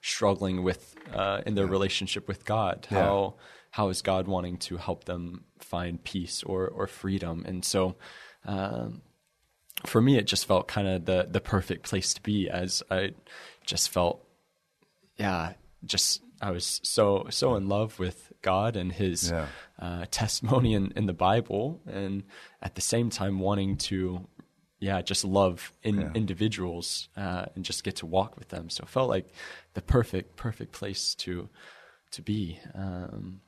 struggling 0.00 0.62
with 0.62 0.94
uh, 1.12 1.42
in 1.46 1.54
their 1.54 1.66
relationship 1.66 2.26
with 2.28 2.44
God? 2.44 2.86
Yeah. 2.90 2.98
How 2.98 3.34
how 3.76 3.88
is 3.90 4.02
God 4.02 4.26
wanting 4.26 4.56
to 4.68 4.76
help 4.78 5.04
them 5.04 5.44
find 5.58 6.02
peace 6.02 6.42
or 6.42 6.68
or 6.68 6.86
freedom? 6.86 7.44
And 7.46 7.64
so. 7.64 7.96
Um, 8.44 9.02
for 9.84 10.00
me, 10.00 10.16
it 10.16 10.26
just 10.26 10.46
felt 10.46 10.66
kind 10.68 10.88
of 10.88 11.04
the 11.04 11.26
the 11.30 11.40
perfect 11.40 11.82
place 11.90 12.14
to 12.14 12.22
be, 12.22 12.48
as 12.48 12.82
I 12.90 13.12
just 13.66 13.90
felt 13.90 14.16
yeah, 15.18 15.52
just 15.84 16.22
I 16.40 16.50
was 16.50 16.80
so 16.82 17.26
so 17.30 17.56
in 17.56 17.68
love 17.68 17.98
with 17.98 18.32
God 18.40 18.76
and 18.76 18.90
His 18.92 19.30
Yeah. 19.30 19.46
uh, 19.78 20.06
testimony 20.10 20.72
in, 20.74 20.92
in 20.96 21.06
the 21.06 21.12
Bible, 21.12 21.80
and 21.86 22.22
at 22.62 22.74
the 22.74 22.80
same 22.80 23.10
time 23.10 23.38
wanting 23.38 23.76
to, 23.88 24.26
yeah, 24.80 25.02
just 25.02 25.24
love 25.24 25.72
in 25.82 26.00
Yeah. 26.00 26.12
individuals 26.14 27.08
uh, 27.16 27.46
and 27.54 27.64
just 27.64 27.84
get 27.84 27.96
to 27.96 28.06
walk 28.06 28.38
with 28.38 28.48
them. 28.48 28.70
So 28.70 28.82
it 28.84 28.88
felt 28.88 29.10
like 29.10 29.28
the 29.74 29.82
perfect 29.82 30.36
perfect 30.36 30.72
place 30.72 31.14
to 31.16 31.48
to 32.12 32.22
be. 32.22 32.58
Um, 32.74 33.40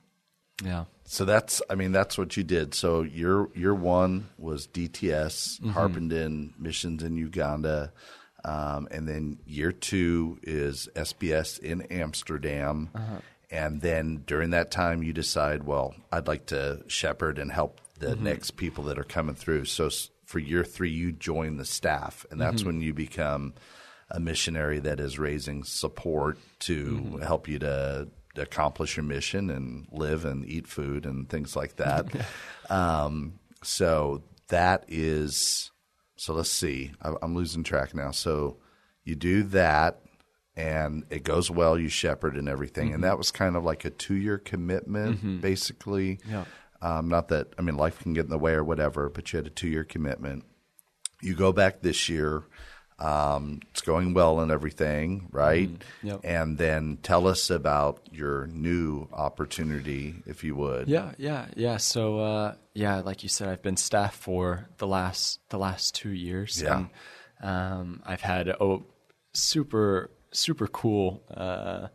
yeah, 0.64 0.84
So 1.04 1.24
that's, 1.24 1.62
I 1.70 1.74
mean, 1.74 1.92
that's 1.92 2.18
what 2.18 2.36
you 2.36 2.42
did. 2.44 2.74
So 2.74 3.02
your 3.02 3.48
year 3.54 3.74
one 3.74 4.28
was 4.38 4.66
DTS, 4.66 5.60
Mm-hmm. 5.60 5.70
Harpenden 5.70 6.54
missions 6.58 7.02
in 7.02 7.16
Uganda, 7.16 7.92
um, 8.44 8.88
and 8.90 9.06
then 9.08 9.38
year 9.46 9.72
two 9.72 10.38
is 10.42 10.88
SBS 10.94 11.58
in 11.58 11.82
Amsterdam. 11.82 12.90
Uh-huh. 12.94 13.18
And 13.50 13.80
then 13.80 14.24
during 14.26 14.50
that 14.50 14.70
time, 14.70 15.02
you 15.02 15.12
decide, 15.12 15.62
well, 15.64 15.94
I'd 16.12 16.26
like 16.28 16.46
to 16.46 16.82
shepherd 16.86 17.38
and 17.38 17.50
help 17.50 17.80
the 17.98 18.08
Mm-hmm. 18.08 18.24
next 18.24 18.50
people 18.52 18.84
that 18.84 18.98
are 18.98 19.04
coming 19.04 19.34
through. 19.34 19.64
So 19.64 19.90
for 20.24 20.38
year 20.38 20.62
three, 20.64 20.90
you 20.90 21.10
join 21.12 21.56
the 21.56 21.64
staff, 21.64 22.26
and 22.30 22.40
that's 22.40 22.58
Mm-hmm. 22.62 22.66
when 22.66 22.80
you 22.80 22.94
become 22.94 23.54
a 24.10 24.20
missionary 24.20 24.78
that 24.80 25.00
is 25.00 25.18
raising 25.18 25.64
support 25.64 26.38
to 26.60 26.84
Mm-hmm. 26.86 27.22
help 27.22 27.48
you 27.48 27.58
to 27.60 28.08
accomplish 28.40 28.96
your 28.96 29.04
mission 29.04 29.50
and 29.50 29.86
live 29.90 30.24
and 30.24 30.44
eat 30.46 30.66
food 30.66 31.06
and 31.06 31.28
things 31.28 31.56
like 31.56 31.76
that. 31.76 32.06
um, 32.70 33.38
so 33.62 34.22
that 34.48 34.84
is 34.88 35.70
so. 36.16 36.34
Let's 36.34 36.50
see. 36.50 36.92
I, 37.02 37.12
I'm 37.22 37.34
losing 37.34 37.64
track 37.64 37.94
now. 37.94 38.10
So 38.10 38.58
you 39.04 39.14
do 39.14 39.42
that, 39.44 40.00
and 40.56 41.04
it 41.10 41.24
goes 41.24 41.50
well. 41.50 41.78
You 41.78 41.88
shepherd 41.88 42.36
and 42.36 42.48
everything, 42.48 42.92
and 42.94 43.04
that 43.04 43.18
was 43.18 43.30
kind 43.30 43.56
of 43.56 43.64
like 43.64 43.84
a 43.84 43.90
two 43.90 44.16
year 44.16 44.38
commitment, 44.38 45.40
basically. 45.40 46.18
Yeah. 46.28 46.44
Um, 46.80 47.08
not 47.08 47.28
that 47.28 47.54
I 47.58 47.62
mean, 47.62 47.76
life 47.76 47.98
can 48.00 48.14
get 48.14 48.24
in 48.24 48.30
the 48.30 48.38
way 48.38 48.52
or 48.52 48.62
whatever, 48.64 49.08
but 49.08 49.32
you 49.32 49.38
had 49.38 49.46
a 49.46 49.50
two 49.50 49.68
year 49.68 49.84
commitment. 49.84 50.44
You 51.20 51.34
go 51.34 51.52
back 51.52 51.80
this 51.82 52.08
year. 52.08 52.44
Um, 52.98 53.60
it's 53.70 53.80
going 53.80 54.12
well 54.12 54.40
and 54.40 54.50
everything, 54.50 55.28
right? 55.30 55.70
Yep. 56.02 56.20
And 56.24 56.58
then 56.58 56.98
tell 57.02 57.28
us 57.28 57.48
about 57.48 58.00
your 58.10 58.48
new 58.48 59.06
opportunity, 59.12 60.16
if 60.26 60.42
you 60.42 60.56
would. 60.56 60.88
Yeah, 60.88 61.12
yeah, 61.16 61.46
yeah. 61.54 61.76
So, 61.76 62.18
uh, 62.18 62.54
yeah, 62.74 63.00
like 63.00 63.22
you 63.22 63.28
said, 63.28 63.48
I've 63.48 63.62
been 63.62 63.76
staff 63.76 64.16
for 64.16 64.68
the 64.78 64.86
last 64.86 65.38
the 65.50 65.58
last 65.58 65.94
two 65.94 66.10
years. 66.10 66.60
Yeah. 66.60 66.76
And, 66.76 66.90
um, 67.40 68.02
I've 68.04 68.20
had 68.20 68.48
a 68.48 68.78
super 69.32 70.10
super 70.32 70.66
cool 70.66 71.22
uh, 71.30 71.88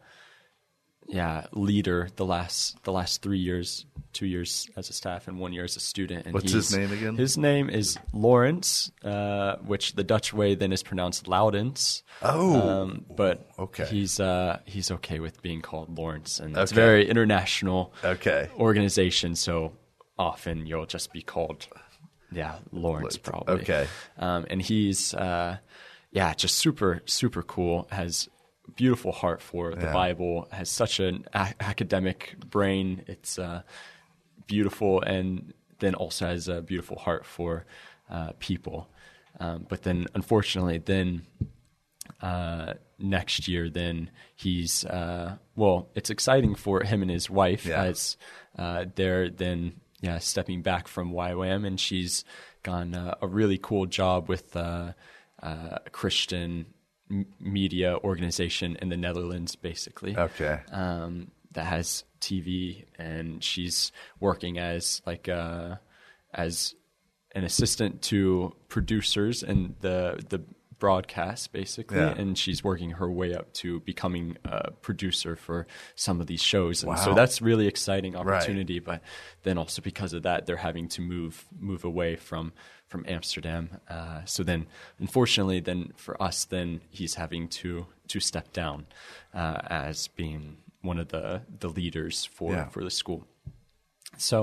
yeah 1.14 1.46
leader 1.52 2.10
the 2.16 2.26
last 2.26 2.84
the 2.84 2.92
last 2.92 3.22
three 3.22 3.38
years, 3.40 3.86
two 4.14 4.26
years 4.26 4.68
as 4.76 4.90
a 4.90 4.94
staff 4.94 5.28
and 5.28 5.40
one 5.40 5.54
year 5.54 5.64
as 5.64 5.76
a 5.76 5.80
student. 5.80 6.26
And 6.26 6.34
What's 6.34 6.52
his 6.52 6.76
name 6.76 6.92
again? 6.92 7.16
His 7.16 7.38
name 7.38 7.70
is 7.70 7.98
Lawrence, 8.14 8.92
uh, 9.04 9.58
which 9.58 9.94
the 9.94 10.04
Dutch 10.04 10.34
way 10.34 10.56
then 10.56 10.72
is 10.74 10.82
pronounced 10.84 11.28
Loudens. 11.28 12.04
Oh, 12.22 12.54
Um, 12.56 13.06
but 13.16 13.48
okay. 13.60 13.86
he's 13.86 14.20
uh, 14.20 14.60
he's 14.66 14.90
okay 14.92 15.20
with 15.20 15.42
being 15.42 15.62
called 15.62 15.98
Lawrence, 15.98 16.40
and 16.40 16.58
it's 16.58 16.72
a 16.72 16.76
Okay. 16.76 16.82
very 16.82 17.10
international 17.10 17.94
Okay. 18.04 18.50
organization. 18.58 19.36
So 19.36 19.74
often 20.18 20.66
you'll 20.66 20.86
just 20.86 21.14
be 21.14 21.22
called, 21.22 21.68
yeah, 22.32 22.56
Lawrence 22.72 23.18
probably. 23.18 23.62
Okay. 23.62 23.88
Um, 24.18 24.46
and 24.50 24.62
he's 24.62 25.14
uh, 25.14 25.58
yeah, 26.12 26.34
just 26.34 26.56
super 26.58 27.02
super 27.06 27.44
cool. 27.44 27.88
Has 27.92 28.30
beautiful 28.76 29.12
heart 29.12 29.42
for 29.42 29.76
the 29.76 29.86
Yeah. 29.88 29.94
Bible. 29.94 30.48
Has 30.52 30.70
such 30.70 31.00
an 31.00 31.26
a- 31.34 31.54
academic 31.60 32.36
brain. 32.50 33.04
It's 33.08 33.38
uh, 33.40 33.62
beautiful, 34.48 35.02
and 35.02 35.54
then 35.80 35.96
also 35.96 36.28
has 36.28 36.48
a 36.48 36.62
beautiful 36.62 36.98
heart 36.98 37.26
for 37.26 37.66
uh, 38.10 38.32
people. 38.40 38.90
Um, 39.40 39.66
but 39.68 39.82
then, 39.84 40.08
unfortunately, 40.14 40.78
then 40.78 41.26
uh, 42.22 42.74
next 43.00 43.48
year, 43.48 43.70
then 43.70 44.10
he's 44.36 44.86
uh, 44.86 45.38
well. 45.56 45.90
It's 45.96 46.10
exciting 46.10 46.56
for 46.56 46.84
him 46.84 47.02
and 47.02 47.12
his 47.12 47.30
wife 47.30 47.66
Yeah. 47.66 47.84
as 47.84 48.18
uh, 48.58 48.86
they're 48.96 49.30
then 49.30 49.80
yeah 50.02 50.20
stepping 50.20 50.62
back 50.62 50.88
from 50.88 51.12
YWAM, 51.12 51.66
and 51.66 51.80
she's 51.80 52.24
gone 52.62 52.94
uh, 52.96 53.16
a 53.22 53.28
really 53.28 53.58
cool 53.58 53.86
job 53.86 54.30
with 54.30 54.56
uh, 54.56 54.94
uh, 55.42 55.80
a 55.86 55.90
Christian 55.92 56.66
m- 57.14 57.26
media 57.40 57.98
organization 58.04 58.76
in 58.82 58.90
the 58.90 58.98
Netherlands, 58.98 59.56
basically 59.56 60.18
Okay. 60.18 60.60
um, 60.72 61.32
that 61.52 61.66
has 61.66 62.04
TV, 62.20 62.86
and 62.98 63.44
she's 63.44 63.92
working 64.20 64.58
as 64.58 65.02
like 65.06 65.30
uh, 65.30 65.76
as 66.34 66.74
an 67.36 67.44
assistant 67.44 68.02
to 68.04 68.54
producers 68.70 69.44
and 69.44 69.76
the 69.82 70.24
the 70.30 70.42
broadcast 70.80 71.54
basically 71.54 71.98
Yeah. 71.98 72.14
and 72.18 72.38
she's 72.38 72.62
working 72.62 72.92
her 72.92 73.10
way 73.10 73.34
up 73.34 73.54
to 73.54 73.80
becoming 73.82 74.38
a 74.44 74.72
producer 74.72 75.38
for 75.38 75.66
some 75.96 76.20
of 76.20 76.28
these 76.28 76.42
shows 76.42 76.84
and 76.84 76.90
Wow. 76.90 76.96
so 76.98 77.14
that's 77.14 77.42
really 77.42 77.68
exciting 77.68 78.18
opportunity 78.18 78.80
but 78.80 79.02
then 79.44 79.58
also 79.58 79.82
because 79.82 80.12
of 80.12 80.24
that 80.24 80.46
they're 80.46 80.58
having 80.58 80.90
to 80.90 81.02
move 81.02 81.46
move 81.58 81.86
away 81.86 82.18
from 82.18 82.52
from 82.94 83.04
Amsterdam 83.18 83.64
uh, 83.96 84.22
so 84.34 84.40
then 84.44 84.62
unfortunately 85.00 85.60
then 85.70 85.82
for 86.06 86.14
us 86.28 86.38
then 86.46 86.70
he's 86.98 87.16
having 87.24 87.44
to 87.60 87.70
to 88.12 88.18
step 88.20 88.48
down 88.62 88.86
uh, 89.42 89.58
as 89.88 90.08
being 90.22 90.44
one 90.90 91.00
of 91.04 91.08
the 91.16 91.42
the 91.64 91.70
leaders 91.80 92.16
for 92.38 92.52
Yeah. 92.54 92.68
for 92.74 92.84
the 92.84 92.92
school 93.02 93.20
so 94.18 94.38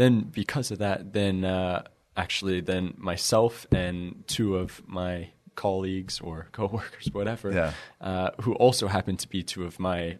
then 0.00 0.12
because 0.42 0.68
of 0.74 0.78
that 0.78 0.98
then 1.12 1.44
uh, 1.44 1.82
actually 2.16 2.60
then 2.62 2.94
myself 2.96 3.66
and 3.72 4.24
two 4.26 4.56
of 4.62 4.82
my 4.86 5.14
colleagues 5.54 6.20
or 6.20 6.36
coworkers 6.58 7.06
whatever 7.12 7.48
Yeah. 7.52 7.72
uh, 8.00 8.30
who 8.42 8.52
also 8.64 8.86
happen 8.88 9.16
to 9.18 9.28
be 9.28 9.42
two 9.42 9.64
of 9.64 9.78
my 9.78 10.18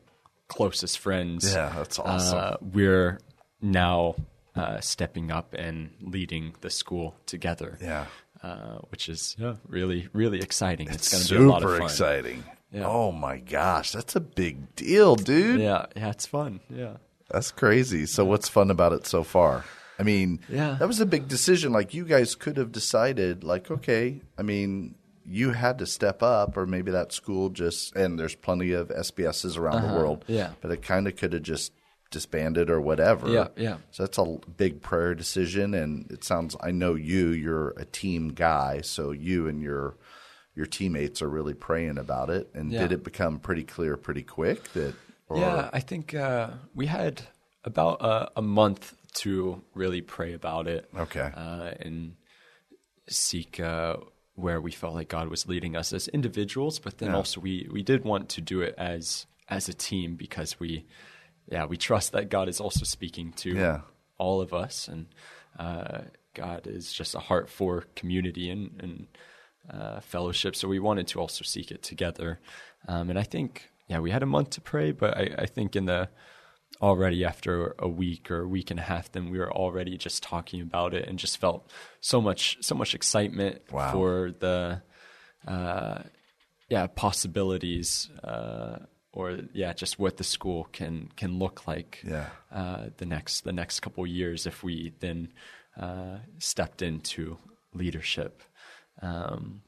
closest 0.49 0.99
friends 0.99 1.43
Yeah, 1.55 1.73
that's 1.77 1.99
awesome. 1.99 2.39
uh, 2.39 2.57
we're 2.77 3.19
now 3.61 4.15
uh, 4.59 4.81
stepping 4.81 5.31
up 5.31 5.55
and 5.55 5.91
leading 6.01 6.55
the 6.61 6.71
school 6.71 7.15
together 7.27 7.79
Yeah. 7.81 8.07
uh, 8.43 8.79
which 8.91 9.09
is 9.09 9.37
yeah, 9.39 9.55
really 9.69 10.09
really 10.13 10.41
exciting 10.41 10.89
it's, 10.89 11.13
It's 11.13 11.13
going 11.13 11.25
to 11.25 11.39
be 11.39 11.45
a 11.45 11.49
lot 11.53 11.63
of 11.65 11.71
fun 11.79 11.83
exciting. 11.83 12.45
Yeah. 12.73 12.87
Oh 12.87 13.13
my 13.13 13.39
gosh, 13.39 13.93
that's 13.93 14.15
a 14.17 14.21
big 14.21 14.75
deal, 14.77 15.17
dude. 15.17 15.61
yeah 15.61 15.87
yeah 15.97 16.11
it's 16.11 16.27
fun 16.27 16.61
yeah 16.69 16.97
That's 17.31 17.51
crazy. 17.51 18.07
So 18.07 18.25
what's 18.25 18.49
fun 18.49 18.71
about 18.71 18.93
it 18.93 19.07
so 19.07 19.23
far? 19.23 19.65
I 19.99 20.03
mean, 20.03 20.41
Yeah. 20.49 20.77
that 20.79 20.87
was 20.89 21.01
a 21.01 21.07
big 21.07 21.29
decision. 21.29 21.73
Like 21.73 21.93
you 21.93 22.05
guys 22.05 22.35
could 22.37 22.57
have 22.57 22.71
decided, 22.73 23.43
like, 23.45 23.69
okay, 23.71 24.23
I 24.39 24.43
mean, 24.43 24.95
you 25.27 25.51
had 25.53 25.77
to 25.79 25.87
step 25.87 26.23
up, 26.23 26.57
or 26.57 26.65
maybe 26.67 26.91
that 26.93 27.13
school 27.13 27.51
just 27.51 27.95
and 27.97 28.19
there's 28.19 28.35
plenty 28.37 28.73
of 28.73 28.89
SBSs 28.89 29.59
around 29.59 29.83
the 29.83 29.93
world. 29.99 30.25
Uh-huh. 30.29 30.39
yeah. 30.39 30.51
but 30.63 30.71
it 30.71 30.81
kind 30.83 31.07
of 31.09 31.17
could 31.17 31.33
have 31.35 31.43
just 31.43 31.73
disbanded 32.11 32.71
or 32.71 32.81
whatever. 32.81 33.29
Yeah, 33.29 33.49
yeah. 33.57 33.77
So 33.91 34.05
that's 34.05 34.19
a 34.19 34.39
big 34.57 34.81
prayer 34.83 35.15
decision, 35.15 35.75
and 35.75 36.11
it 36.11 36.25
sounds. 36.25 36.57
I 36.61 36.71
know 36.71 36.95
you. 36.95 37.29
You're 37.29 37.71
a 37.77 37.85
team 37.85 38.29
guy, 38.31 38.81
so 38.83 39.11
you 39.13 39.47
and 39.49 39.63
your 39.63 39.97
your 40.55 40.67
teammates 40.67 41.23
are 41.23 41.29
really 41.29 41.55
praying 41.55 41.99
about 41.99 42.31
it. 42.31 42.51
And 42.55 42.73
Yeah. 42.73 42.81
did 42.81 42.93
it 42.93 43.05
become 43.05 43.39
pretty 43.39 43.65
clear 43.65 43.97
pretty 43.97 44.23
quick 44.25 44.73
that? 44.73 44.95
Or, 45.29 45.39
Yeah, 45.39 45.69
I 45.73 45.81
think 45.81 46.15
uh, 46.15 46.49
we 46.75 46.87
had 46.87 47.21
about 47.63 48.01
a, 48.01 48.31
a 48.37 48.43
month 48.43 48.95
to 49.15 49.63
really 49.75 50.01
pray 50.01 50.33
about 50.33 50.67
it. 50.67 50.89
Okay. 50.97 51.31
Uh, 51.35 51.73
and 51.81 52.17
seek 53.09 53.61
uh, 53.61 53.97
where 54.35 54.61
we 54.61 54.71
felt 54.71 54.95
like 54.95 55.09
God 55.09 55.29
was 55.29 55.47
leading 55.47 55.77
us 55.77 55.93
as 55.93 56.09
individuals, 56.09 56.79
but 56.79 56.99
then 56.99 57.11
Yeah. 57.11 57.17
also 57.17 57.41
we 57.41 57.69
we 57.71 57.83
did 57.83 58.05
want 58.05 58.29
to 58.31 58.41
do 58.41 58.61
it 58.63 58.75
as 58.79 59.27
as 59.49 59.69
a 59.69 59.75
team 59.75 60.15
because 60.17 60.61
we, 60.61 60.87
yeah, 61.51 61.65
we 61.67 61.77
trust 61.77 62.13
that 62.13 62.29
God 62.29 62.49
is 62.49 62.61
also 62.61 62.85
speaking 62.85 63.33
to 63.35 63.51
Yeah. 63.51 63.81
all 64.19 64.41
of 64.41 64.53
us, 64.53 64.89
and 64.89 65.07
uh, 65.59 66.03
God 66.35 66.67
is 66.67 66.93
just 66.93 67.15
a 67.15 67.19
heart 67.21 67.49
for 67.49 67.85
community 67.97 68.51
and 68.51 68.71
and 68.81 69.07
uh, 69.71 70.01
fellowship. 70.01 70.55
So 70.57 70.69
we 70.69 70.79
wanted 70.79 71.07
to 71.09 71.21
also 71.21 71.43
seek 71.45 71.71
it 71.71 71.83
together, 71.83 72.41
um, 72.87 73.11
and 73.11 73.19
I 73.19 73.23
think 73.25 73.71
yeah, 73.89 74.01
we 74.01 74.11
had 74.11 74.23
a 74.23 74.27
month 74.27 74.51
to 74.51 74.61
pray, 74.61 74.93
but 74.93 75.17
I, 75.17 75.35
I 75.39 75.47
think 75.47 75.75
in 75.77 75.87
the 75.87 76.09
already 76.81 77.25
after 77.25 77.75
a 77.79 77.89
week 77.89 78.31
or 78.31 78.41
a 78.43 78.49
week 78.49 78.71
and 78.71 78.79
a 78.79 78.83
half, 78.83 79.11
then 79.11 79.31
we 79.31 79.39
were 79.39 79.51
already 79.53 79.97
just 79.97 80.23
talking 80.23 80.61
about 80.61 80.95
it 80.95 81.09
and 81.09 81.19
just 81.19 81.39
felt 81.39 81.69
so 82.01 82.21
much 82.21 82.59
so 82.61 82.75
much 82.75 82.95
excitement 82.95 83.63
Wow. 83.73 83.93
for 83.93 84.33
the 84.39 84.83
uh, 85.47 86.03
yeah 86.69 86.87
possibilities 86.87 88.11
uh, 88.23 88.79
or 89.13 89.39
yeah 89.53 89.73
just 89.73 89.99
what 89.99 90.17
the 90.17 90.25
school 90.25 90.69
can 90.73 91.09
can 91.17 91.39
look 91.39 91.67
like 91.67 92.01
Yeah. 92.05 92.27
uh, 92.53 92.91
the 92.99 93.07
next 93.07 93.45
the 93.45 93.53
next 93.53 93.81
couple 93.81 94.07
years 94.07 94.47
if 94.47 94.63
we 94.63 94.93
then 95.01 95.33
uh, 95.81 96.19
stepped 96.39 96.83
into 96.83 97.39
leadership. 97.73 98.43
Um, 99.01 99.63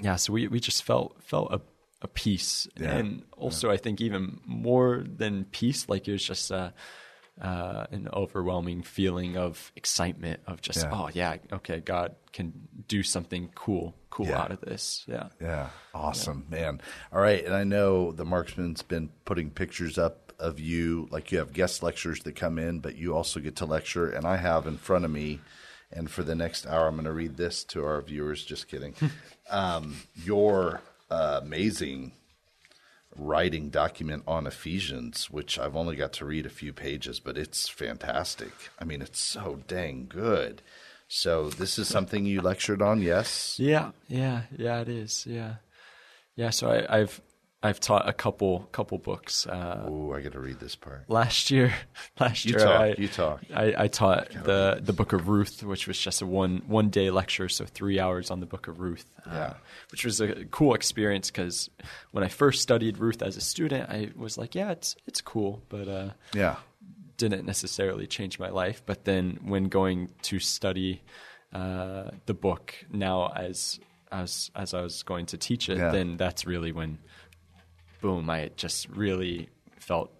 yeah, 0.00 0.16
so 0.16 0.32
we, 0.32 0.48
we 0.48 0.60
just 0.60 0.82
felt 0.84 1.22
felt 1.22 1.52
a, 1.52 1.60
a 2.02 2.08
peace, 2.08 2.68
Yeah. 2.78 2.96
and 2.96 3.22
also 3.36 3.70
I 3.70 3.76
think 3.76 4.00
even 4.00 4.40
more 4.44 5.04
than 5.06 5.44
peace, 5.44 5.88
like 5.88 6.08
it 6.08 6.12
was 6.12 6.24
just 6.24 6.50
uh, 6.52 6.70
uh, 7.40 7.86
an 7.90 8.08
overwhelming 8.12 8.82
feeling 8.82 9.36
of 9.36 9.72
excitement 9.76 10.40
of 10.46 10.60
just 10.60 10.78
Yeah. 10.82 10.90
oh 10.92 11.10
yeah, 11.12 11.36
okay, 11.52 11.80
God 11.80 12.14
can 12.32 12.52
do 12.88 13.02
something 13.02 13.50
cool 13.54 13.94
cool 14.10 14.26
Yeah. 14.26 14.40
out 14.42 14.52
of 14.52 14.60
this. 14.60 15.04
Yeah, 15.08 15.30
Yeah, 15.40 15.70
awesome, 15.92 16.46
man. 16.48 16.80
All 17.12 17.20
right, 17.20 17.44
and 17.44 17.52
I 17.54 17.64
know 17.64 18.12
the 18.12 18.24
Marksman's 18.24 18.82
been 18.82 19.08
putting 19.24 19.50
pictures 19.50 19.98
up 19.98 20.32
of 20.38 20.60
you, 20.60 21.08
like 21.10 21.32
you 21.32 21.38
have 21.38 21.52
guest 21.52 21.82
lectures 21.82 22.20
that 22.20 22.36
come 22.36 22.58
in, 22.58 22.78
but 22.80 22.96
you 22.96 23.14
also 23.16 23.40
get 23.40 23.56
to 23.56 23.66
lecture, 23.66 24.08
and 24.10 24.24
I 24.26 24.36
have 24.36 24.66
in 24.68 24.76
front 24.78 25.04
of 25.04 25.10
me, 25.10 25.40
and 25.92 26.08
for 26.10 26.22
the 26.22 26.34
next 26.36 26.66
hour, 26.66 26.86
I'm 26.86 26.94
going 26.94 27.04
to 27.06 27.12
read 27.12 27.36
this 27.36 27.64
to 27.64 27.84
our 27.84 28.00
viewers. 28.02 28.44
Just 28.44 28.68
kidding. 28.68 28.94
um, 29.50 29.96
your 30.14 30.80
uh, 31.10 31.40
amazing 31.42 32.12
writing 33.16 33.70
document 33.70 34.22
on 34.26 34.46
Ephesians, 34.46 35.30
which 35.30 35.58
I've 35.58 35.76
only 35.76 35.96
got 35.96 36.12
to 36.14 36.24
read 36.24 36.46
a 36.46 36.50
few 36.50 36.72
pages, 36.72 37.20
but 37.20 37.36
it's 37.36 37.68
fantastic. 37.68 38.52
I 38.78 38.84
mean, 38.84 39.02
it's 39.02 39.20
so 39.20 39.60
dang 39.66 40.06
good. 40.08 40.62
So 41.08 41.50
this 41.50 41.78
is 41.78 41.86
something 41.88 42.24
you 42.24 42.40
lectured 42.40 42.82
on, 42.82 43.00
yes? 43.00 43.58
yeah, 43.58 43.90
yeah, 44.08 44.42
yeah. 44.56 44.80
It 44.80 44.88
is. 44.88 45.26
Yeah, 45.26 45.56
yeah. 46.34 46.50
So 46.50 46.70
I, 46.70 46.98
I've 47.00 47.20
I've 47.64 47.80
taught 47.80 48.08
a 48.08 48.12
couple 48.12 48.68
couple 48.72 48.98
books. 48.98 49.46
Uh, 49.46 49.88
Ooh, 49.90 50.12
I 50.12 50.20
got 50.20 50.32
to 50.32 50.38
read 50.40 50.60
this 50.60 50.76
part. 50.76 51.08
last 51.08 51.50
year 51.50 51.72
last 52.20 52.44
You 52.44 52.50
year 52.50 52.58
talk, 52.60 52.80
I, 52.80 52.94
you 52.98 53.08
talk. 53.08 53.40
I, 53.54 53.74
I 53.84 53.88
taught 53.88 54.30
the 54.44 54.80
the 54.82 54.92
book 54.92 55.12
of 55.14 55.28
ruth 55.28 55.62
which 55.62 55.86
was 55.88 55.98
just 55.98 56.22
a 56.22 56.26
one 56.26 56.62
one 56.66 56.90
day 56.90 57.10
lecture 57.10 57.48
so 57.48 57.64
three 57.64 57.98
hours 57.98 58.30
on 58.30 58.40
the 58.40 58.46
book 58.46 58.68
of 58.68 58.80
ruth 58.80 59.06
uh, 59.26 59.30
Yeah. 59.34 59.54
which 59.90 60.04
was 60.04 60.20
a 60.20 60.44
cool 60.50 60.74
experience 60.74 61.30
because 61.30 61.70
when 62.12 62.22
i 62.24 62.28
first 62.28 62.60
studied 62.62 62.98
ruth 62.98 63.22
as 63.22 63.36
a 63.36 63.40
student 63.40 63.88
i 63.88 64.10
was 64.14 64.36
like 64.36 64.54
yeah 64.54 64.70
it's 64.72 64.94
it's 65.06 65.20
cool 65.22 65.62
but 65.70 65.88
uh, 65.88 66.10
Yeah. 66.34 66.56
didn't 67.16 67.46
necessarily 67.46 68.06
change 68.06 68.38
my 68.38 68.50
life. 68.50 68.82
But 68.84 69.04
then 69.04 69.38
when 69.52 69.64
going 69.68 70.10
to 70.22 70.38
study 70.40 71.00
uh, 71.52 72.10
the 72.26 72.34
book 72.34 72.74
now 72.90 73.28
as 73.48 73.78
as 74.10 74.50
as 74.54 74.74
I 74.74 74.80
was 74.82 75.02
going 75.04 75.26
to 75.26 75.36
teach 75.38 75.68
it, 75.68 75.78
Yeah. 75.78 75.92
then 75.92 76.16
that's 76.16 76.44
really 76.46 76.72
when 76.72 76.98
boom, 78.04 78.28
I 78.28 78.50
just 78.54 78.86
really 78.90 79.48
felt 79.78 80.12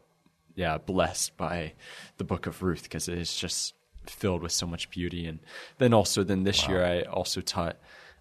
yeah 0.55 0.79
blessed 0.79 1.37
by 1.37 1.75
the 2.17 2.25
book 2.25 2.47
of 2.47 2.63
Ruth 2.63 2.85
because 2.85 3.09
it 3.09 3.19
is 3.19 3.37
just 3.37 3.75
filled 4.07 4.43
with 4.43 4.53
so 4.53 4.67
much 4.67 4.89
beauty. 4.89 5.27
And 5.27 5.41
then 5.77 5.93
also 5.93 6.25
then 6.25 6.45
this 6.45 6.67
year 6.67 6.83
I 6.83 7.03
also 7.03 7.43
taught 7.43 7.77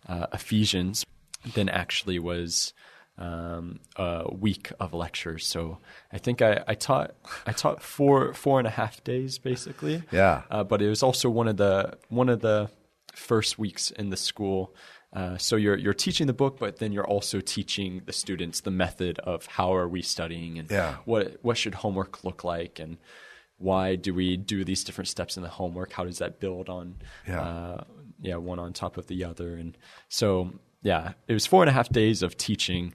uh, 0.05 0.27
Ephesians. 0.33 1.05
Then 1.55 1.69
actually 1.69 2.19
was 2.19 2.73
um, 3.17 3.79
a 3.95 4.25
week 4.33 4.73
of 4.81 4.93
lectures. 4.93 5.45
So 5.45 5.77
I 6.11 6.17
think 6.17 6.41
I, 6.41 6.61
I 6.67 6.75
taught 6.75 7.15
I 7.47 7.53
taught 7.53 7.81
four 7.81 8.33
four 8.33 8.59
and 8.59 8.67
a 8.67 8.71
half 8.71 9.01
days 9.05 9.37
basically. 9.37 10.03
Yeah. 10.11 10.41
Uh, 10.51 10.65
but 10.65 10.81
it 10.81 10.89
was 10.89 11.03
also 11.03 11.29
one 11.29 11.47
of 11.47 11.55
the 11.55 11.97
one 12.09 12.27
of 12.27 12.41
the 12.41 12.69
first 13.13 13.57
weeks 13.57 13.91
in 13.91 14.09
the 14.09 14.17
school. 14.17 14.75
Uh, 15.13 15.37
so 15.37 15.55
you're 15.55 15.77
you're 15.77 15.93
teaching 15.93 16.25
the 16.27 16.33
book, 16.33 16.57
but 16.59 16.77
then 16.77 16.91
you're 16.91 17.05
also 17.07 17.39
teaching 17.39 18.01
the 18.05 18.13
students 18.13 18.61
the 18.61 18.71
method 18.71 19.19
of 19.19 19.45
how 19.45 19.73
are 19.75 19.87
we 19.87 20.01
studying 20.01 20.57
and 20.57 20.69
Yeah. 20.71 20.95
what 21.05 21.37
what 21.43 21.57
should 21.57 21.75
homework 21.75 22.23
look 22.23 22.43
like 22.43 22.79
and 22.79 22.97
why 23.57 23.95
do 23.95 24.13
we 24.13 24.35
do 24.35 24.65
these 24.65 24.83
different 24.83 25.07
steps 25.07 25.37
in 25.37 25.43
the 25.43 25.49
homework? 25.49 25.93
How 25.93 26.03
does 26.03 26.17
that 26.17 26.39
build 26.39 26.67
on 26.69 26.95
Yeah. 27.27 27.41
uh, 27.41 27.83
yeah 28.21 28.35
one 28.37 28.57
on 28.59 28.73
top 28.73 28.97
of 28.97 29.05
the 29.07 29.23
other? 29.23 29.55
And 29.55 29.77
so 30.09 30.51
yeah, 30.81 31.13
it 31.27 31.33
was 31.33 31.45
four 31.45 31.61
and 31.61 31.69
a 31.69 31.73
half 31.73 31.89
days 31.89 32.23
of 32.23 32.35
teaching. 32.35 32.93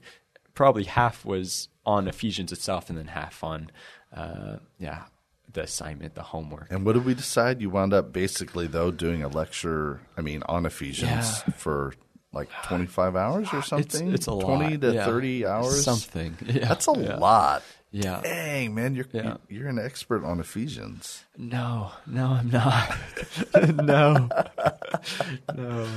Probably 0.53 0.83
half 0.83 1.23
was 1.23 1.69
on 1.85 2.07
Ephesians 2.09 2.51
itself, 2.51 2.89
and 2.89 2.97
then 2.99 3.07
half 3.07 3.43
on 3.45 3.71
uh, 4.13 4.57
yeah 4.77 5.03
the 5.51 5.61
assignment, 5.63 6.13
the 6.15 6.21
homework. 6.21 6.67
And 6.69 6.85
what 6.85 6.93
did 6.93 7.05
we 7.05 7.13
decide? 7.15 7.61
You 7.61 7.69
wound 7.71 7.93
up 7.93 8.11
basically 8.11 8.67
though 8.67 8.91
doing 8.91 9.23
a 9.23 9.29
lecture. 9.29 10.01
I 10.17 10.21
mean, 10.21 10.43
on 10.47 10.65
Ephesians 10.65 11.43
Yeah. 11.47 11.53
for 11.55 11.93
like 12.31 12.49
twenty 12.65 12.85
five 12.85 13.15
hours 13.15 13.47
or 13.53 13.61
something. 13.61 14.13
it's 14.13 14.27
a 14.27 14.33
lot. 14.33 14.45
twenty 14.45 14.77
to 14.77 14.93
yeah. 14.93 15.05
thirty 15.05 15.45
hours. 15.45 15.83
Something. 15.83 16.37
Yeah. 16.45 16.67
That's 16.67 16.87
a 16.87 16.93
yeah. 16.97 17.15
lot. 17.17 17.63
Yeah. 17.91 18.21
Dang, 18.23 18.75
man, 18.75 18.95
you're 18.95 19.07
Yeah. 19.11 19.37
you're 19.47 19.67
an 19.67 19.79
expert 19.79 20.23
on 20.23 20.39
Ephesians. 20.39 21.23
No, 21.37 21.91
no, 22.05 22.25
I'm 22.27 22.49
not. 22.51 22.97
no, 23.75 24.29
no. 25.55 25.87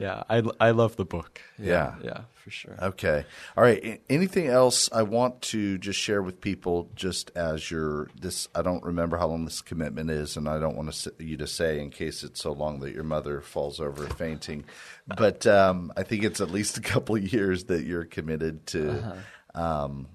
Yeah, 0.00 0.22
I, 0.30 0.42
I 0.58 0.70
love 0.70 0.96
the 0.96 1.04
book. 1.04 1.42
Yeah. 1.58 1.96
yeah, 2.02 2.22
for 2.32 2.50
sure. 2.50 2.74
Okay. 2.80 3.26
All 3.54 3.62
right. 3.62 4.00
Anything 4.08 4.46
else 4.46 4.88
I 4.90 5.02
want 5.02 5.42
to 5.42 5.76
just 5.76 6.00
share 6.00 6.22
with 6.22 6.40
people 6.40 6.88
just 6.94 7.30
as 7.36 7.70
your 7.70 8.08
this 8.18 8.48
I 8.54 8.62
don't 8.62 8.82
remember 8.82 9.18
how 9.18 9.26
long 9.26 9.44
this 9.44 9.60
commitment 9.60 10.10
is 10.10 10.38
and 10.38 10.48
I 10.48 10.58
don't 10.58 10.74
want 10.74 10.90
to, 10.90 11.12
you 11.18 11.36
to 11.36 11.46
say 11.46 11.80
in 11.80 11.90
case 11.90 12.24
it's 12.24 12.40
so 12.40 12.52
long 12.52 12.80
that 12.80 12.94
your 12.94 13.04
mother 13.04 13.42
falls 13.42 13.78
over 13.78 14.06
fainting. 14.06 14.64
But 15.06 15.46
um, 15.46 15.92
I 15.98 16.02
think 16.02 16.24
it's 16.24 16.40
at 16.40 16.50
least 16.50 16.78
a 16.78 16.80
couple 16.80 17.16
of 17.16 17.32
years 17.32 17.64
that 17.64 17.84
you're 17.84 18.06
committed 18.06 18.66
to 18.68 19.18
um, 19.54 20.06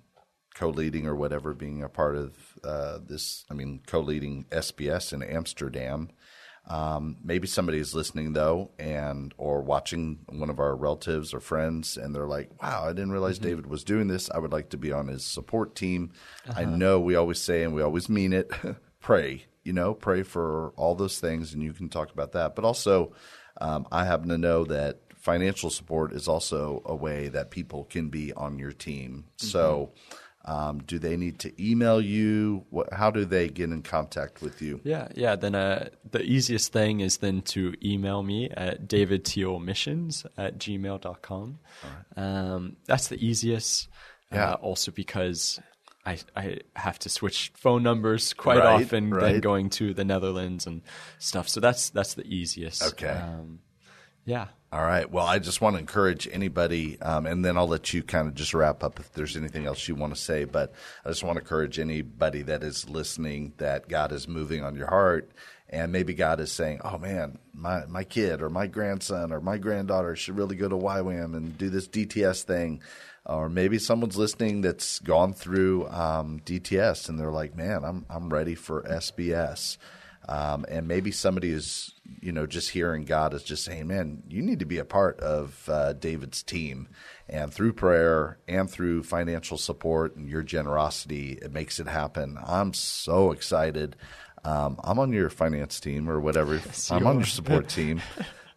co-leading 0.56 1.06
or 1.06 1.16
whatever 1.16 1.54
being 1.54 1.84
a 1.84 1.90
part 1.90 2.16
of 2.16 2.34
uh, 2.64 2.98
this 3.06 3.46
I 3.52 3.54
mean 3.54 3.82
co-leading 3.86 4.46
SBS 4.50 5.14
in 5.14 5.22
Amsterdam. 5.22 6.10
Um, 6.68 7.18
maybe 7.24 7.47
somebody 7.47 7.78
is 7.78 7.93
listening 7.93 8.34
though, 8.34 8.72
and 8.80 9.34
or 9.38 9.61
watching 9.61 10.20
one 10.30 10.49
of 10.49 10.59
our 10.59 10.76
relatives 10.76 11.34
or 11.34 11.39
friends, 11.39 11.95
and 11.95 12.16
they're 12.16 12.28
like, 12.28 12.49
"Wow, 12.61 12.86
I 12.86 12.89
didn't 12.89 13.11
realize 13.11 13.38
David 13.38 13.68
was 13.68 13.84
doing 13.84 14.07
this. 14.07 14.32
I 14.32 14.39
would 14.39 14.51
like 14.51 14.70
to 14.70 14.78
be 14.78 14.91
on 14.91 15.07
his 15.07 15.24
support 15.24 15.76
team." 15.76 16.11
I 16.55 16.66
know 16.66 16.99
we 16.99 17.16
always 17.16 17.39
say 17.39 17.63
and 17.63 17.74
we 17.74 17.82
always 17.82 18.09
mean 18.09 18.34
it. 18.34 18.51
pray, 18.99 19.45
you 19.63 19.74
know, 19.74 19.93
pray 19.93 20.24
for 20.24 20.70
all 20.76 20.95
those 20.95 21.20
things, 21.20 21.53
and 21.53 21.61
you 21.61 21.74
can 21.74 21.89
talk 21.89 22.11
about 22.11 22.32
that. 22.32 22.55
But 22.55 22.66
also, 22.66 23.13
um, 23.61 23.88
I 23.91 24.05
happen 24.05 24.30
to 24.30 24.38
know 24.38 24.66
that 24.66 25.01
financial 25.16 25.70
support 25.70 26.13
is 26.13 26.28
also 26.28 26.82
a 26.86 26.95
way 26.95 27.28
that 27.28 27.51
people 27.51 27.84
can 27.84 28.09
be 28.09 28.34
on 28.34 28.57
your 28.57 28.72
team. 28.72 29.26
So. 29.38 29.91
Um, 30.48 30.80
do 30.86 31.00
they 31.00 31.18
need 31.18 31.39
to 31.39 31.52
email 31.60 32.00
you? 32.00 32.66
What, 32.70 32.93
how 32.93 33.10
do 33.10 33.26
they 33.26 33.48
get 33.50 33.72
in 33.72 33.82
contact 33.82 34.41
with 34.43 34.62
you? 34.62 34.80
Yeah, 34.84 35.08
yeah. 35.16 35.36
Then 35.36 35.56
uh, 35.56 35.89
the 36.12 36.22
easiest 36.22 36.72
thing 36.72 37.00
is 37.00 37.18
then 37.18 37.41
to 37.43 37.74
email 37.84 38.22
me 38.22 38.52
at 38.52 38.88
davidtealmissions 38.88 40.26
at 40.38 40.58
gmail.com. 40.60 41.60
Um, 42.16 42.76
that's 42.86 43.08
the 43.08 43.24
easiest. 43.26 43.88
Yeah. 44.32 44.52
Uh, 44.52 44.54
also 44.56 44.91
because 44.91 45.60
I, 46.06 46.18
I 46.36 46.60
have 46.76 47.00
to 47.00 47.10
switch 47.10 47.52
phone 47.56 47.84
numbers 47.84 48.34
quite 48.34 48.58
Right, 48.60 48.84
often 48.84 49.12
right. 49.12 49.32
than 49.34 49.41
going 49.41 49.70
to 49.72 49.93
the 49.93 50.04
Netherlands 50.04 50.68
and 50.68 50.82
stuff. 51.20 51.48
So 51.50 51.60
that's 51.60 51.89
that's 51.89 52.14
the 52.16 52.26
easiest. 52.28 52.84
Okay. 52.84 53.08
Um, 53.08 53.60
yeah. 54.26 54.48
All 54.72 54.84
right. 54.84 55.10
Well, 55.10 55.26
I 55.26 55.40
just 55.40 55.62
want 55.62 55.76
to 55.76 55.80
encourage 55.80 56.28
anybody, 56.30 57.00
um, 57.00 57.26
and 57.26 57.46
then 57.46 57.58
I'll 57.58 57.68
let 57.68 57.94
you 57.94 58.04
kind 58.04 58.28
of 58.28 58.34
just 58.34 58.54
wrap 58.54 58.84
up 58.84 59.00
if 59.00 59.14
there's 59.14 59.38
anything 59.38 59.66
else 59.66 59.88
you 59.88 59.96
want 59.96 60.14
to 60.14 60.20
say. 60.20 60.44
But 60.44 60.74
I 61.06 61.10
just 61.10 61.24
want 61.24 61.38
to 61.38 61.42
encourage 61.42 61.80
anybody 61.80 62.42
that 62.42 62.62
is 62.62 62.90
listening 62.90 63.54
that 63.58 63.88
God 63.88 64.12
is 64.12 64.28
moving 64.28 64.66
on 64.66 64.76
your 64.76 64.88
heart, 64.88 65.32
and 65.70 65.94
maybe 65.94 66.14
God 66.14 66.42
is 66.42 66.52
saying, 66.52 66.82
"Oh 66.84 66.98
man, 66.98 67.38
my 67.54 67.86
my 67.86 68.04
kid 68.04 68.42
or 68.42 68.50
my 68.50 68.68
grandson 68.68 69.32
or 69.32 69.40
my 69.40 69.58
granddaughter 69.58 70.16
should 70.16 70.38
really 70.38 70.58
go 70.58 70.68
to 70.68 70.76
YWAM 70.76 71.36
and 71.38 71.58
do 71.58 71.70
this 71.70 71.88
DTS 71.88 72.44
thing." 72.44 72.82
Or 73.28 73.48
maybe 73.50 73.80
someone's 73.80 74.18
listening 74.18 74.62
that's 74.62 75.00
gone 75.00 75.34
through 75.34 75.88
um, 75.88 76.42
DTS 76.46 77.08
and 77.08 77.18
they're 77.18 77.32
like, 77.32 77.56
"Man, 77.56 77.86
I'm 77.86 78.06
I'm 78.10 78.30
ready 78.30 78.56
for 78.56 78.82
SBS." 78.82 79.78
Um, 80.28 80.66
and 80.70 80.88
maybe 80.88 81.12
somebody 81.12 81.52
is, 81.52 81.94
you 82.22 82.32
know, 82.32 82.48
just 82.48 82.72
hearing 82.72 83.06
God 83.06 83.34
is 83.34 83.44
just 83.44 83.64
saying, 83.64 83.88
man, 83.88 84.24
you 84.28 84.42
need 84.42 84.60
to 84.60 84.66
be 84.66 84.80
a 84.80 84.86
part 84.86 85.20
of 85.20 85.70
uh, 85.70 85.94
David's 85.94 86.42
team. 86.42 86.88
And 87.30 87.54
through 87.54 87.74
prayer 87.74 88.38
and 88.48 88.70
through 88.70 89.04
financial 89.04 89.58
support 89.58 90.16
and 90.16 90.28
your 90.28 90.44
generosity, 90.44 91.38
it 91.42 91.52
makes 91.52 91.80
it 91.80 91.88
happen. 91.88 92.38
I'm 92.44 92.74
so 92.74 93.32
excited. 93.32 93.96
Um, 94.44 94.80
I'm 94.84 95.00
on 95.00 95.12
your 95.12 95.30
finance 95.30 95.80
team 95.80 96.10
or 96.10 96.20
whatever. 96.20 96.62
I'm 96.92 97.06
on 97.08 97.18
your 97.18 97.26
support 97.26 97.70
team. 97.70 98.02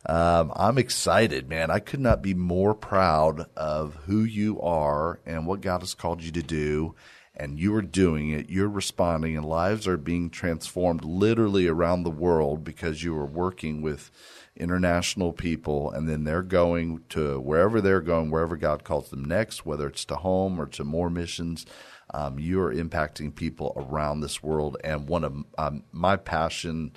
Um, 0.07 0.53
I'm 0.55 0.79
excited, 0.79 1.49
man. 1.49 1.71
I 1.71 1.81
could 1.81 2.01
not 2.01 2.23
be 2.23 2.35
more 2.35 2.75
proud 2.75 3.47
of 3.57 3.95
who 4.07 4.25
you 4.25 4.61
are 4.61 5.21
and 5.27 5.47
what 5.47 5.61
God 5.61 5.81
has 5.81 5.95
called 5.95 6.23
you 6.23 6.33
to 6.33 6.43
do. 6.43 6.95
And 7.39 7.59
you 7.59 7.75
are 7.77 7.83
doing 7.83 8.31
it. 8.31 8.51
You're 8.51 8.69
responding, 8.69 9.37
and 9.37 9.47
lives 9.47 9.87
are 9.87 9.97
being 9.97 10.29
transformed 10.29 11.05
literally 11.05 11.69
around 11.69 12.03
the 12.03 12.11
world 12.11 12.65
because 12.65 13.03
you 13.05 13.17
are 13.17 13.25
working 13.25 13.81
with 13.81 14.11
international 14.57 15.33
people, 15.33 15.91
and 15.91 16.09
then 16.09 16.25
they're 16.25 16.43
going 16.43 17.05
to 17.11 17.39
wherever 17.39 17.81
they're 17.81 18.01
going, 18.01 18.31
wherever 18.31 18.57
God 18.57 18.83
calls 18.83 19.11
them 19.11 19.25
next, 19.25 19.65
whether 19.65 19.87
it's 19.87 20.05
to 20.07 20.17
home 20.17 20.61
or 20.61 20.67
to 20.67 20.83
more 20.83 21.09
missions. 21.09 21.65
Um, 22.13 22.39
you 22.39 22.61
are 22.61 22.75
impacting 22.75 23.35
people 23.35 23.73
around 23.77 24.21
this 24.21 24.43
world, 24.43 24.77
and 24.83 25.09
one 25.09 25.25
of 25.25 25.45
um, 25.57 25.85
my 25.93 26.17
passion 26.17 26.93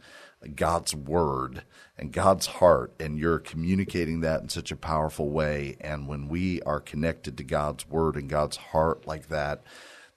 God's 0.56 0.96
word 0.96 1.64
and 1.98 2.12
God's 2.12 2.48
heart, 2.48 2.94
and 3.00 3.20
you're 3.20 3.40
communicating 3.40 4.22
that 4.22 4.42
in 4.42 4.50
such 4.50 4.72
a 4.72 4.76
powerful 4.76 5.30
way. 5.30 5.78
And 5.80 6.08
when 6.08 6.28
we 6.28 6.62
are 6.64 6.80
connected 6.80 7.38
to 7.38 7.44
God's 7.44 7.88
word 7.88 8.16
and 8.16 8.30
God's 8.30 8.58
heart 8.58 9.06
like 9.06 9.28
that, 9.28 9.62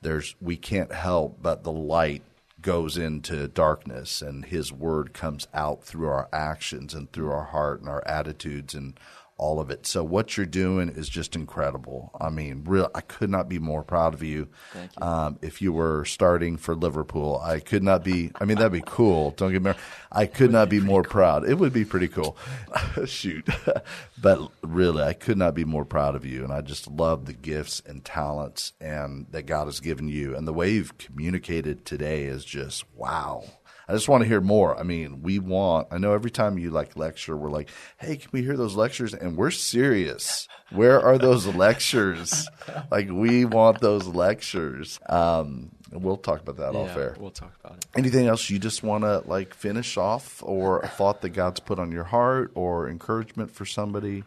there's 0.04 0.36
we 0.40 0.56
can't 0.56 0.92
help 0.92 1.38
but 1.42 1.64
the 1.64 1.72
light 1.72 2.22
goes 2.64 2.96
into 2.96 3.46
darkness, 3.46 4.22
and 4.22 4.46
His 4.46 4.72
word 4.72 5.12
comes 5.12 5.46
out 5.52 5.84
through 5.84 6.08
our 6.08 6.28
actions 6.32 6.94
and 6.94 7.12
through 7.12 7.30
our 7.30 7.44
heart 7.44 7.80
and 7.80 7.88
our 7.88 8.02
attitudes 8.06 8.74
and 8.74 8.98
all 9.36 9.60
of 9.60 9.70
it. 9.70 9.86
So 9.86 10.04
what 10.04 10.36
you're 10.36 10.46
doing 10.46 10.88
is 10.88 11.08
just 11.08 11.34
incredible. 11.34 12.12
I 12.20 12.30
mean, 12.30 12.62
real. 12.64 12.90
I 12.94 13.00
could 13.00 13.30
not 13.30 13.48
be 13.48 13.58
more 13.58 13.82
proud 13.82 14.14
of 14.14 14.22
you. 14.22 14.48
Thank 14.72 14.92
you. 14.96 15.06
Um, 15.06 15.38
if 15.42 15.60
you 15.60 15.72
were 15.72 16.04
starting 16.04 16.56
for 16.56 16.74
Liverpool, 16.74 17.40
I 17.42 17.58
could 17.58 17.82
not 17.82 18.04
be. 18.04 18.30
I 18.40 18.44
mean, 18.44 18.58
that'd 18.58 18.72
be 18.72 18.82
cool. 18.84 19.32
Don't 19.32 19.52
get 19.52 19.62
me 19.62 19.70
wrong. 19.70 19.80
I 20.12 20.26
could 20.26 20.52
not 20.52 20.68
be, 20.68 20.80
more 20.84 21.02
proud. 21.02 21.48
It 21.48 21.54
would 21.54 21.72
be 21.72 21.84
pretty 21.84 22.08
cool. 22.08 22.36
Shoot, 23.06 23.48
but 24.20 24.40
really, 24.62 25.02
I 25.02 25.12
could 25.12 25.38
not 25.38 25.54
be 25.54 25.64
more 25.64 25.84
proud 25.84 26.14
of 26.14 26.24
you. 26.24 26.44
And 26.44 26.52
I 26.52 26.60
just 26.60 26.88
love 26.88 27.24
the 27.24 27.32
gifts 27.32 27.82
and 27.86 28.04
talents 28.04 28.74
and 28.80 29.26
that 29.30 29.46
God 29.46 29.64
has 29.66 29.80
given 29.80 30.08
you. 30.08 30.36
And 30.36 30.46
the 30.46 30.52
way 30.52 30.72
you've 30.72 30.98
communicated 30.98 31.84
today 31.84 32.24
is 32.24 32.44
just 32.44 32.84
wow. 32.94 33.44
I 33.88 33.92
just 33.92 34.08
want 34.08 34.22
to 34.22 34.28
hear 34.28 34.40
more. 34.40 34.78
I 34.78 34.82
mean, 34.82 35.22
we 35.22 35.38
want, 35.38 35.88
I 35.90 35.98
know 35.98 36.14
every 36.14 36.30
time 36.30 36.58
you 36.58 36.70
like 36.70 36.96
lecture, 36.96 37.36
we're 37.36 37.50
like, 37.50 37.68
hey, 37.98 38.16
can 38.16 38.30
we 38.32 38.42
hear 38.42 38.56
those 38.56 38.76
lectures? 38.76 39.12
And 39.12 39.36
we're 39.36 39.50
serious. 39.50 40.48
Where 40.70 41.00
are 41.00 41.18
those 41.18 41.46
lectures? 41.46 42.48
Like, 42.90 43.08
we 43.10 43.44
want 43.44 43.80
those 43.80 44.06
lectures. 44.06 44.98
Um, 45.06 45.72
we'll 45.92 46.16
talk 46.16 46.40
about 46.40 46.56
that 46.56 46.74
off 46.74 46.96
yeah, 46.96 47.02
air. 47.02 47.16
We'll 47.18 47.30
talk 47.30 47.52
about 47.62 47.78
it. 47.78 47.86
Anything 47.96 48.26
else 48.26 48.48
you 48.48 48.58
just 48.58 48.82
want 48.82 49.04
to 49.04 49.22
like 49.26 49.52
finish 49.52 49.96
off 49.96 50.42
or 50.42 50.80
a 50.80 50.88
thought 50.88 51.20
that 51.20 51.30
God's 51.30 51.60
put 51.60 51.78
on 51.78 51.92
your 51.92 52.04
heart 52.04 52.52
or 52.54 52.88
encouragement 52.88 53.50
for 53.50 53.66
somebody 53.66 54.24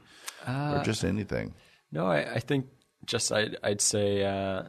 or 0.47 0.81
just 0.85 1.03
anything? 1.03 1.55
No, 1.91 2.05
I, 2.05 2.35
I 2.35 2.39
think 2.39 2.67
just 3.05 3.31
I'd, 3.31 3.57
I'd 3.63 3.81
say, 3.81 4.23
uh, 4.23 4.63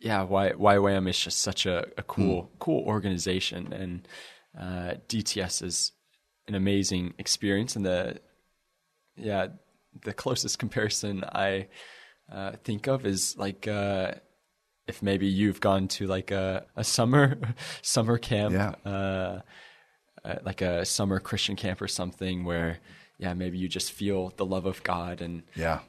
yeah, 0.00 0.22
why 0.22 0.50
YWAM 0.52 1.08
is 1.08 1.18
just 1.18 1.38
such 1.40 1.66
a, 1.66 1.86
a 1.98 2.02
cool 2.02 2.50
cool 2.58 2.82
organization, 2.86 3.72
and 3.72 4.08
uh, 4.58 4.94
DTS 5.08 5.62
is 5.62 5.92
an 6.48 6.54
amazing 6.54 7.14
experience. 7.18 7.76
And 7.76 7.84
the 7.84 8.20
yeah, 9.16 9.48
the 10.02 10.12
closest 10.12 10.58
comparison 10.58 11.24
I 11.24 11.68
uh, 12.32 12.52
think 12.64 12.86
of 12.88 13.04
is 13.04 13.36
like 13.36 13.68
uh, 13.68 14.12
if 14.86 15.02
maybe 15.02 15.26
you've 15.26 15.60
gone 15.60 15.88
to 15.88 16.06
like 16.06 16.30
a, 16.30 16.64
a 16.76 16.84
summer 16.84 17.38
summer 17.82 18.18
camp, 18.18 18.54
Yeah. 18.54 18.74
uh, 18.90 19.40
uh, 20.24 20.34
like 20.44 20.62
a 20.62 20.84
summer 20.84 21.20
Christian 21.20 21.56
camp 21.56 21.80
or 21.82 21.88
something, 21.88 22.44
where 22.44 22.78
yeah, 23.18 23.34
maybe 23.34 23.58
you 23.58 23.68
just 23.68 23.92
feel 23.92 24.32
the 24.36 24.46
love 24.46 24.64
of 24.64 24.82
God 24.82 25.20
and 25.20 25.42
Yeah. 25.54 25.80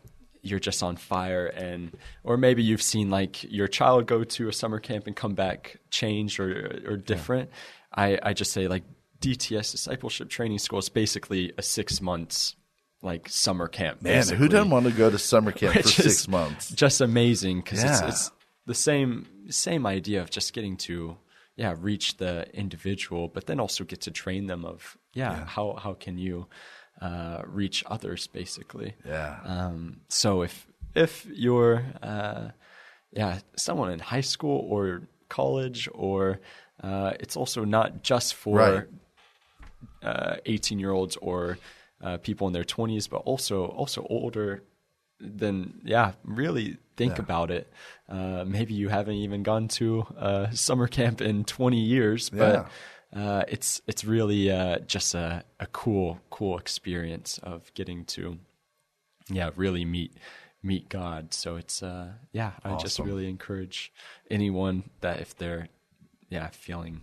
You're 0.42 0.60
just 0.60 0.82
on 0.84 0.96
fire 0.96 1.46
and 1.48 1.92
or 2.24 2.36
maybe 2.38 2.64
you've 2.64 2.82
seen 2.82 3.10
like 3.10 3.44
your 3.52 3.68
child 3.68 4.08
go 4.08 4.24
to 4.24 4.48
a 4.50 4.54
summer 4.54 4.80
camp 4.80 5.06
and 5.08 5.16
come 5.16 5.34
back 5.36 5.78
changed 5.92 6.40
or 6.40 6.82
or 6.88 6.98
different 6.98 7.50
i 7.94 8.18
i 8.24 8.34
just 8.34 8.52
say 8.52 8.68
like 8.68 8.84
dts 9.22 9.72
discipleship 9.72 10.30
training 10.30 10.58
school 10.58 10.80
is 10.80 10.90
basically 10.90 11.54
a 11.58 11.62
six 11.62 12.02
months 12.02 12.56
like 13.04 13.30
summer 13.30 13.68
camp 13.68 14.02
Man, 14.02 14.28
who 14.30 14.48
doesn't 14.48 14.70
want 14.72 14.86
to 14.86 14.92
go 14.92 15.10
to 15.10 15.18
summer 15.20 15.52
camp 15.52 15.74
for 15.74 15.80
which 15.80 15.96
six 15.96 16.28
months? 16.28 16.72
just 16.72 17.02
amazing 17.02 17.62
because 17.62 17.84
Yeah. 17.84 17.92
it's, 17.92 18.02
it's 18.28 18.32
the 18.66 18.76
same 18.76 19.28
same 19.50 19.86
idea 19.86 20.22
of 20.22 20.30
just 20.32 20.54
getting 20.54 20.76
to 20.78 21.18
yeah 21.56 21.76
reach 21.80 22.18
the 22.18 22.48
individual 22.56 23.28
but 23.28 23.46
then 23.46 23.60
also 23.60 23.84
get 23.84 24.02
to 24.02 24.12
train 24.12 24.48
them 24.48 24.66
of 24.66 24.98
yeah, 25.14 25.46
how 25.46 25.74
how 25.74 25.94
can 25.94 26.18
you 26.18 26.48
uh, 27.00 27.42
reach 27.46 27.84
others 27.88 28.28
basically 28.28 28.96
Yeah. 29.06 29.40
um, 29.44 30.02
so 30.10 30.42
if 30.44 30.68
if 30.96 31.26
you're 31.34 31.84
uh, 32.04 32.50
yeah 33.12 33.40
someone 33.56 33.92
in 33.92 34.00
high 34.00 34.22
school 34.22 34.66
or 34.70 35.04
college 35.30 35.88
or 35.94 36.40
uh, 36.84 37.14
it's 37.20 37.38
also 37.38 37.64
not 37.66 38.04
just 38.04 38.34
for 38.34 38.58
Right. 38.58 38.88
uh, 40.04 40.36
18 40.46 40.80
year 40.80 40.92
olds 40.92 41.16
or 41.18 41.58
uh, 42.04 42.18
people 42.18 42.48
in 42.48 42.54
their 42.54 42.64
20s, 42.64 43.08
but 43.10 43.18
also 43.18 43.66
also 43.66 44.06
older. 44.10 44.64
Then 45.20 45.82
yeah, 45.84 46.14
really 46.24 46.78
think 46.98 47.20
about 47.20 47.52
it. 47.52 47.72
Uh, 48.10 48.44
maybe 48.48 48.74
you 48.74 48.90
haven't 48.90 49.16
even 49.16 49.44
gone 49.44 49.68
to 49.68 50.08
a 50.18 50.50
summer 50.52 50.88
camp 50.88 51.22
in 51.22 51.44
20 51.44 51.80
years, 51.80 52.30
but 52.30 52.68
uh, 53.16 53.44
it's 53.48 53.82
it's 53.88 54.06
really 54.06 54.50
uh, 54.52 54.80
just 54.80 55.14
a, 55.16 55.44
a 55.60 55.68
cool 55.68 56.20
cool 56.30 56.58
experience 56.58 57.40
of 57.44 57.74
getting 57.74 58.06
to 58.06 58.38
yeah 59.30 59.52
really 59.56 59.86
meet 59.86 60.14
meet 60.64 60.90
God. 60.90 61.34
So 61.34 61.56
it's 61.56 61.84
uh, 61.84 62.14
yeah, 62.32 62.54
I 62.64 62.76
just 62.76 63.00
really 63.00 63.28
encourage 63.30 63.92
anyone 64.30 64.84
that 65.02 65.20
if 65.20 65.36
they're 65.36 65.70
yeah 66.30 66.50
feeling 66.50 67.02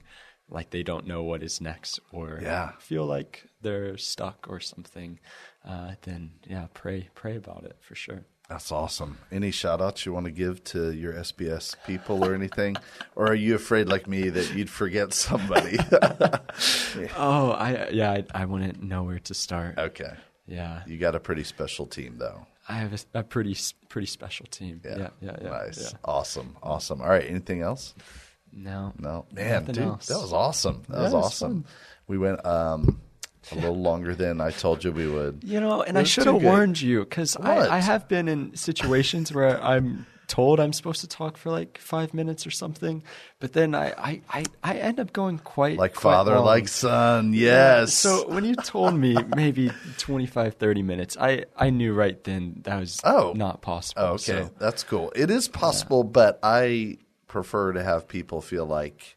like 0.49 0.71
they 0.71 0.83
don't 0.83 1.07
know 1.07 1.23
what 1.23 1.43
is 1.43 1.61
next 1.61 2.01
or 2.13 2.41
Yeah. 2.43 2.73
feel 2.79 3.05
like 3.07 3.47
they're 3.61 3.97
stuck 3.99 4.47
or 4.49 4.61
something, 4.61 5.21
uh, 5.65 5.95
then 6.03 6.33
yeah, 6.47 6.69
pray 6.75 7.09
pray 7.15 7.37
about 7.37 7.65
it 7.65 7.77
for 7.81 7.95
sure. 7.95 8.25
That's 8.49 8.73
awesome. 8.73 9.19
Any 9.31 9.51
shout 9.51 9.83
outs 9.83 10.07
you 10.07 10.13
want 10.15 10.25
to 10.25 10.33
give 10.33 10.65
to 10.65 10.91
your 10.93 11.13
SBS 11.13 11.75
people 11.87 12.25
or 12.25 12.35
anything? 12.35 12.77
or 13.15 13.27
are 13.27 13.35
you 13.35 13.55
afraid, 13.55 13.89
like 13.89 14.07
me, 14.09 14.31
that 14.31 14.55
you'd 14.55 14.71
forget 14.71 15.13
somebody? 15.13 15.79
Oh, 17.17 17.51
I 17.53 17.89
yeah, 17.91 18.11
I, 18.13 18.25
I 18.35 18.45
wouldn't 18.45 18.83
know 18.83 19.03
where 19.05 19.19
to 19.21 19.35
start. 19.35 19.79
okay. 19.79 20.13
Yeah, 20.47 20.83
You 20.87 20.97
got 20.97 21.15
a 21.15 21.21
pretty 21.21 21.45
special 21.45 21.87
team, 21.87 22.17
though. 22.19 22.47
I 22.69 22.75
have 22.75 22.95
a, 23.15 23.19
a 23.19 23.23
pretty 23.23 23.55
pretty 23.91 24.07
special 24.07 24.47
team. 24.51 24.81
Yeah, 24.85 25.09
yeah, 25.21 25.37
yeah. 25.43 25.49
Nice. 25.51 25.93
yeah. 25.93 25.99
Awesome. 26.05 26.57
Awesome. 26.63 27.03
All 27.03 27.09
right. 27.09 27.25
Anything 27.29 27.61
else? 27.61 27.95
No, 28.53 28.95
No. 28.99 29.27
Man, 29.31 29.65
dude, 29.67 29.79
else. 29.79 30.07
that 30.07 30.19
was 30.19 30.33
awesome. 30.33 30.83
That 30.89 30.97
Yeah, 30.97 31.03
was 31.05 31.15
awesome. 31.15 31.67
We 32.07 32.17
went 32.17 32.45
um, 32.47 33.01
a 33.53 33.55
little 33.57 33.77
longer 33.81 34.15
than 34.15 34.41
I 34.41 34.51
told 34.51 34.85
you 34.85 34.93
we 34.93 35.07
would. 35.09 35.43
You 35.45 35.61
know, 35.61 35.83
and 35.83 35.97
It 35.97 36.01
I 36.01 36.05
should 36.05 36.27
have 36.27 36.43
warned 36.43 36.81
you 36.81 37.01
because 37.01 37.37
I, 37.37 37.77
I 37.77 37.79
have 37.79 38.09
been 38.09 38.29
in 38.29 38.55
situations 38.57 39.33
where 39.33 39.63
I'm 39.63 40.07
told 40.27 40.61
I'm 40.61 40.75
supposed 40.75 41.01
to 41.01 41.07
talk 41.09 41.39
for 41.39 41.51
like 41.51 41.79
five 41.79 42.13
minutes 42.13 42.47
or 42.47 42.51
something, 42.51 43.03
but 43.41 43.55
then 43.55 43.75
I, 43.75 43.87
I, 43.97 44.21
I, 44.29 44.45
I 44.63 44.75
end 44.77 45.01
up 45.01 45.15
going 45.15 45.39
quite 45.39 45.79
Like 45.79 45.95
quite 45.95 46.13
father, 46.13 46.35
long. 46.35 46.45
like 46.45 46.69
son. 46.69 47.33
Yes. 47.33 47.95
So 47.95 48.29
when 48.29 48.45
you 48.45 48.55
told 48.57 48.95
me 48.95 49.17
maybe 49.37 49.71
25, 49.97 50.55
30 50.55 50.83
minutes, 50.83 51.17
I, 51.19 51.45
I 51.57 51.71
knew 51.71 51.95
right 51.95 52.23
then 52.25 52.61
that 52.65 52.79
was 52.79 53.01
Oh. 53.05 53.33
not 53.37 53.63
possible. 53.63 54.03
Oh, 54.03 54.07
okay, 54.15 54.43
So, 54.43 54.51
that's 54.59 54.85
cool. 54.85 55.11
It 55.17 55.31
is 55.31 55.49
possible, 55.49 56.05
but 56.05 56.39
I 56.43 56.99
prefer 57.27 57.73
to 57.73 57.83
have 57.83 58.07
people 58.07 58.43
feel 58.43 58.67
like 58.67 59.17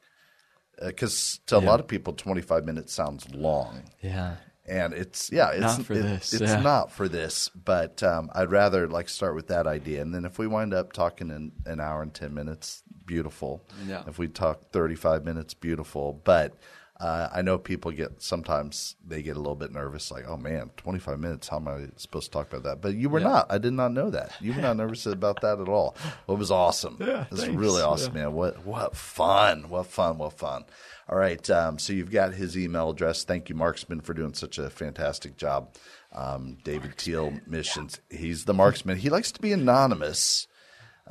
because 0.85 1.39
to 1.47 1.57
a 1.57 1.59
lot 1.59 1.79
of 1.79 1.87
people, 1.87 2.13
twenty 2.13 2.41
five 2.41 2.65
minutes 2.65 2.93
sounds 2.93 3.33
long, 3.33 3.83
yeah. 4.01 4.35
and 4.67 4.93
it's 4.93 5.31
yeah, 5.31 5.49
it's 5.51 5.61
Not 5.61 5.85
for 5.85 5.93
it- 5.93 6.01
this, 6.03 6.33
It's 6.33 6.41
yeah. 6.51 6.61
not 6.61 6.91
for 6.91 7.07
this, 7.07 7.49
but 7.49 8.01
um, 8.03 8.29
I'd 8.33 8.51
rather 8.51 8.87
like 8.87 9.09
start 9.09 9.35
with 9.35 9.47
that 9.47 9.67
idea, 9.67 10.01
and 10.01 10.13
then 10.13 10.25
if 10.25 10.39
we 10.39 10.47
wind 10.47 10.73
up 10.73 10.93
talking 10.93 11.29
in 11.29 11.51
an 11.65 11.79
hour 11.79 12.01
and 12.01 12.13
ten 12.13 12.33
minutes, 12.33 12.83
beautiful. 13.05 13.63
Yeah. 13.87 14.03
If 14.07 14.17
we 14.19 14.27
talk 14.27 14.71
thirty 14.71 14.95
five 14.95 15.23
minutes, 15.25 15.53
beautiful. 15.53 16.21
But 16.23 16.55
uh, 17.01 17.29
I 17.33 17.41
know 17.41 17.57
people 17.57 17.89
get 17.91 18.21
sometimes 18.21 18.95
they 19.05 19.23
get 19.23 19.35
a 19.35 19.39
little 19.39 19.55
bit 19.55 19.71
nervous, 19.71 20.11
like, 20.11 20.25
oh 20.27 20.37
man, 20.37 20.69
twenty 20.77 20.99
five 20.99 21.19
minutes. 21.19 21.47
How 21.47 21.57
am 21.57 21.67
I 21.67 21.87
supposed 21.97 22.27
to 22.27 22.31
talk 22.31 22.53
about 22.53 22.63
that? 22.63 22.81
But 22.81 22.93
you 22.95 23.09
were 23.09 23.19
Yeah. 23.19 23.27
not. 23.29 23.47
I 23.49 23.57
did 23.57 23.73
not 23.73 23.91
know 23.91 24.09
that. 24.11 24.31
You 24.39 24.53
were 24.53 24.61
not 24.61 24.77
nervous 24.77 25.05
about 25.07 25.41
that 25.41 25.59
at 25.59 25.67
all. 25.67 25.95
Well, 26.27 26.35
it 26.35 26.39
was 26.39 26.51
awesome. 26.51 26.97
Yeah, 26.99 27.23
it 27.23 27.31
was 27.31 27.41
thanks. 27.41 27.55
really 27.55 27.81
awesome, 27.81 28.15
Yeah. 28.15 28.25
man. 28.25 28.33
What 28.33 28.65
what 28.65 28.95
fun! 28.95 29.69
What 29.69 29.87
fun! 29.87 30.17
What 30.19 30.33
fun! 30.33 30.65
All 31.09 31.17
right, 31.17 31.49
um, 31.49 31.79
so 31.79 31.91
you've 31.91 32.11
got 32.11 32.35
his 32.35 32.55
email 32.57 32.91
address. 32.91 33.23
Thank 33.23 33.49
you, 33.49 33.55
Marksman, 33.55 34.01
for 34.01 34.13
doing 34.13 34.33
such 34.33 34.57
a 34.59 34.69
fantastic 34.69 35.35
job. 35.35 35.75
Um, 36.13 36.57
David 36.63 36.97
Teal 36.97 37.33
missions. 37.47 37.99
He's 38.09 38.45
the 38.45 38.53
marksman. 38.53 38.97
He 38.97 39.09
likes 39.09 39.31
to 39.33 39.41
be 39.41 39.51
anonymous. 39.51 40.47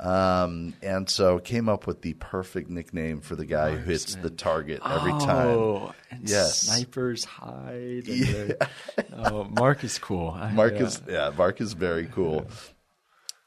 Um, 0.01 0.73
and 0.81 1.07
so 1.07 1.37
came 1.37 1.69
up 1.69 1.85
with 1.85 2.01
the 2.01 2.13
perfect 2.15 2.71
nickname 2.71 3.21
for 3.21 3.35
the 3.35 3.45
guy 3.45 3.75
who 3.75 3.91
hits 3.91 4.15
the 4.15 4.31
target 4.31 4.81
every 4.83 5.11
time. 5.11 5.47
Oh, 5.47 5.93
and 6.09 6.27
Yes. 6.27 6.61
snipers 6.61 7.23
hide. 7.23 8.05
They're- 8.05 8.57
oh, 9.13 9.43
Mark 9.43 9.83
is 9.83 9.99
cool. 9.99 10.31
Mark 10.53 10.73
yeah. 10.73 10.83
is 10.85 11.01
yeah, 11.07 11.31
Mark 11.37 11.61
is 11.61 11.73
very 11.73 12.07
cool. 12.07 12.47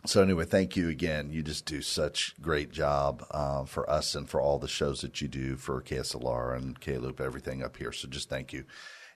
So 0.06 0.22
anyway, 0.22 0.44
thank 0.44 0.76
you 0.76 0.88
again. 0.88 1.32
You 1.32 1.42
just 1.42 1.64
do 1.64 1.82
such 1.82 2.34
great 2.40 2.70
job 2.70 3.26
uh, 3.32 3.64
for 3.64 3.88
us 3.90 4.14
and 4.14 4.28
for 4.28 4.40
all 4.40 4.58
the 4.60 4.68
shows 4.68 5.00
that 5.00 5.20
you 5.20 5.26
do 5.26 5.56
for 5.56 5.80
KSLR 5.82 6.54
and 6.56 6.78
K 6.78 6.98
Loop, 6.98 7.20
everything 7.20 7.64
up 7.64 7.78
here. 7.78 7.90
So 7.90 8.06
just 8.06 8.28
thank 8.28 8.52
you. 8.52 8.64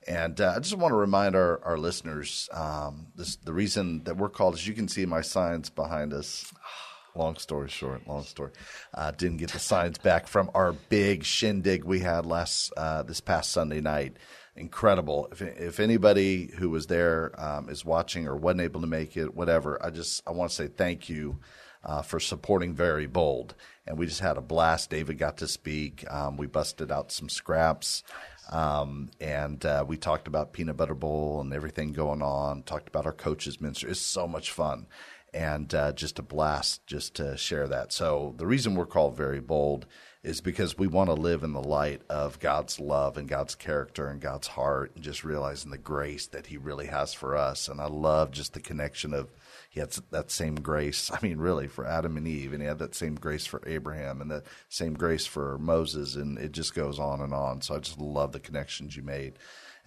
And 0.08 0.40
uh, 0.40 0.54
I 0.56 0.58
just 0.60 0.76
want 0.76 0.92
to 0.92 0.96
remind 0.96 1.36
our, 1.36 1.62
our 1.62 1.76
listeners 1.76 2.48
um, 2.52 3.08
this, 3.14 3.36
the 3.36 3.52
reason 3.52 4.02
that 4.04 4.16
we're 4.16 4.30
called, 4.30 4.54
as 4.54 4.66
you 4.66 4.72
can 4.72 4.88
see 4.88 5.04
my 5.06 5.20
signs 5.20 5.70
behind 5.70 6.12
us. 6.12 6.52
Long 7.18 7.36
story 7.36 7.68
short, 7.68 8.06
long 8.06 8.22
story. 8.22 8.52
Uh, 8.94 9.10
didn't 9.10 9.38
get 9.38 9.50
the 9.50 9.58
signs 9.58 9.98
back 9.98 10.28
from 10.28 10.52
our 10.54 10.72
big 10.72 11.24
shindig 11.24 11.82
we 11.82 11.98
had 11.98 12.24
last 12.24 12.72
uh, 12.76 13.02
this 13.02 13.20
past 13.20 13.50
Sunday 13.50 13.80
night. 13.80 14.16
Incredible. 14.54 15.28
If, 15.32 15.42
if 15.42 15.80
anybody 15.80 16.52
who 16.58 16.70
was 16.70 16.86
there 16.86 17.32
um, 17.36 17.68
is 17.70 17.84
watching 17.84 18.28
or 18.28 18.36
wasn't 18.36 18.60
able 18.60 18.82
to 18.82 18.86
make 18.86 19.16
it, 19.16 19.34
whatever, 19.34 19.84
I 19.84 19.90
just 19.90 20.22
I 20.28 20.30
want 20.30 20.50
to 20.50 20.56
say 20.56 20.68
thank 20.68 21.08
you 21.08 21.40
uh, 21.82 22.02
for 22.02 22.20
supporting 22.20 22.72
Very 22.72 23.08
Bold. 23.08 23.56
And 23.84 23.98
we 23.98 24.06
just 24.06 24.20
had 24.20 24.36
a 24.36 24.40
blast. 24.40 24.90
David 24.90 25.18
got 25.18 25.38
to 25.38 25.48
speak. 25.48 26.08
Um, 26.08 26.36
we 26.36 26.46
busted 26.46 26.92
out 26.92 27.10
some 27.10 27.28
scraps. 27.28 28.04
Um, 28.50 29.10
and 29.20 29.64
uh, 29.64 29.84
we 29.86 29.96
talked 29.96 30.28
about 30.28 30.52
Peanut 30.52 30.76
Butter 30.76 30.94
Bowl 30.94 31.40
and 31.40 31.52
everything 31.52 31.92
going 31.92 32.22
on. 32.22 32.62
Talked 32.62 32.88
about 32.88 33.06
our 33.06 33.12
coaches 33.12 33.60
ministry. 33.60 33.90
It's 33.90 34.00
so 34.00 34.26
much 34.26 34.52
fun, 34.52 34.86
and 35.34 35.72
uh, 35.74 35.92
just 35.92 36.18
a 36.18 36.22
blast 36.22 36.86
just 36.86 37.14
to 37.16 37.36
share 37.36 37.68
that. 37.68 37.92
So 37.92 38.34
the 38.36 38.46
reason 38.46 38.74
we're 38.74 38.86
called 38.86 39.16
Very 39.16 39.40
Bold 39.40 39.86
is 40.22 40.40
because 40.40 40.76
we 40.76 40.86
want 40.86 41.08
to 41.08 41.14
live 41.14 41.42
in 41.42 41.52
the 41.52 41.62
light 41.62 42.02
of 42.10 42.40
God's 42.40 42.80
love 42.80 43.16
and 43.16 43.28
God's 43.28 43.54
character 43.54 44.08
and 44.08 44.20
God's 44.20 44.48
heart, 44.48 44.92
and 44.94 45.04
just 45.04 45.24
realizing 45.24 45.70
the 45.70 45.78
grace 45.78 46.26
that 46.28 46.46
He 46.46 46.56
really 46.56 46.86
has 46.86 47.14
for 47.14 47.36
us. 47.36 47.68
And 47.68 47.80
I 47.80 47.86
love 47.86 48.32
just 48.32 48.52
the 48.52 48.60
connection 48.60 49.14
of 49.14 49.30
he 49.70 49.80
had 49.80 49.92
that 50.10 50.30
same 50.30 50.56
grace. 50.56 51.10
I 51.12 51.18
mean, 51.22 51.38
really, 51.38 51.68
for 51.68 51.86
Adam 51.86 52.16
and 52.16 52.26
Eve, 52.26 52.52
and 52.52 52.62
he 52.62 52.68
had 52.68 52.78
that 52.78 52.94
same 52.94 53.14
grace 53.14 53.46
for 53.46 53.62
Abraham, 53.66 54.20
and 54.20 54.30
the 54.30 54.42
same 54.68 54.94
grace 54.94 55.26
for 55.26 55.58
Moses, 55.58 56.16
and 56.16 56.38
it 56.38 56.52
just 56.52 56.74
goes 56.74 56.98
on 56.98 57.20
and 57.20 57.34
on. 57.34 57.60
So 57.62 57.76
I 57.76 57.78
just 57.78 57.98
love 57.98 58.32
the 58.32 58.40
connections 58.40 58.96
you 58.96 59.02
made. 59.02 59.34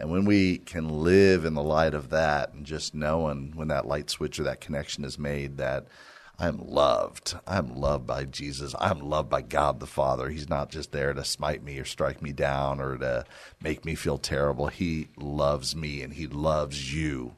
And 0.01 0.09
when 0.09 0.25
we 0.25 0.57
can 0.57 1.03
live 1.03 1.45
in 1.45 1.53
the 1.53 1.61
light 1.61 1.93
of 1.93 2.09
that, 2.09 2.53
and 2.53 2.65
just 2.65 2.95
knowing 2.95 3.51
when 3.53 3.67
that 3.67 3.85
light 3.85 4.09
switch 4.09 4.39
or 4.39 4.43
that 4.43 4.59
connection 4.59 5.05
is 5.05 5.19
made, 5.19 5.57
that 5.57 5.85
I'm 6.39 6.57
loved. 6.57 7.35
I'm 7.45 7.75
loved 7.75 8.07
by 8.07 8.25
Jesus. 8.25 8.73
I'm 8.79 8.99
loved 9.01 9.29
by 9.29 9.43
God 9.43 9.79
the 9.79 9.85
Father. 9.85 10.29
He's 10.29 10.49
not 10.49 10.71
just 10.71 10.91
there 10.91 11.13
to 11.13 11.23
smite 11.23 11.63
me 11.63 11.77
or 11.77 11.85
strike 11.85 12.19
me 12.19 12.31
down 12.31 12.81
or 12.81 12.97
to 12.97 13.25
make 13.61 13.85
me 13.85 13.93
feel 13.93 14.17
terrible. 14.17 14.67
He 14.69 15.09
loves 15.17 15.75
me 15.75 16.01
and 16.01 16.13
He 16.13 16.25
loves 16.25 16.91
you. 16.91 17.35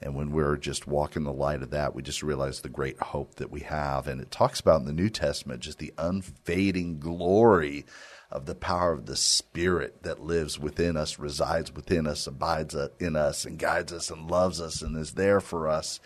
And 0.00 0.14
when 0.14 0.30
we're 0.30 0.56
just 0.56 0.86
walking 0.86 1.24
the 1.24 1.32
light 1.34 1.62
of 1.62 1.68
that, 1.70 1.94
we 1.94 2.02
just 2.02 2.22
realize 2.22 2.62
the 2.62 2.70
great 2.70 2.98
hope 2.98 3.34
that 3.34 3.50
we 3.50 3.60
have. 3.60 4.08
And 4.08 4.22
it 4.22 4.30
talks 4.30 4.58
about 4.58 4.80
in 4.80 4.86
the 4.86 4.92
New 4.94 5.10
Testament 5.10 5.60
just 5.60 5.78
the 5.78 5.92
unfading 5.98 6.98
glory 6.98 7.84
of 8.30 8.46
the 8.46 8.54
power 8.54 8.92
of 8.92 9.06
the 9.06 9.16
Spirit 9.16 10.02
that 10.02 10.22
lives 10.22 10.58
within 10.58 10.96
us, 10.96 11.18
resides 11.18 11.72
within 11.74 12.06
us, 12.06 12.26
abides 12.26 12.74
uh, 12.74 12.88
in 12.98 13.16
us, 13.16 13.44
and 13.44 13.58
guides 13.58 13.92
us 13.92 14.10
and 14.10 14.30
loves 14.30 14.60
us 14.60 14.82
and 14.82 14.96
is 14.96 15.12
there 15.12 15.40
for 15.40 15.68
us. 15.68 16.00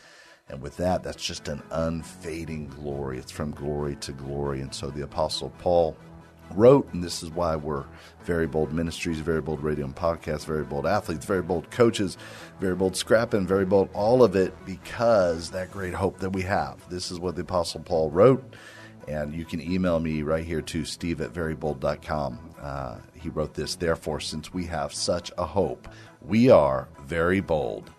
And 0.49 0.61
with 0.61 0.77
that, 0.79 1.03
that's 1.03 1.25
just 1.25 1.49
an 1.49 1.63
unfading 1.71 2.69
glory. 2.69 3.19
It's 3.19 3.31
from 3.31 3.53
glory 3.53 3.97
to 3.97 4.13
glory. 4.13 4.61
And 4.61 4.75
so 4.75 4.91
the 4.91 5.05
Apostle 5.05 5.51
Paul 5.59 5.97
wrote, 6.55 6.93
and 6.93 7.03
this 7.03 7.23
is 7.23 7.31
why 7.31 7.57
we're 7.57 7.85
Very 8.25 8.47
Bold 8.47 8.73
Ministries, 8.73 9.21
Very 9.21 9.41
Bold 9.41 9.63
Radio 9.63 9.85
and 9.85 9.95
Podcast, 9.95 10.47
Very 10.47 10.65
Bold 10.65 10.87
Athletes, 10.87 11.25
Very 11.25 11.43
Bold 11.43 11.71
Coaches, 11.71 12.19
Very 12.59 12.75
Bold 12.75 12.97
Scrapping, 12.97 13.47
Very 13.47 13.65
Bold, 13.65 13.89
all 13.95 14.23
of 14.23 14.37
it 14.37 14.53
because 14.67 15.51
that 15.51 15.71
great 15.71 15.95
hope 15.95 16.19
that 16.19 16.31
we 16.31 16.43
have. 16.43 16.89
This 16.91 17.11
is 17.11 17.21
what 17.21 17.37
the 17.37 17.43
Apostle 17.43 17.81
Paul 17.81 18.11
wrote, 18.11 18.43
and 19.11 19.35
you 19.35 19.45
can 19.45 19.61
email 19.61 20.01
me 20.01 20.23
right 20.23 20.45
here 20.45 20.63
to 20.63 20.85
steve 20.85 21.21
at 21.21 21.33
verybold.com. 21.33 22.39
Uh, 22.61 22.99
he 23.15 23.29
wrote 23.29 23.55
this, 23.55 23.75
therefore, 23.75 24.21
since 24.21 24.53
we 24.53 24.65
have 24.67 24.95
such 24.95 25.33
a 25.37 25.45
hope, 25.45 25.89
we 26.23 26.51
are 26.51 26.89
very 27.07 27.41
bold. 27.41 27.91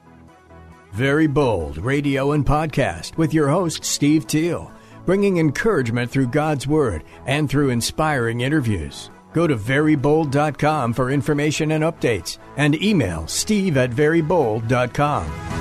Very 0.94 1.28
Bold 1.28 1.78
Radio 1.78 2.32
and 2.34 2.46
Podcast 2.46 3.18
with 3.18 3.34
your 3.34 3.48
host, 3.48 3.86
Steve 3.86 4.28
Teal, 4.28 4.74
bringing 5.06 5.38
encouragement 5.38 6.12
through 6.12 6.28
God's 6.28 6.68
Word 6.68 7.04
and 7.26 7.50
through 7.50 7.70
inspiring 7.70 8.42
interviews. 8.42 9.10
Go 9.34 9.48
to 9.48 9.56
verybold.com 9.56 10.94
for 10.94 11.10
information 11.10 11.72
and 11.72 11.84
updates 11.84 12.38
and 12.58 12.82
email 12.82 13.28
steve 13.28 13.78
at 13.78 13.92
verybold.com. 13.92 15.61